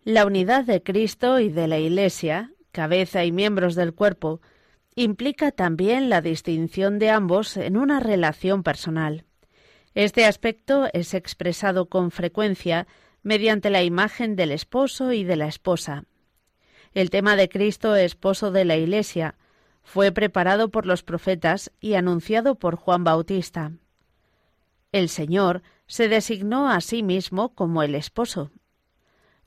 La 0.03 0.25
unidad 0.25 0.65
de 0.65 0.81
Cristo 0.81 1.39
y 1.39 1.49
de 1.49 1.67
la 1.67 1.77
Iglesia, 1.77 2.49
cabeza 2.71 3.23
y 3.23 3.31
miembros 3.31 3.75
del 3.75 3.93
cuerpo, 3.93 4.41
implica 4.95 5.51
también 5.51 6.09
la 6.09 6.21
distinción 6.21 6.97
de 6.97 7.11
ambos 7.11 7.55
en 7.55 7.77
una 7.77 7.99
relación 7.99 8.63
personal. 8.63 9.25
Este 9.93 10.25
aspecto 10.25 10.87
es 10.93 11.13
expresado 11.13 11.87
con 11.87 12.11
frecuencia 12.11 12.87
mediante 13.23 13.69
la 13.69 13.83
imagen 13.83 14.35
del 14.35 14.51
esposo 14.51 15.11
y 15.11 15.23
de 15.23 15.35
la 15.35 15.47
esposa. 15.47 16.05
El 16.93 17.09
tema 17.09 17.35
de 17.35 17.49
Cristo, 17.49 17.95
esposo 17.95 18.51
de 18.51 18.65
la 18.65 18.77
Iglesia, 18.77 19.35
fue 19.83 20.11
preparado 20.11 20.69
por 20.69 20.85
los 20.85 21.03
profetas 21.03 21.71
y 21.79 21.95
anunciado 21.95 22.55
por 22.55 22.75
Juan 22.75 23.03
Bautista. 23.03 23.73
El 24.91 25.09
Señor 25.09 25.61
se 25.87 26.07
designó 26.07 26.69
a 26.69 26.81
sí 26.81 27.03
mismo 27.03 27.53
como 27.53 27.83
el 27.83 27.95
esposo. 27.95 28.51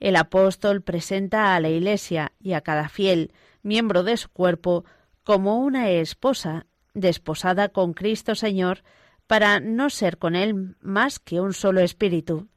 El 0.01 0.17
apóstol 0.17 0.83
presenta 0.83 1.55
a 1.55 1.61
la 1.61 1.71
Iglesia 1.71 2.33
y 2.39 2.53
a 2.53 2.61
cada 2.61 2.89
fiel, 2.89 3.33
miembro 3.63 4.03
de 4.03 4.17
su 4.17 4.29
cuerpo, 4.29 4.85
como 5.23 5.59
una 5.59 5.91
esposa 5.91 6.67
desposada 6.93 7.71
con 7.71 7.95
Cristo 7.95 8.35
Señor 8.35 8.83
para 9.27 9.61
no 9.61 9.91
ser 9.91 10.19
con 10.19 10.37
él 10.37 10.77
más 10.81 11.19
que 11.19 11.41
un 11.41 11.53
solo 11.53 11.81
espíritu. 11.81 12.49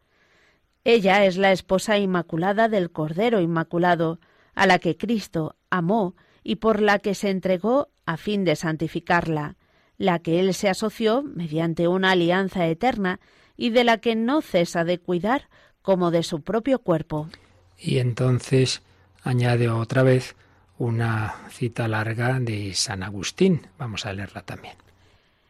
Ella 0.84 1.26
es 1.26 1.38
la 1.38 1.51
esposa 1.51 1.97
inmaculada 1.97 2.70
del 2.70 2.91
Cordero 2.91 3.41
Inmaculado, 3.41 4.20
a 4.55 4.65
la 4.68 4.80
que 4.80 4.97
Cristo 4.97 5.55
amó 5.70 6.15
y 6.43 6.55
por 6.55 6.82
la 6.82 6.99
que 6.99 7.13
se 7.13 7.30
entregó 7.30 7.89
a 8.05 8.18
fin 8.18 8.45
de 8.45 8.55
santificarla, 8.55 9.57
la 9.97 10.20
que 10.20 10.39
él 10.39 10.53
se 10.53 10.70
asoció 10.70 11.24
mediante 11.24 11.88
una 11.88 12.11
alianza 12.11 12.65
eterna 12.68 13.20
y 13.57 13.72
de 13.72 13.84
la 13.84 13.97
que 13.97 14.15
no 14.15 14.41
cesa 14.41 14.84
de 14.84 14.99
cuidar 14.99 15.49
como 15.82 16.11
de 16.11 16.24
su 16.24 16.41
propio 16.41 16.80
cuerpo. 16.80 17.30
Y 17.78 17.97
entonces 17.97 18.82
añade 19.24 19.70
otra 19.70 20.03
vez 20.03 20.36
una 20.78 21.36
cita 21.49 21.88
larga 21.88 22.39
de 22.39 22.74
San 22.74 23.03
Agustín. 23.03 23.68
Vamos 23.78 24.05
a 24.05 24.13
leerla 24.13 24.41
también. 24.43 24.76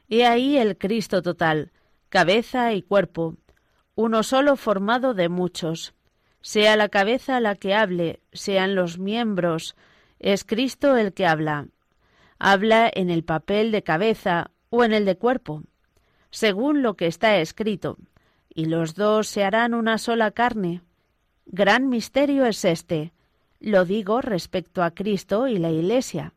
He 0.10 0.26
ahí 0.26 0.58
el 0.58 0.78
Cristo 0.78 1.22
total, 1.22 1.72
cabeza 2.10 2.74
y 2.74 2.82
cuerpo, 2.82 3.36
uno 3.96 4.24
solo 4.24 4.56
formado 4.56 5.14
de 5.14 5.28
muchos. 5.28 5.94
Sea 6.42 6.78
la 6.78 6.88
cabeza 6.88 7.40
la 7.40 7.56
que 7.56 7.74
hable, 7.74 8.22
sean 8.32 8.76
los 8.76 9.00
miembros, 9.00 9.76
es 10.20 10.46
Cristo 10.46 10.96
el 10.96 11.14
que 11.14 11.26
habla. 11.26 11.68
Habla 12.40 12.90
en 12.94 13.10
el 13.10 13.24
papel 13.24 13.72
de 13.72 13.84
cabeza 13.84 14.52
o 14.70 14.84
en 14.84 14.94
el 14.94 15.06
de 15.06 15.18
cuerpo, 15.18 15.64
según 16.30 16.82
lo 16.84 16.96
que 16.96 17.08
está 17.08 17.38
escrito, 17.38 17.98
y 18.54 18.66
los 18.66 18.96
dos 18.96 19.28
se 19.28 19.44
harán 19.44 19.74
una 19.74 19.98
sola 19.98 20.32
carne. 20.32 20.82
Gran 21.46 21.90
misterio 21.90 22.46
es 22.46 22.64
este, 22.66 23.14
lo 23.60 23.86
digo 23.86 24.22
respecto 24.22 24.84
a 24.84 24.92
Cristo 24.92 25.48
y 25.48 25.58
la 25.58 25.72
Iglesia. 25.72 26.34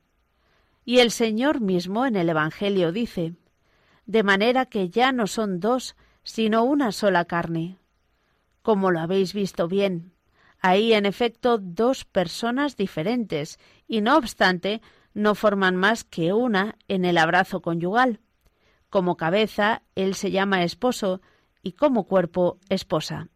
Y 0.85 0.99
el 0.99 1.11
Señor 1.11 1.61
mismo 1.61 2.07
en 2.07 2.17
el 2.17 2.29
Evangelio 2.29 2.93
dice, 2.93 3.35
de 4.11 4.25
manera 4.25 4.67
que 4.67 4.91
ya 4.91 5.13
no 5.13 5.29
son 5.29 5.61
dos, 5.61 5.95
sino 6.25 6.65
una 6.65 6.91
sola 6.91 7.27
carne. 7.27 7.79
como 8.63 8.91
lo 8.91 9.01
habéis 9.01 9.33
visto 9.33 9.69
bien. 9.69 10.13
Hay, 10.61 10.93
en 10.93 11.07
efecto, 11.07 11.59
dos 11.59 12.05
personas 12.05 12.77
diferentes, 12.77 13.59
y 13.89 14.01
no 14.03 14.19
obstante, 14.19 14.83
no 15.15 15.35
forman 15.35 15.77
más 15.77 16.05
que 16.05 16.33
una 16.33 16.77
en 16.89 17.05
el 17.05 17.19
abrazo 17.19 17.63
conyugal. 17.63 18.21
Como 18.91 19.17
cabeza, 19.17 19.83
él 19.95 20.15
se 20.15 20.31
llama 20.31 20.65
esposo, 20.65 21.23
y 21.63 21.73
como 21.73 22.05
cuerpo, 22.05 22.59
esposa. 22.69 23.29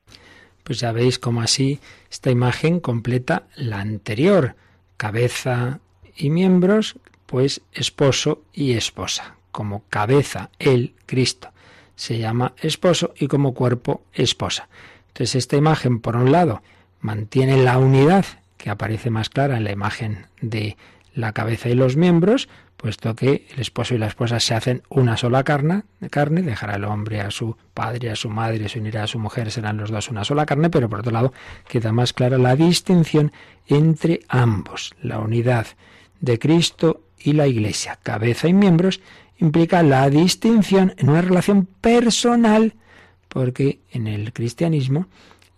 Pues 0.64 0.80
ya 0.80 0.92
veis 0.92 1.18
cómo 1.18 1.40
así 1.40 1.78
esta 2.10 2.30
imagen 2.30 2.80
completa 2.80 3.46
la 3.54 3.80
anterior. 3.80 4.56
Cabeza 4.96 5.80
y 6.16 6.30
miembros, 6.30 6.96
pues 7.26 7.62
esposo 7.72 8.42
y 8.52 8.72
esposa. 8.72 9.36
Como 9.54 9.84
cabeza, 9.88 10.50
él, 10.58 10.96
Cristo, 11.06 11.50
se 11.94 12.18
llama 12.18 12.54
esposo 12.60 13.14
y 13.16 13.28
como 13.28 13.54
cuerpo, 13.54 14.02
esposa. 14.12 14.68
Entonces 15.06 15.36
esta 15.36 15.54
imagen, 15.54 16.00
por 16.00 16.16
un 16.16 16.32
lado, 16.32 16.60
mantiene 16.98 17.62
la 17.62 17.78
unidad 17.78 18.24
que 18.56 18.68
aparece 18.68 19.10
más 19.10 19.30
clara 19.30 19.56
en 19.56 19.62
la 19.62 19.70
imagen 19.70 20.26
de 20.40 20.76
la 21.14 21.30
cabeza 21.30 21.68
y 21.68 21.74
los 21.74 21.94
miembros, 21.96 22.48
puesto 22.76 23.14
que 23.14 23.46
el 23.54 23.60
esposo 23.60 23.94
y 23.94 23.98
la 23.98 24.08
esposa 24.08 24.40
se 24.40 24.56
hacen 24.56 24.82
una 24.88 25.16
sola 25.16 25.44
carne, 25.44 25.84
carne, 26.10 26.42
dejará 26.42 26.74
el 26.74 26.84
hombre 26.84 27.20
a 27.20 27.30
su 27.30 27.56
padre, 27.74 28.10
a 28.10 28.16
su 28.16 28.30
madre, 28.30 28.68
se 28.68 28.80
unirá 28.80 29.04
a 29.04 29.06
su 29.06 29.20
mujer, 29.20 29.52
serán 29.52 29.76
los 29.76 29.92
dos 29.92 30.10
una 30.10 30.24
sola 30.24 30.46
carne, 30.46 30.68
pero 30.68 30.88
por 30.88 30.98
otro 30.98 31.12
lado 31.12 31.32
queda 31.68 31.92
más 31.92 32.12
clara 32.12 32.38
la 32.38 32.56
distinción 32.56 33.30
entre 33.68 34.18
ambos. 34.26 34.96
La 35.00 35.20
unidad 35.20 35.68
de 36.18 36.40
Cristo 36.40 37.02
y 37.18 37.34
la 37.34 37.46
Iglesia, 37.46 38.00
cabeza 38.02 38.48
y 38.48 38.52
miembros, 38.52 39.00
implica 39.38 39.82
la 39.82 40.08
distinción 40.10 40.94
en 40.96 41.10
una 41.10 41.22
relación 41.22 41.66
personal, 41.80 42.74
porque 43.28 43.80
en 43.90 44.06
el 44.06 44.32
cristianismo 44.32 45.06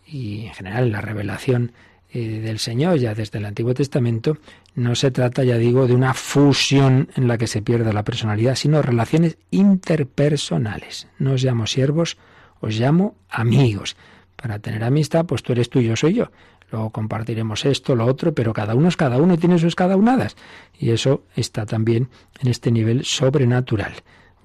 y 0.07 0.47
en 0.47 0.55
general 0.55 0.85
en 0.85 0.93
la 0.93 1.01
revelación 1.01 1.73
eh, 2.13 2.41
del 2.41 2.59
Señor 2.59 2.99
ya 2.99 3.15
desde 3.15 3.39
el 3.39 3.45
Antiguo 3.45 3.75
Testamento, 3.75 4.39
no 4.75 4.95
se 4.95 5.11
trata, 5.11 5.45
ya 5.45 5.59
digo, 5.59 5.87
de 5.87 5.95
una 5.95 6.15
fusión 6.15 7.09
en 7.17 7.29
la 7.29 7.37
que 7.37 7.47
se 7.47 7.63
pierda 7.63 7.93
la 7.93 8.05
personalidad, 8.05 8.55
sino 8.55 8.81
relaciones 8.81 9.37
interpersonales. 9.51 11.09
No 11.19 11.33
os 11.33 11.43
llamo 11.43 11.67
siervos, 11.67 12.17
os 12.61 12.79
llamo 12.79 13.17
amigos. 13.29 13.97
Para 14.37 14.59
tener 14.59 14.85
amistad, 14.85 15.27
pues 15.27 15.43
tú 15.43 15.53
eres 15.53 15.69
tú 15.69 15.81
y 15.81 15.87
yo 15.87 15.97
soy 15.97 16.15
yo. 16.15 16.31
Luego 16.71 16.91
compartiremos 16.91 17.65
esto, 17.65 17.95
lo 17.95 18.07
otro, 18.07 18.35
pero 18.35 18.53
cada 18.53 18.75
uno 18.75 18.89
es 18.89 18.97
cada 18.97 19.19
uno 19.19 19.35
y 19.35 19.39
tiene 19.39 19.59
sus 19.59 19.75
cada 19.75 19.97
unadas. 19.97 20.37
Y 20.79 20.91
eso 20.91 21.23
está 21.37 21.65
también 21.67 22.09
en 22.41 22.49
este 22.49 22.71
nivel 22.71 23.05
sobrenatural. 23.05 23.93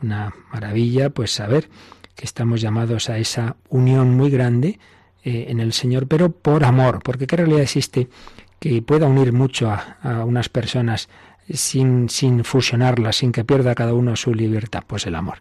Una 0.01 0.33
maravilla, 0.51 1.09
pues 1.09 1.31
saber 1.31 1.69
que 2.15 2.25
estamos 2.25 2.61
llamados 2.61 3.09
a 3.09 3.17
esa 3.17 3.55
unión 3.69 4.15
muy 4.15 4.29
grande 4.29 4.79
eh, 5.23 5.47
en 5.49 5.59
el 5.59 5.73
Señor, 5.73 6.07
pero 6.07 6.31
por 6.31 6.63
amor, 6.63 7.01
porque 7.03 7.27
qué 7.27 7.37
realidad 7.37 7.61
existe 7.61 8.07
que 8.59 8.81
pueda 8.81 9.07
unir 9.07 9.33
mucho 9.33 9.71
a, 9.71 9.97
a 10.03 10.25
unas 10.25 10.49
personas 10.49 11.09
sin, 11.49 12.09
sin 12.09 12.43
fusionarlas, 12.43 13.17
sin 13.17 13.31
que 13.31 13.43
pierda 13.43 13.75
cada 13.75 13.93
uno 13.93 14.15
su 14.15 14.33
libertad, 14.33 14.83
pues 14.85 15.05
el 15.07 15.15
amor. 15.15 15.39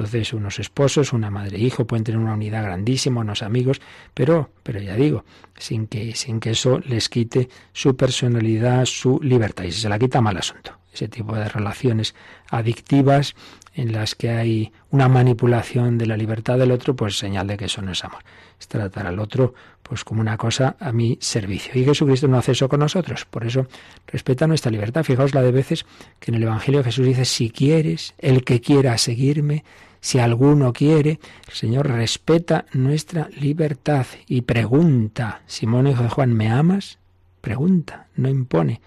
Entonces, 0.00 0.32
unos 0.32 0.58
esposos, 0.58 1.12
una 1.12 1.30
madre 1.30 1.58
e 1.58 1.60
hijo 1.60 1.86
pueden 1.86 2.04
tener 2.04 2.18
una 2.18 2.32
unidad 2.32 2.62
grandísima, 2.62 3.20
unos 3.20 3.42
amigos, 3.42 3.82
pero, 4.14 4.50
pero 4.62 4.80
ya 4.80 4.96
digo, 4.96 5.26
sin 5.58 5.86
que, 5.86 6.14
sin 6.14 6.40
que 6.40 6.52
eso 6.52 6.80
les 6.80 7.10
quite 7.10 7.50
su 7.74 7.94
personalidad, 7.96 8.86
su 8.86 9.20
libertad. 9.22 9.64
Y 9.64 9.72
si 9.72 9.82
se 9.82 9.90
la 9.90 9.98
quita, 9.98 10.22
mal 10.22 10.38
asunto. 10.38 10.72
Ese 10.90 11.08
tipo 11.08 11.36
de 11.36 11.50
relaciones 11.50 12.14
adictivas 12.48 13.34
en 13.74 13.92
las 13.92 14.14
que 14.14 14.30
hay 14.30 14.72
una 14.88 15.08
manipulación 15.08 15.98
de 15.98 16.06
la 16.06 16.16
libertad 16.16 16.58
del 16.58 16.72
otro, 16.72 16.96
pues 16.96 17.18
señal 17.18 17.46
de 17.46 17.58
que 17.58 17.66
eso 17.66 17.82
no 17.82 17.92
es 17.92 18.02
amor. 18.02 18.22
Es 18.60 18.68
tratar 18.68 19.06
al 19.06 19.18
otro 19.18 19.54
pues 19.82 20.04
como 20.04 20.20
una 20.20 20.36
cosa 20.36 20.76
a 20.78 20.92
mi 20.92 21.18
servicio. 21.20 21.72
Y 21.74 21.84
Jesucristo 21.84 22.28
no 22.28 22.38
hace 22.38 22.52
eso 22.52 22.68
con 22.68 22.78
nosotros. 22.78 23.24
Por 23.24 23.44
eso 23.44 23.66
respeta 24.06 24.46
nuestra 24.46 24.70
libertad. 24.70 25.02
Fijaos 25.02 25.34
la 25.34 25.42
de 25.42 25.50
veces 25.50 25.84
que 26.20 26.30
en 26.30 26.36
el 26.36 26.44
Evangelio 26.44 26.84
Jesús 26.84 27.06
dice, 27.06 27.24
si 27.24 27.50
quieres, 27.50 28.14
el 28.18 28.44
que 28.44 28.60
quiera 28.60 28.96
seguirme, 28.98 29.64
si 30.00 30.18
alguno 30.18 30.72
quiere, 30.72 31.20
el 31.48 31.54
Señor 31.54 31.88
respeta 31.88 32.66
nuestra 32.72 33.28
libertad 33.38 34.06
y 34.26 34.42
pregunta, 34.42 35.42
Simón 35.46 35.88
hijo 35.88 36.02
de 36.02 36.08
Juan, 36.08 36.32
¿me 36.32 36.48
amas? 36.48 36.98
Pregunta, 37.40 38.06
no 38.14 38.28
impone. 38.28 38.80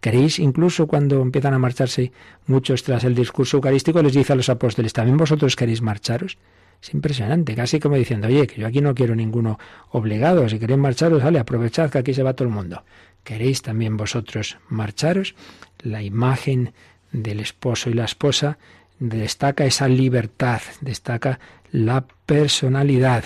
¿Queréis 0.00 0.38
incluso 0.38 0.86
cuando 0.86 1.20
empiezan 1.20 1.54
a 1.54 1.58
marcharse 1.58 2.12
muchos 2.46 2.82
tras 2.84 3.04
el 3.04 3.14
discurso 3.14 3.56
eucarístico, 3.56 4.02
les 4.02 4.14
dice 4.14 4.32
a 4.32 4.36
los 4.36 4.48
apóstoles, 4.48 4.92
¿también 4.92 5.16
vosotros 5.16 5.56
queréis 5.56 5.82
marcharos? 5.82 6.38
Es 6.82 6.94
impresionante, 6.94 7.54
casi 7.54 7.80
como 7.80 7.96
diciendo, 7.96 8.28
oye, 8.28 8.46
que 8.46 8.60
yo 8.60 8.66
aquí 8.66 8.80
no 8.80 8.94
quiero 8.94 9.14
ninguno 9.14 9.58
obligado, 9.90 10.48
si 10.48 10.58
queréis 10.58 10.78
marcharos, 10.78 11.22
vale, 11.22 11.38
aprovechad 11.38 11.90
que 11.90 11.98
aquí 11.98 12.14
se 12.14 12.22
va 12.22 12.34
todo 12.34 12.48
el 12.48 12.54
mundo. 12.54 12.84
¿Queréis 13.24 13.62
también 13.62 13.96
vosotros 13.96 14.58
marcharos? 14.68 15.34
La 15.80 16.02
imagen 16.02 16.72
del 17.10 17.40
esposo 17.40 17.90
y 17.90 17.94
la 17.94 18.04
esposa 18.04 18.58
destaca 18.98 19.64
esa 19.64 19.88
libertad, 19.88 20.60
destaca 20.80 21.40
la 21.70 22.06
personalidad. 22.26 23.24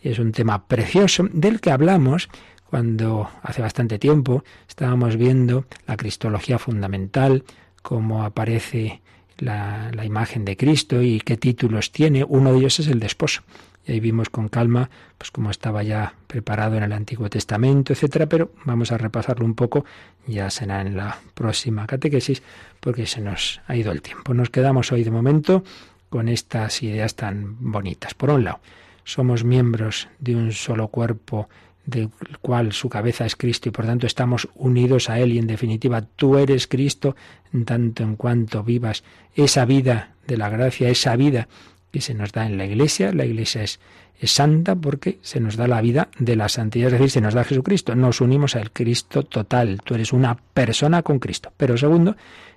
Es 0.00 0.18
un 0.18 0.32
tema 0.32 0.66
precioso 0.66 1.28
del 1.32 1.60
que 1.60 1.70
hablamos 1.70 2.28
cuando 2.72 3.28
hace 3.42 3.60
bastante 3.60 3.98
tiempo 3.98 4.44
estábamos 4.66 5.16
viendo 5.16 5.66
la 5.86 5.98
cristología 5.98 6.58
fundamental, 6.58 7.44
cómo 7.82 8.24
aparece 8.24 9.01
la, 9.42 10.04
imagen 10.04 10.44
de 10.44 10.56
Cristo 10.56 11.02
y 11.02 11.20
qué 11.20 11.36
títulos 11.36 11.92
tiene. 11.92 12.24
Uno 12.24 12.52
de 12.52 12.58
ellos 12.58 12.80
es 12.80 12.88
el 12.88 13.00
de 13.00 13.06
esposo. 13.06 13.42
Y 13.84 13.92
ahí 13.92 14.00
vimos 14.00 14.30
con 14.30 14.48
calma 14.48 14.90
pues 15.18 15.30
cómo 15.32 15.50
estaba 15.50 15.82
ya 15.82 16.14
preparado 16.28 16.76
en 16.76 16.84
el 16.84 16.92
Antiguo 16.92 17.28
Testamento, 17.28 17.92
etcétera, 17.92 18.26
pero 18.26 18.52
vamos 18.64 18.92
a 18.92 18.98
repasarlo 18.98 19.44
un 19.44 19.54
poco, 19.54 19.84
ya 20.26 20.50
será 20.50 20.80
en 20.80 20.96
la 20.96 21.18
próxima 21.34 21.86
catequesis, 21.86 22.42
porque 22.78 23.06
se 23.06 23.20
nos 23.20 23.60
ha 23.66 23.74
ido 23.74 23.90
el 23.90 24.00
tiempo. 24.00 24.34
Nos 24.34 24.50
quedamos 24.50 24.92
hoy 24.92 25.02
de 25.02 25.10
momento 25.10 25.64
con 26.10 26.28
estas 26.28 26.82
ideas 26.82 27.16
tan 27.16 27.56
bonitas. 27.58 28.14
Por 28.14 28.30
un 28.30 28.44
lado, 28.44 28.60
somos 29.04 29.42
miembros 29.42 30.08
de 30.20 30.36
un 30.36 30.52
solo 30.52 30.88
cuerpo 30.88 31.48
del 31.84 32.10
cual 32.40 32.72
su 32.72 32.88
cabeza 32.88 33.26
es 33.26 33.36
Cristo 33.36 33.68
y 33.68 33.72
por 33.72 33.86
tanto 33.86 34.06
estamos 34.06 34.48
unidos 34.54 35.10
a 35.10 35.18
Él 35.18 35.32
y 35.32 35.38
en 35.38 35.46
definitiva 35.46 36.02
tú 36.02 36.38
eres 36.38 36.66
Cristo 36.66 37.16
en 37.52 37.64
tanto 37.64 38.02
en 38.02 38.16
cuanto 38.16 38.62
vivas 38.62 39.02
esa 39.34 39.64
vida 39.64 40.14
de 40.26 40.36
la 40.36 40.48
gracia, 40.48 40.88
esa 40.88 41.16
vida 41.16 41.48
que 41.90 42.00
se 42.00 42.14
nos 42.14 42.32
da 42.32 42.46
en 42.46 42.56
la 42.56 42.64
Iglesia. 42.64 43.12
La 43.12 43.24
Iglesia 43.24 43.62
es, 43.62 43.80
es 44.18 44.32
santa 44.32 44.74
porque 44.74 45.18
se 45.22 45.40
nos 45.40 45.56
da 45.56 45.66
la 45.66 45.80
vida 45.80 46.08
de 46.18 46.36
la 46.36 46.48
santidad, 46.48 46.86
es 46.86 46.92
decir, 46.92 47.10
se 47.10 47.20
nos 47.20 47.34
da 47.34 47.44
Jesucristo. 47.44 47.94
Nos 47.94 48.20
unimos 48.20 48.56
al 48.56 48.70
Cristo 48.70 49.24
total. 49.24 49.80
Tú 49.84 49.94
eres 49.94 50.12
una 50.12 50.36
persona 50.36 51.02
con 51.02 51.18
Cristo. 51.18 51.52
Pero 51.56 51.76
segundo, 51.76 52.16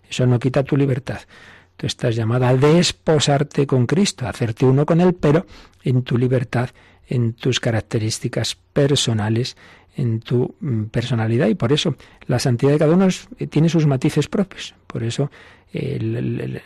eso 0.10 0.26
no 0.26 0.40
quita 0.40 0.64
tu 0.64 0.78
libertad. 0.78 1.20
Tú 1.78 1.88
estás 1.88 2.16
llamada 2.16 2.50
a 2.50 2.56
desposarte 2.56 3.68
con 3.68 3.86
Cristo, 3.86 4.26
a 4.26 4.30
hacerte 4.30 4.66
uno 4.66 4.86
con 4.86 5.02
Él, 5.02 5.14
pero 5.14 5.46
en 5.84 6.04
tu 6.04 6.18
libertad 6.18 6.70
en 7.08 7.34
tus 7.34 7.60
características 7.60 8.58
personales, 8.74 9.58
en 9.96 10.20
tu 10.20 10.56
mm, 10.60 10.86
personalidad 10.86 11.48
y 11.48 11.56
por 11.56 11.72
eso 11.72 11.96
la 12.28 12.40
santidad 12.40 12.72
de 12.74 12.80
cada 12.80 12.94
uno 12.94 13.08
eh, 13.38 13.48
tiene 13.48 13.70
sus 13.70 13.86
matices 13.86 14.28
propios. 14.28 14.76
Por 14.88 15.04
eso 15.04 15.30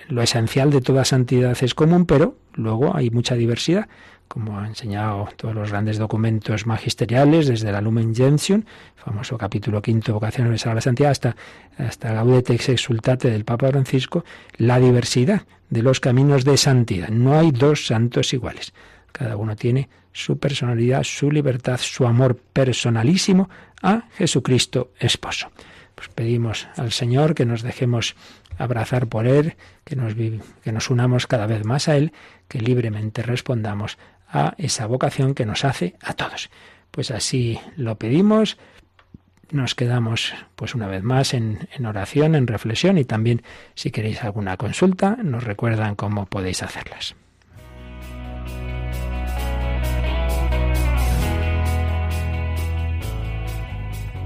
lo 0.07 0.21
esencial 0.21 0.69
de 0.69 0.81
toda 0.81 1.03
santidad 1.03 1.57
es 1.61 1.73
común, 1.73 2.05
pero 2.05 2.37
luego 2.53 2.95
hay 2.95 3.09
mucha 3.09 3.35
diversidad, 3.35 3.87
como 4.27 4.59
han 4.59 4.67
enseñado 4.67 5.27
todos 5.35 5.55
los 5.55 5.71
grandes 5.71 5.97
documentos 5.97 6.67
magisteriales, 6.67 7.47
desde 7.47 7.71
la 7.71 7.81
Lumen 7.81 8.13
Gentium, 8.13 8.63
famoso 8.95 9.37
capítulo 9.37 9.81
quinto, 9.81 10.13
vocación 10.13 10.45
universal 10.45 10.73
a 10.73 10.75
la 10.75 10.81
santidad, 10.81 11.11
hasta, 11.11 11.35
hasta 11.77 12.13
Gaudete 12.13 12.53
ex 12.53 12.69
exultate 12.69 13.31
del 13.31 13.45
Papa 13.45 13.69
Francisco, 13.69 14.23
la 14.57 14.79
diversidad 14.79 15.41
de 15.71 15.81
los 15.81 15.99
caminos 15.99 16.45
de 16.45 16.57
santidad. 16.57 17.09
No 17.09 17.37
hay 17.37 17.51
dos 17.51 17.87
santos 17.87 18.31
iguales. 18.33 18.73
Cada 19.11 19.35
uno 19.37 19.55
tiene 19.55 19.89
su 20.11 20.39
personalidad, 20.39 21.03
su 21.03 21.31
libertad, 21.31 21.79
su 21.81 22.05
amor 22.05 22.37
personalísimo 22.37 23.49
a 23.81 24.03
Jesucristo 24.17 24.91
esposo. 24.99 25.51
Pues 25.95 26.09
pedimos 26.09 26.67
al 26.77 26.91
Señor 26.91 27.35
que 27.35 27.45
nos 27.45 27.61
dejemos 27.61 28.15
abrazar 28.57 29.07
por 29.07 29.27
Él, 29.27 29.55
que 29.83 29.95
nos, 29.95 30.89
unamos 30.89 31.27
cada 31.27 31.47
vez 31.47 31.65
más 31.65 31.87
a 31.87 31.97
Él, 31.97 32.13
que 32.47 32.59
libremente 32.59 33.21
respondamos 33.23 33.97
a 34.27 34.53
esa 34.57 34.85
vocación 34.85 35.33
que 35.33 35.45
nos 35.45 35.65
hace 35.65 35.95
a 36.01 36.13
todos. 36.13 36.49
Pues 36.91 37.11
así 37.11 37.59
lo 37.75 37.97
pedimos, 37.97 38.57
nos 39.51 39.75
quedamos 39.75 40.33
pues 40.55 40.75
una 40.75 40.87
vez 40.87 41.03
más 41.03 41.33
en, 41.33 41.67
oración, 41.85 42.35
en 42.35 42.47
reflexión 42.47 42.97
y 42.97 43.05
también 43.05 43.41
si 43.75 43.91
queréis 43.91 44.23
alguna 44.23 44.57
consulta 44.57 45.17
nos 45.23 45.43
recuerdan 45.43 45.95
cómo 45.95 46.25
podéis 46.25 46.61
hacerlas. 46.61 47.15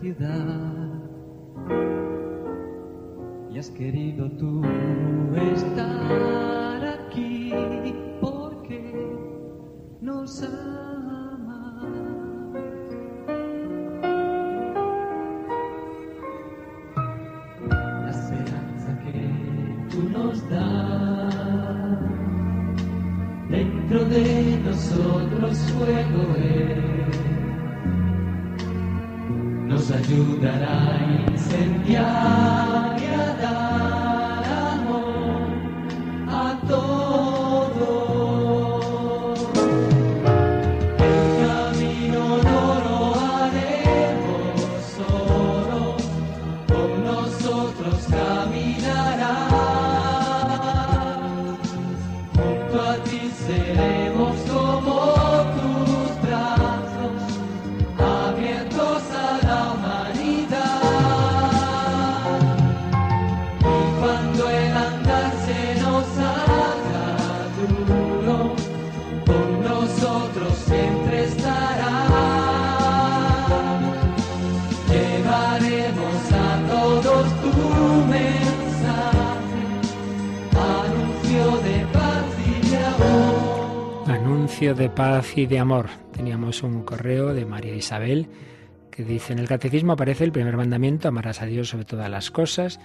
y 0.00 0.14
has 3.58 3.70
querido 3.70 4.30
tú 4.32 4.62
estar 5.34 6.84
aquí 6.84 7.52
porque 8.20 8.92
nos 10.00 10.42
amas. 10.44 11.88
La 17.68 18.10
esperanza 18.10 19.00
que 19.00 19.32
tú 19.90 20.08
nos 20.10 20.48
das 20.48 21.98
dentro 23.48 24.04
de 24.04 24.60
nosotros 24.64 25.58
fuego 25.72 26.36
es 26.36 26.97
ayudará 29.90 30.76
a 30.92 31.32
incendiar 31.32 32.77
de 84.58 84.90
paz 84.90 85.38
y 85.38 85.46
de 85.46 85.60
amor. 85.60 85.86
Teníamos 86.12 86.64
un 86.64 86.82
correo 86.82 87.32
de 87.32 87.46
María 87.46 87.76
Isabel 87.76 88.26
que 88.90 89.04
dice, 89.04 89.32
en 89.32 89.38
el 89.38 89.46
catecismo 89.46 89.92
aparece 89.92 90.24
el 90.24 90.32
primer 90.32 90.56
mandamiento, 90.56 91.06
amarás 91.06 91.40
a 91.42 91.46
Dios 91.46 91.68
sobre 91.68 91.84
todas 91.84 92.10
las 92.10 92.32
cosas. 92.32 92.80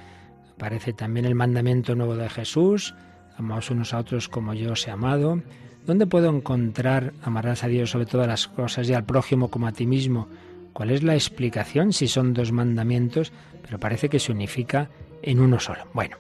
Aparece 0.53 0.93
también 0.93 1.26
el 1.26 1.34
mandamiento 1.34 1.95
nuevo 1.95 2.15
de 2.15 2.30
Jesús, 2.30 2.93
amaos 3.38 3.71
unos 3.71 3.91
a 3.95 3.97
otros 3.97 4.30
como 4.30 4.53
yo 4.53 4.74
os 4.74 4.88
he 4.88 4.91
amado. 4.91 5.41
¿Dónde 5.84 6.05
puedo 6.05 6.30
encontrar 6.30 7.13
amarás 7.24 7.63
a 7.63 7.67
Dios 7.67 7.89
sobre 7.89 8.05
todas 8.05 8.28
las 8.28 8.47
cosas 8.47 8.88
y 8.88 8.93
al 8.93 9.03
prójimo 9.03 9.49
como 9.49 9.65
a 9.65 9.71
ti 9.71 9.88
mismo? 9.88 10.28
¿Cuál 10.74 10.91
es 10.91 11.01
la 11.01 11.15
explicación 11.15 11.91
si 11.91 12.07
son 12.07 12.36
dos 12.36 12.51
mandamientos, 12.51 13.32
pero 13.63 13.80
parece 13.80 14.09
que 14.09 14.19
se 14.19 14.32
unifica 14.32 14.91
en 15.24 15.39
uno 15.39 15.59
solo? 15.59 15.88
Bueno, 15.93 16.17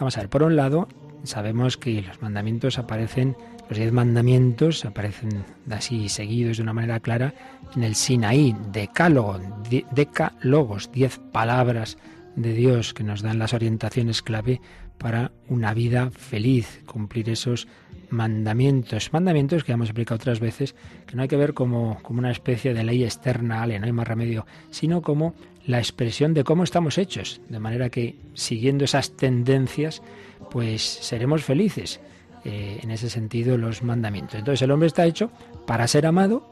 vamos 0.00 0.16
a 0.16 0.20
ver, 0.20 0.30
por 0.30 0.42
un 0.42 0.56
lado, 0.56 0.88
sabemos 1.24 1.76
que 1.76 2.00
los 2.00 2.22
mandamientos 2.22 2.78
aparecen 2.78 3.36
los 3.74 3.80
diez 3.80 3.92
mandamientos 3.92 4.84
aparecen 4.84 5.44
así 5.68 6.08
seguidos 6.08 6.58
de 6.58 6.62
una 6.62 6.72
manera 6.72 7.00
clara 7.00 7.34
en 7.74 7.82
el 7.82 7.96
Sinaí, 7.96 8.54
decálogo, 8.70 9.40
decálogos, 9.90 10.92
diez 10.92 11.18
palabras 11.32 11.98
de 12.36 12.52
Dios 12.52 12.94
que 12.94 13.02
nos 13.02 13.20
dan 13.20 13.40
las 13.40 13.52
orientaciones 13.52 14.22
clave 14.22 14.60
para 14.96 15.32
una 15.48 15.74
vida 15.74 16.12
feliz, 16.12 16.82
cumplir 16.86 17.28
esos 17.30 17.66
mandamientos. 18.10 19.12
Mandamientos 19.12 19.64
que 19.64 19.72
hemos 19.72 19.88
explicado 19.88 20.18
otras 20.18 20.38
veces, 20.38 20.76
que 21.08 21.16
no 21.16 21.22
hay 21.22 21.28
que 21.28 21.36
ver 21.36 21.52
como, 21.52 21.98
como 22.02 22.20
una 22.20 22.30
especie 22.30 22.74
de 22.74 22.84
ley 22.84 23.02
externa, 23.02 23.66
no 23.66 23.86
hay 23.86 23.92
más 23.92 24.06
remedio, 24.06 24.46
sino 24.70 25.02
como 25.02 25.34
la 25.66 25.78
expresión 25.78 26.32
de 26.32 26.44
cómo 26.44 26.62
estamos 26.62 26.96
hechos, 26.96 27.40
de 27.48 27.58
manera 27.58 27.90
que 27.90 28.14
siguiendo 28.34 28.84
esas 28.84 29.16
tendencias, 29.16 30.00
pues 30.48 30.80
seremos 30.80 31.42
felices. 31.42 32.00
Eh, 32.44 32.80
en 32.82 32.90
ese 32.90 33.08
sentido 33.08 33.56
los 33.56 33.82
mandamientos. 33.82 34.34
Entonces 34.34 34.60
el 34.60 34.70
hombre 34.70 34.88
está 34.88 35.06
hecho 35.06 35.30
para 35.66 35.88
ser 35.88 36.04
amado 36.04 36.46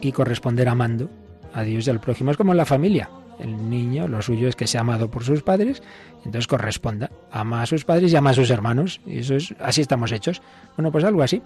y 0.00 0.12
corresponder 0.12 0.70
amando 0.70 1.10
a 1.52 1.62
Dios 1.62 1.86
y 1.86 1.90
al 1.90 2.00
prójimo. 2.00 2.30
Es 2.30 2.38
como 2.38 2.52
en 2.52 2.56
la 2.56 2.64
familia. 2.64 3.10
El 3.38 3.68
niño, 3.68 4.08
lo 4.08 4.22
suyo 4.22 4.48
es 4.48 4.56
que 4.56 4.66
sea 4.66 4.80
amado 4.80 5.10
por 5.10 5.22
sus 5.22 5.42
padres, 5.42 5.82
entonces 6.24 6.46
corresponda. 6.46 7.10
Ama 7.30 7.62
a 7.62 7.66
sus 7.66 7.84
padres 7.84 8.12
y 8.12 8.16
ama 8.16 8.30
a 8.30 8.34
sus 8.34 8.48
hermanos. 8.48 9.02
Y 9.06 9.18
eso 9.18 9.34
es, 9.34 9.54
así 9.60 9.82
estamos 9.82 10.12
hechos. 10.12 10.40
Bueno, 10.76 10.90
pues 10.90 11.04
algo 11.04 11.22
así. 11.22 11.42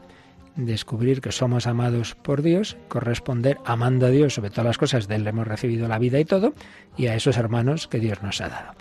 Descubrir 0.54 1.20
que 1.20 1.32
somos 1.32 1.66
amados 1.66 2.14
por 2.14 2.42
Dios, 2.42 2.76
corresponder 2.88 3.58
amando 3.64 4.06
a 4.06 4.10
Dios 4.10 4.34
sobre 4.34 4.50
todas 4.50 4.66
las 4.66 4.78
cosas, 4.78 5.08
de 5.08 5.16
él 5.16 5.26
hemos 5.26 5.46
recibido 5.46 5.88
la 5.88 5.98
vida 5.98 6.20
y 6.20 6.24
todo, 6.24 6.52
y 6.96 7.06
a 7.06 7.14
esos 7.14 7.36
hermanos 7.36 7.88
que 7.88 8.00
Dios 8.00 8.22
nos 8.22 8.40
ha 8.40 8.48
dado. 8.48 8.74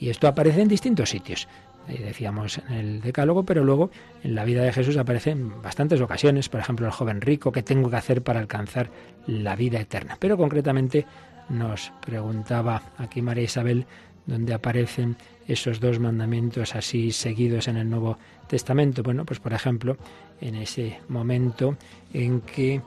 Y 0.00 0.10
esto 0.10 0.28
aparece 0.28 0.62
en 0.62 0.68
distintos 0.68 1.10
sitios 1.10 1.48
decíamos 1.96 2.60
en 2.68 2.74
el 2.74 3.00
Decálogo, 3.00 3.44
pero 3.44 3.64
luego 3.64 3.90
en 4.22 4.34
la 4.34 4.44
vida 4.44 4.62
de 4.62 4.72
Jesús 4.72 4.96
aparece 4.96 5.30
en 5.30 5.62
bastantes 5.62 6.00
ocasiones, 6.00 6.48
por 6.48 6.60
ejemplo, 6.60 6.86
el 6.86 6.92
joven 6.92 7.20
rico, 7.20 7.52
¿qué 7.52 7.62
tengo 7.62 7.88
que 7.88 7.96
hacer 7.96 8.22
para 8.22 8.40
alcanzar 8.40 8.90
la 9.26 9.56
vida 9.56 9.80
eterna? 9.80 10.16
Pero 10.20 10.36
concretamente 10.36 11.06
nos 11.48 11.92
preguntaba 12.04 12.82
aquí 12.98 13.22
María 13.22 13.44
Isabel 13.44 13.86
dónde 14.26 14.52
aparecen 14.52 15.16
esos 15.46 15.80
dos 15.80 15.98
mandamientos 15.98 16.74
así 16.74 17.10
seguidos 17.10 17.68
en 17.68 17.78
el 17.78 17.88
Nuevo 17.88 18.18
Testamento. 18.46 19.02
Bueno, 19.02 19.24
pues 19.24 19.40
por 19.40 19.54
ejemplo, 19.54 19.96
en 20.40 20.54
ese 20.56 20.98
momento 21.08 21.76
en 22.12 22.42
que 22.42 22.82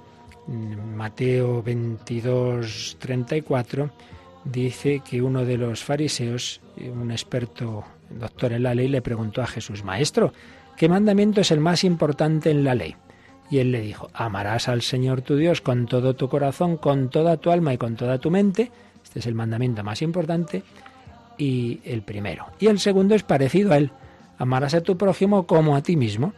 mm, 0.48 0.96
Mateo 0.96 1.64
22, 1.64 2.98
34 3.00 3.90
dice 4.46 5.02
que 5.08 5.22
uno 5.22 5.44
de 5.44 5.58
los 5.58 5.84
fariseos, 5.84 6.62
un 6.78 7.12
experto 7.12 7.84
doctor 8.20 8.54
en 8.54 8.64
la 8.64 8.76
ley, 8.76 8.88
le 8.88 9.02
preguntó 9.02 9.42
a 9.42 9.48
Jesús, 9.48 9.84
Maestro, 9.84 10.34
¿qué 10.78 10.90
mandamiento 10.90 11.42
es 11.42 11.52
el 11.52 11.60
más 11.60 11.84
importante 11.84 12.52
en 12.52 12.64
la 12.64 12.76
ley? 12.76 12.96
Y 13.50 13.60
él 13.60 13.72
le 13.72 13.82
dijo, 13.82 14.10
amarás 14.14 14.70
al 14.70 14.82
Señor 14.82 15.22
tu 15.22 15.36
Dios 15.36 15.62
con 15.62 15.86
todo 15.86 16.16
tu 16.16 16.30
corazón, 16.30 16.78
con 16.78 17.10
toda 17.10 17.38
tu 17.38 17.52
alma 17.52 17.74
y 17.74 17.78
con 17.78 17.96
toda 17.96 18.18
tu 18.18 18.32
mente. 18.32 18.72
Este 19.04 19.20
es 19.20 19.26
el 19.26 19.36
mandamiento 19.36 19.84
más 19.84 20.02
importante 20.02 20.64
y 21.38 21.82
el 21.84 22.02
primero. 22.02 22.46
Y 22.60 22.68
el 22.68 22.80
segundo 22.80 23.14
es 23.14 23.24
parecido 23.24 23.74
a 23.74 23.78
él, 23.78 23.92
amarás 24.38 24.74
a 24.74 24.82
tu 24.82 24.98
prójimo 24.98 25.48
como 25.48 25.76
a 25.76 25.84
ti 25.84 25.98
mismo. 25.98 26.34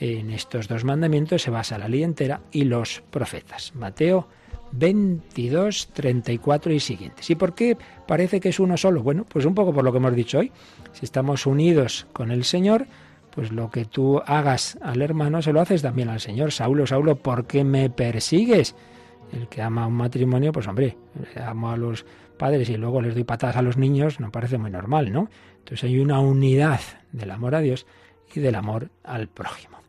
En 0.00 0.30
estos 0.30 0.66
dos 0.66 0.84
mandamientos 0.84 1.42
se 1.42 1.50
basa 1.50 1.78
la 1.78 1.86
ley 1.86 2.02
entera 2.02 2.40
y 2.50 2.64
los 2.64 3.04
profetas. 3.10 3.72
Mateo 3.76 4.26
22, 4.72 5.88
34 5.92 6.72
y 6.72 6.80
siguientes. 6.80 7.30
¿Y 7.30 7.34
por 7.34 7.54
qué 7.54 7.76
parece 8.06 8.40
que 8.40 8.48
es 8.48 8.60
uno 8.60 8.76
solo? 8.76 9.02
Bueno, 9.02 9.24
pues 9.28 9.44
un 9.44 9.54
poco 9.54 9.72
por 9.72 9.84
lo 9.84 9.92
que 9.92 9.98
hemos 9.98 10.14
dicho 10.14 10.38
hoy. 10.38 10.52
Si 10.92 11.04
estamos 11.04 11.46
unidos 11.46 12.06
con 12.12 12.30
el 12.30 12.44
Señor, 12.44 12.86
pues 13.34 13.52
lo 13.52 13.70
que 13.70 13.84
tú 13.84 14.20
hagas 14.26 14.78
al 14.82 15.02
hermano 15.02 15.42
se 15.42 15.52
lo 15.52 15.60
haces 15.60 15.82
también 15.82 16.08
al 16.08 16.20
Señor. 16.20 16.52
Saulo, 16.52 16.86
Saulo, 16.86 17.16
¿por 17.16 17.46
qué 17.46 17.64
me 17.64 17.90
persigues? 17.90 18.74
El 19.32 19.48
que 19.48 19.62
ama 19.62 19.86
un 19.86 19.94
matrimonio, 19.94 20.52
pues 20.52 20.68
hombre, 20.68 20.96
amo 21.36 21.70
a 21.70 21.76
los 21.76 22.04
padres 22.36 22.68
y 22.68 22.76
luego 22.76 23.00
les 23.00 23.14
doy 23.14 23.24
patadas 23.24 23.56
a 23.56 23.62
los 23.62 23.76
niños, 23.76 24.20
no 24.20 24.30
parece 24.30 24.58
muy 24.58 24.70
normal, 24.70 25.12
¿no? 25.12 25.30
Entonces 25.58 25.84
hay 25.84 25.98
una 25.98 26.20
unidad 26.20 26.80
del 27.12 27.30
amor 27.30 27.54
a 27.54 27.60
Dios 27.60 27.86
y 28.34 28.40
del 28.40 28.56
amor 28.56 28.90
al 29.04 29.28
prójimo. 29.28 29.81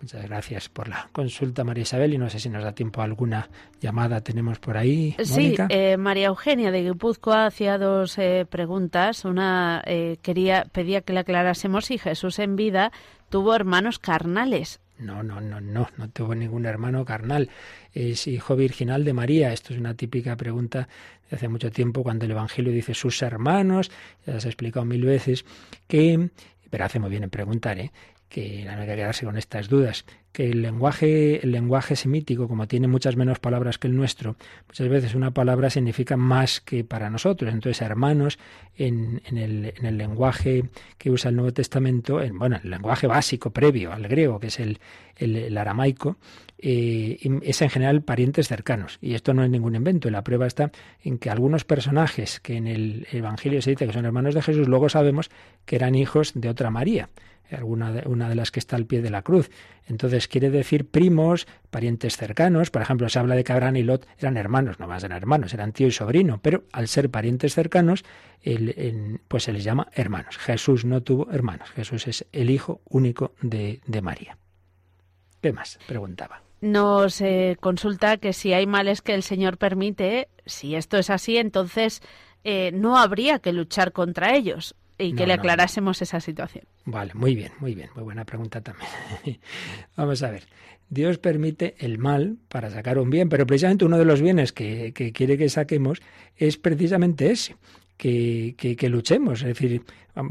Muchas 0.00 0.22
gracias 0.26 0.68
por 0.68 0.88
la 0.88 1.08
consulta, 1.10 1.64
María 1.64 1.82
Isabel, 1.82 2.14
y 2.14 2.18
no 2.18 2.30
sé 2.30 2.38
si 2.38 2.48
nos 2.48 2.62
da 2.62 2.72
tiempo 2.72 3.00
a 3.00 3.04
alguna 3.04 3.48
llamada 3.80 4.20
tenemos 4.20 4.60
por 4.60 4.76
ahí. 4.76 5.16
Sí, 5.24 5.56
eh, 5.70 5.96
María 5.96 6.28
Eugenia 6.28 6.70
de 6.70 6.84
Guipúzcoa 6.84 7.46
hacía 7.46 7.78
dos 7.78 8.16
eh, 8.18 8.46
preguntas. 8.48 9.24
Una 9.24 9.82
eh, 9.86 10.18
quería 10.22 10.66
pedía 10.70 11.00
que 11.00 11.12
le 11.12 11.20
aclarásemos 11.20 11.86
si 11.86 11.98
Jesús 11.98 12.38
en 12.38 12.54
vida 12.54 12.92
tuvo 13.28 13.56
hermanos 13.56 13.98
carnales. 13.98 14.80
No, 14.98 15.22
no, 15.24 15.40
no, 15.40 15.60
no, 15.60 15.88
no 15.96 16.08
tuvo 16.10 16.34
ningún 16.34 16.66
hermano 16.66 17.04
carnal. 17.04 17.50
Es 17.92 18.28
hijo 18.28 18.54
virginal 18.54 19.04
de 19.04 19.12
María. 19.12 19.52
Esto 19.52 19.72
es 19.72 19.80
una 19.80 19.94
típica 19.94 20.36
pregunta 20.36 20.88
de 21.28 21.36
hace 21.36 21.48
mucho 21.48 21.72
tiempo 21.72 22.04
cuando 22.04 22.24
el 22.24 22.30
Evangelio 22.32 22.72
dice 22.72 22.94
sus 22.94 23.20
hermanos. 23.22 23.90
Ya 24.26 24.38
se 24.38 24.46
ha 24.46 24.50
explicado 24.50 24.86
mil 24.86 25.04
veces 25.04 25.44
que, 25.88 26.30
pero 26.70 26.84
hace 26.84 27.00
muy 27.00 27.10
bien 27.10 27.24
en 27.24 27.30
preguntar, 27.30 27.78
¿eh? 27.78 27.90
Que 28.28 28.64
no 28.64 28.72
hay 28.72 28.86
que 28.86 28.96
quedarse 28.96 29.24
con 29.24 29.36
estas 29.38 29.68
dudas, 29.68 30.04
que 30.32 30.50
el 30.50 30.62
lenguaje, 30.62 31.42
el 31.42 31.52
lenguaje 31.52 31.96
semítico, 31.96 32.46
como 32.46 32.68
tiene 32.68 32.86
muchas 32.86 33.16
menos 33.16 33.38
palabras 33.38 33.78
que 33.78 33.88
el 33.88 33.96
nuestro, 33.96 34.36
muchas 34.66 34.88
veces 34.88 35.14
una 35.14 35.32
palabra 35.32 35.70
significa 35.70 36.16
más 36.16 36.60
que 36.60 36.84
para 36.84 37.08
nosotros. 37.10 37.52
Entonces, 37.52 37.80
hermanos, 37.80 38.38
en, 38.76 39.22
en, 39.24 39.38
el, 39.38 39.74
en 39.76 39.86
el, 39.86 39.96
lenguaje 39.96 40.64
que 40.98 41.10
usa 41.10 41.30
el 41.30 41.36
Nuevo 41.36 41.52
Testamento, 41.52 42.20
en, 42.20 42.38
bueno, 42.38 42.60
el 42.62 42.70
lenguaje 42.70 43.06
básico 43.06 43.50
previo 43.50 43.92
al 43.92 44.06
griego, 44.06 44.38
que 44.38 44.48
es 44.48 44.60
el, 44.60 44.78
el, 45.16 45.56
aramaico, 45.56 46.18
eh, 46.58 47.18
es 47.42 47.62
en 47.62 47.70
general 47.70 48.02
parientes 48.02 48.48
cercanos. 48.48 48.98
Y 49.00 49.14
esto 49.14 49.32
no 49.32 49.42
es 49.42 49.50
ningún 49.50 49.74
invento. 49.74 50.10
La 50.10 50.22
prueba 50.22 50.46
está 50.46 50.70
en 51.02 51.18
que 51.18 51.30
algunos 51.30 51.64
personajes 51.64 52.40
que 52.40 52.56
en 52.56 52.66
el 52.66 53.06
Evangelio 53.10 53.62
se 53.62 53.70
dice 53.70 53.86
que 53.86 53.92
son 53.92 54.04
hermanos 54.04 54.34
de 54.34 54.42
Jesús, 54.42 54.68
luego 54.68 54.90
sabemos 54.90 55.30
que 55.64 55.76
eran 55.76 55.94
hijos 55.94 56.32
de 56.34 56.50
otra 56.50 56.70
María 56.70 57.08
alguna 57.56 57.92
de, 57.92 58.08
una 58.08 58.28
de 58.28 58.34
las 58.34 58.50
que 58.50 58.60
está 58.60 58.76
al 58.76 58.86
pie 58.86 59.02
de 59.02 59.10
la 59.10 59.22
cruz. 59.22 59.50
Entonces 59.86 60.28
quiere 60.28 60.50
decir 60.50 60.88
primos, 60.88 61.46
parientes 61.70 62.16
cercanos. 62.16 62.70
Por 62.70 62.82
ejemplo, 62.82 63.08
se 63.08 63.18
habla 63.18 63.34
de 63.34 63.44
que 63.44 63.52
Abraham 63.52 63.76
y 63.76 63.82
Lot 63.82 64.06
eran 64.18 64.36
hermanos, 64.36 64.78
no 64.78 64.86
más 64.86 65.04
eran 65.04 65.16
hermanos, 65.16 65.54
eran 65.54 65.72
tío 65.72 65.86
y 65.86 65.92
sobrino, 65.92 66.40
pero 66.42 66.64
al 66.72 66.88
ser 66.88 67.10
parientes 67.10 67.54
cercanos, 67.54 68.04
pues 69.28 69.42
se 69.42 69.52
les 69.52 69.64
llama 69.64 69.88
hermanos. 69.92 70.36
Jesús 70.38 70.84
no 70.84 71.02
tuvo 71.02 71.30
hermanos, 71.30 71.70
Jesús 71.70 72.06
es 72.06 72.26
el 72.32 72.50
hijo 72.50 72.80
único 72.88 73.34
de, 73.40 73.80
de 73.86 74.02
María. 74.02 74.38
¿Qué 75.40 75.52
más? 75.52 75.78
Preguntaba. 75.86 76.42
Nos 76.60 77.20
eh, 77.20 77.56
consulta 77.60 78.16
que 78.16 78.32
si 78.32 78.52
hay 78.52 78.66
males 78.66 79.00
que 79.00 79.14
el 79.14 79.22
Señor 79.22 79.58
permite, 79.58 80.28
si 80.44 80.74
esto 80.74 80.98
es 80.98 81.08
así, 81.08 81.36
entonces 81.36 82.02
eh, 82.42 82.72
no 82.72 82.98
habría 82.98 83.38
que 83.38 83.52
luchar 83.52 83.92
contra 83.92 84.34
ellos 84.34 84.74
y 84.98 85.12
que 85.12 85.22
no, 85.22 85.26
le 85.28 85.32
aclarásemos 85.34 86.00
no. 86.00 86.02
esa 86.02 86.20
situación. 86.20 86.64
Vale, 86.84 87.12
muy 87.14 87.34
bien, 87.34 87.52
muy 87.60 87.74
bien, 87.74 87.90
muy 87.94 88.04
buena 88.04 88.24
pregunta 88.24 88.60
también. 88.60 88.90
Vamos 89.96 90.22
a 90.22 90.30
ver. 90.30 90.44
Dios 90.90 91.18
permite 91.18 91.74
el 91.78 91.98
mal 91.98 92.38
para 92.48 92.70
sacar 92.70 92.98
un 92.98 93.10
bien, 93.10 93.28
pero 93.28 93.46
precisamente 93.46 93.84
uno 93.84 93.98
de 93.98 94.04
los 94.04 94.22
bienes 94.22 94.52
que, 94.52 94.92
que 94.92 95.12
quiere 95.12 95.36
que 95.36 95.48
saquemos 95.48 96.00
es 96.36 96.56
precisamente 96.56 97.30
ese, 97.30 97.56
que, 97.96 98.54
que, 98.56 98.74
que, 98.74 98.88
luchemos, 98.88 99.42
es 99.42 99.48
decir, 99.48 99.82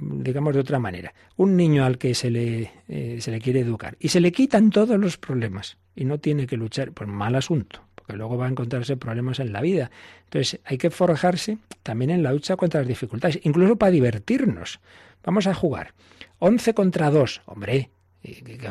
digamos 0.01 0.55
de 0.55 0.61
otra 0.61 0.79
manera, 0.79 1.13
un 1.35 1.55
niño 1.55 1.85
al 1.85 1.97
que 1.97 2.15
se 2.15 2.31
le, 2.31 2.71
eh, 2.87 3.17
se 3.19 3.29
le 3.29 3.39
quiere 3.39 3.59
educar 3.59 3.95
y 3.99 4.07
se 4.07 4.19
le 4.19 4.31
quitan 4.31 4.71
todos 4.71 4.99
los 4.99 5.17
problemas 5.17 5.77
y 5.95 6.05
no 6.05 6.19
tiene 6.19 6.47
que 6.47 6.57
luchar, 6.57 6.91
pues 6.91 7.07
mal 7.07 7.35
asunto, 7.35 7.83
porque 8.07 8.17
luego 8.17 8.37
va 8.37 8.45
a 8.45 8.49
encontrarse 8.49 8.95
problemas 8.95 9.39
en 9.39 9.51
la 9.51 9.59
vida. 9.59 9.91
Entonces 10.23 10.61
hay 10.63 10.77
que 10.77 10.89
forjarse 10.89 11.57
también 11.83 12.09
en 12.09 12.23
la 12.23 12.31
lucha 12.31 12.55
contra 12.55 12.79
las 12.79 12.87
dificultades, 12.87 13.39
incluso 13.43 13.75
para 13.75 13.91
divertirnos. 13.91 14.79
Vamos 15.23 15.45
a 15.45 15.53
jugar. 15.53 15.93
11 16.39 16.73
contra 16.73 17.11
2, 17.11 17.41
hombre, 17.45 17.89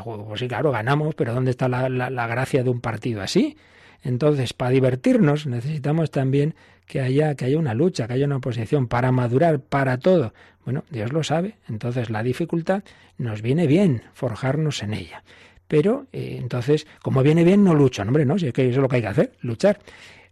pues 0.05 0.41
sí, 0.41 0.49
claro, 0.49 0.72
ganamos, 0.72 1.14
pero 1.14 1.34
¿dónde 1.34 1.51
está 1.51 1.68
la, 1.68 1.89
la, 1.89 2.09
la 2.09 2.26
gracia 2.26 2.62
de 2.62 2.70
un 2.70 2.80
partido 2.80 3.20
así? 3.20 3.57
Entonces, 4.03 4.53
para 4.53 4.70
divertirnos 4.70 5.47
necesitamos 5.47 6.11
también 6.11 6.55
que 6.87 7.01
haya, 7.01 7.34
que 7.34 7.45
haya 7.45 7.59
una 7.59 7.74
lucha, 7.74 8.07
que 8.07 8.14
haya 8.14 8.26
una 8.26 8.37
oposición, 8.37 8.87
para 8.87 9.12
madurar, 9.12 9.61
para 9.61 9.99
todo. 9.99 10.32
Bueno, 10.64 10.84
Dios 10.91 11.12
lo 11.12 11.22
sabe. 11.24 11.57
Entonces 11.68 12.11
la 12.11 12.22
dificultad 12.22 12.84
nos 13.18 13.43
viene 13.43 13.66
bien 13.66 14.03
forjarnos 14.14 14.82
en 14.82 14.95
ella. 14.95 15.22
Pero 15.69 16.07
eh, 16.12 16.37
entonces, 16.41 16.87
como 17.03 17.23
viene 17.23 17.45
bien, 17.45 17.64
no 17.64 17.75
lucho. 17.75 18.03
Hombre, 18.03 18.25
no, 18.25 18.39
si 18.39 18.49
es 18.49 18.53
que 18.53 18.62
eso 18.62 18.79
es 18.79 18.83
lo 18.83 18.89
que 18.89 18.97
hay 18.97 19.03
que 19.03 19.09
hacer, 19.09 19.33
luchar. 19.41 19.81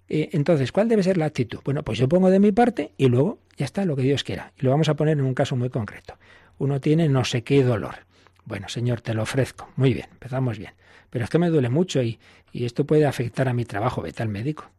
Eh, 0.09 0.31
entonces, 0.33 0.71
¿cuál 0.71 0.89
debe 0.89 1.03
ser 1.03 1.17
la 1.17 1.27
actitud? 1.27 1.61
Bueno, 1.65 1.83
pues 1.83 1.99
yo 1.99 2.09
pongo 2.09 2.31
de 2.31 2.39
mi 2.39 2.53
parte 2.53 2.93
y 2.97 3.09
luego 3.09 3.39
ya 3.57 3.65
está 3.65 3.85
lo 3.85 3.97
que 3.97 4.03
Dios 4.03 4.23
quiera. 4.25 4.53
Y 4.59 4.65
lo 4.65 4.71
vamos 4.71 4.89
a 4.89 4.95
poner 4.95 5.19
en 5.19 5.25
un 5.25 5.35
caso 5.35 5.57
muy 5.57 5.71
concreto. 5.71 6.17
Uno 6.59 6.81
tiene 6.81 7.09
no 7.09 7.25
sé 7.25 7.43
qué 7.43 7.63
dolor. 7.65 7.95
Bueno, 8.45 8.69
Señor, 8.69 9.01
te 9.01 9.15
lo 9.15 9.23
ofrezco. 9.23 9.69
Muy 9.77 9.95
bien, 9.95 10.07
empezamos 10.13 10.59
bien. 10.59 10.73
Pero 11.11 11.25
es 11.25 11.31
que 11.31 11.39
me 11.39 11.49
duele 11.49 11.69
mucho 11.69 12.03
y, 12.03 12.19
y 12.53 12.65
esto 12.65 12.85
puede 12.85 13.07
afectar 13.07 13.49
a 13.49 13.55
mi 13.55 13.65
trabajo. 13.65 14.03
Vete 14.03 14.23
al 14.23 14.29
médico. 14.29 14.71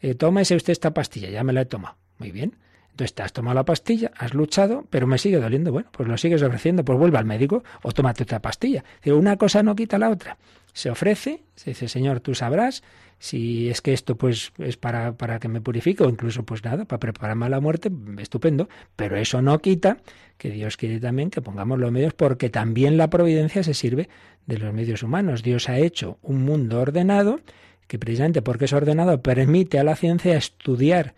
Eh, 0.00 0.14
tómese 0.14 0.56
usted 0.56 0.72
esta 0.72 0.92
pastilla, 0.92 1.30
ya 1.30 1.44
me 1.44 1.52
la 1.52 1.62
he 1.62 1.66
tomado. 1.66 1.96
Muy 2.18 2.32
bien. 2.32 2.56
Entonces 3.02 3.14
te 3.16 3.22
has 3.24 3.32
tomado 3.32 3.56
la 3.56 3.64
pastilla, 3.64 4.12
has 4.16 4.32
luchado, 4.32 4.86
pero 4.88 5.08
me 5.08 5.18
sigue 5.18 5.40
doliendo. 5.40 5.72
Bueno, 5.72 5.88
pues 5.90 6.08
lo 6.08 6.16
sigues 6.16 6.40
ofreciendo, 6.40 6.84
pues 6.84 6.96
vuelve 6.96 7.18
al 7.18 7.24
médico 7.24 7.64
o 7.82 7.90
tómate 7.90 8.22
otra 8.22 8.40
pastilla. 8.40 8.84
Una 9.06 9.36
cosa 9.36 9.64
no 9.64 9.74
quita 9.74 9.98
la 9.98 10.08
otra. 10.08 10.38
Se 10.72 10.88
ofrece, 10.88 11.42
se 11.56 11.70
dice, 11.70 11.88
Señor, 11.88 12.20
tú 12.20 12.36
sabrás 12.36 12.84
si 13.18 13.68
es 13.70 13.82
que 13.82 13.92
esto 13.92 14.16
pues 14.16 14.52
es 14.58 14.76
para, 14.76 15.16
para 15.16 15.40
que 15.40 15.48
me 15.48 15.60
purifique 15.60 16.04
o 16.04 16.08
incluso 16.08 16.44
pues 16.44 16.62
nada, 16.62 16.84
para 16.84 17.00
prepararme 17.00 17.46
a 17.46 17.48
la 17.48 17.60
muerte, 17.60 17.90
estupendo. 18.18 18.68
Pero 18.94 19.16
eso 19.16 19.42
no 19.42 19.58
quita 19.58 19.96
que 20.38 20.50
Dios 20.50 20.76
quiere 20.76 21.00
también 21.00 21.30
que 21.30 21.42
pongamos 21.42 21.80
los 21.80 21.90
medios 21.90 22.14
porque 22.14 22.50
también 22.50 22.96
la 22.96 23.10
providencia 23.10 23.64
se 23.64 23.74
sirve 23.74 24.08
de 24.46 24.58
los 24.58 24.72
medios 24.72 25.02
humanos. 25.02 25.42
Dios 25.42 25.68
ha 25.68 25.76
hecho 25.76 26.18
un 26.22 26.44
mundo 26.44 26.80
ordenado 26.80 27.40
que 27.88 27.98
precisamente 27.98 28.42
porque 28.42 28.66
es 28.66 28.72
ordenado 28.72 29.22
permite 29.22 29.80
a 29.80 29.84
la 29.84 29.96
ciencia 29.96 30.36
estudiar 30.36 31.14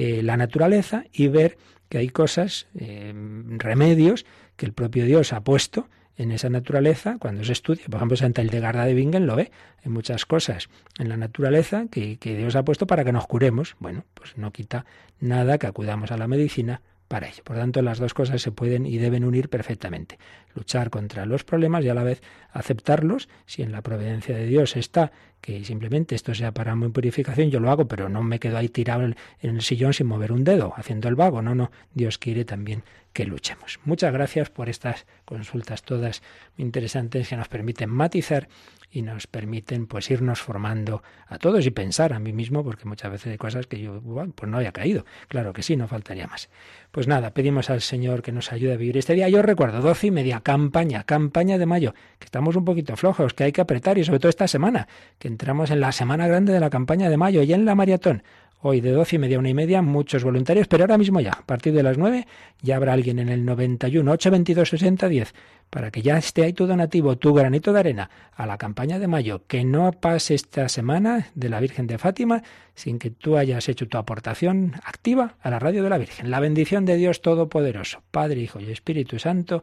eh, 0.00 0.22
la 0.22 0.36
naturaleza 0.36 1.06
y 1.12 1.26
ver 1.26 1.58
que 1.88 1.98
hay 1.98 2.08
cosas, 2.08 2.68
eh, 2.78 3.12
remedios 3.56 4.26
que 4.54 4.64
el 4.64 4.72
propio 4.72 5.04
Dios 5.04 5.32
ha 5.32 5.40
puesto 5.40 5.88
en 6.16 6.30
esa 6.30 6.48
naturaleza 6.50 7.16
cuando 7.18 7.42
se 7.42 7.50
estudia. 7.50 7.84
Por 7.86 7.96
ejemplo, 7.96 8.16
Santa 8.16 8.40
Hildegarda 8.40 8.84
de 8.84 8.94
Bingen 8.94 9.26
lo 9.26 9.34
ve. 9.34 9.50
Hay 9.84 9.90
muchas 9.90 10.24
cosas 10.24 10.68
en 11.00 11.08
la 11.08 11.16
naturaleza 11.16 11.86
que, 11.90 12.16
que 12.18 12.36
Dios 12.36 12.54
ha 12.54 12.64
puesto 12.64 12.86
para 12.86 13.04
que 13.04 13.10
nos 13.10 13.26
curemos. 13.26 13.74
Bueno, 13.80 14.04
pues 14.14 14.38
no 14.38 14.52
quita 14.52 14.86
nada 15.18 15.58
que 15.58 15.66
acudamos 15.66 16.12
a 16.12 16.16
la 16.16 16.28
medicina 16.28 16.80
para 17.08 17.26
ello. 17.26 17.42
Por 17.42 17.56
tanto, 17.56 17.82
las 17.82 17.98
dos 17.98 18.14
cosas 18.14 18.40
se 18.40 18.52
pueden 18.52 18.86
y 18.86 18.98
deben 18.98 19.24
unir 19.24 19.48
perfectamente. 19.48 20.16
Luchar 20.58 20.90
contra 20.90 21.24
los 21.24 21.44
problemas 21.44 21.84
y 21.84 21.88
a 21.88 21.94
la 21.94 22.02
vez 22.02 22.20
aceptarlos. 22.50 23.28
Si 23.46 23.62
en 23.62 23.70
la 23.70 23.80
providencia 23.82 24.36
de 24.36 24.46
Dios 24.46 24.76
está 24.76 25.12
que 25.40 25.64
simplemente 25.64 26.16
esto 26.16 26.34
sea 26.34 26.52
para 26.52 26.74
mi 26.74 26.88
purificación, 26.88 27.48
yo 27.50 27.60
lo 27.60 27.70
hago, 27.70 27.86
pero 27.86 28.08
no 28.08 28.24
me 28.24 28.40
quedo 28.40 28.58
ahí 28.58 28.68
tirado 28.68 29.04
en 29.04 29.14
el 29.40 29.62
sillón 29.62 29.94
sin 29.94 30.08
mover 30.08 30.32
un 30.32 30.42
dedo, 30.42 30.74
haciendo 30.76 31.08
el 31.08 31.14
vago. 31.14 31.42
No, 31.42 31.54
no, 31.54 31.70
Dios 31.94 32.18
quiere 32.18 32.44
también 32.44 32.82
que 33.12 33.24
luchemos. 33.24 33.78
Muchas 33.84 34.12
gracias 34.12 34.50
por 34.50 34.68
estas 34.68 35.06
consultas 35.24 35.82
todas 35.82 36.22
interesantes 36.56 37.28
que 37.28 37.36
nos 37.36 37.48
permiten 37.48 37.88
matizar 37.88 38.48
y 38.90 39.02
nos 39.02 39.26
permiten 39.26 39.86
pues 39.86 40.10
irnos 40.10 40.40
formando 40.40 41.02
a 41.26 41.38
todos 41.38 41.66
y 41.66 41.70
pensar 41.70 42.12
a 42.12 42.18
mí 42.18 42.32
mismo, 42.32 42.64
porque 42.64 42.86
muchas 42.86 43.12
veces 43.12 43.32
hay 43.32 43.38
cosas 43.38 43.66
que 43.66 43.80
yo 43.80 44.00
pues 44.34 44.50
no 44.50 44.56
había 44.56 44.72
caído. 44.72 45.04
Claro 45.28 45.52
que 45.52 45.62
sí, 45.62 45.76
no 45.76 45.88
faltaría 45.88 46.26
más. 46.26 46.48
Pues 46.90 47.06
nada, 47.06 47.34
pedimos 47.34 47.70
al 47.70 47.82
Señor 47.82 48.22
que 48.22 48.32
nos 48.32 48.50
ayude 48.50 48.72
a 48.72 48.76
vivir 48.76 48.96
este 48.96 49.14
día. 49.14 49.28
Yo 49.28 49.42
recuerdo, 49.42 49.80
doce 49.80 50.06
y 50.06 50.10
media, 50.10 50.40
campaña, 50.48 51.02
campaña 51.02 51.58
de 51.58 51.66
mayo, 51.66 51.92
que 52.18 52.24
estamos 52.24 52.56
un 52.56 52.64
poquito 52.64 52.96
flojos, 52.96 53.34
que 53.34 53.44
hay 53.44 53.52
que 53.52 53.60
apretar 53.60 53.98
y 53.98 54.04
sobre 54.04 54.18
todo 54.18 54.30
esta 54.30 54.48
semana, 54.48 54.88
que 55.18 55.28
entramos 55.28 55.70
en 55.70 55.78
la 55.78 55.92
semana 55.92 56.26
grande 56.26 56.54
de 56.54 56.60
la 56.60 56.70
campaña 56.70 57.10
de 57.10 57.18
mayo 57.18 57.42
y 57.42 57.52
en 57.52 57.66
la 57.66 57.74
maratón. 57.74 58.22
Hoy 58.62 58.80
de 58.80 58.90
doce 58.90 59.16
y 59.16 59.18
media 59.18 59.36
a 59.36 59.40
una 59.40 59.50
y 59.50 59.54
media, 59.54 59.82
muchos 59.82 60.24
voluntarios, 60.24 60.66
pero 60.66 60.84
ahora 60.84 60.96
mismo 60.96 61.20
ya, 61.20 61.32
a 61.32 61.42
partir 61.44 61.74
de 61.74 61.82
las 61.82 61.98
nueve, 61.98 62.26
ya 62.62 62.76
habrá 62.76 62.94
alguien 62.94 63.18
en 63.18 63.28
el 63.28 63.44
91 63.44 64.10
822 64.10 64.70
60 64.70 65.08
10 65.08 65.34
para 65.70 65.90
que 65.90 66.02
ya 66.02 66.16
esté 66.16 66.44
ahí 66.44 66.52
tu 66.52 66.66
donativo, 66.66 67.16
tu 67.16 67.34
granito 67.34 67.72
de 67.72 67.80
arena 67.80 68.10
a 68.34 68.46
la 68.46 68.56
campaña 68.58 68.98
de 68.98 69.06
mayo, 69.06 69.42
que 69.46 69.64
no 69.64 69.92
pase 69.92 70.34
esta 70.34 70.68
semana 70.68 71.28
de 71.34 71.48
la 71.48 71.60
Virgen 71.60 71.86
de 71.86 71.98
Fátima 71.98 72.42
sin 72.74 72.98
que 72.98 73.10
tú 73.10 73.36
hayas 73.36 73.68
hecho 73.68 73.86
tu 73.86 73.98
aportación 73.98 74.74
activa 74.84 75.34
a 75.42 75.50
la 75.50 75.58
radio 75.58 75.82
de 75.82 75.90
la 75.90 75.98
Virgen. 75.98 76.30
La 76.30 76.40
bendición 76.40 76.84
de 76.84 76.96
Dios 76.96 77.20
Todopoderoso, 77.20 78.02
Padre, 78.10 78.40
Hijo 78.40 78.60
y 78.60 78.70
Espíritu 78.70 79.18
Santo, 79.18 79.62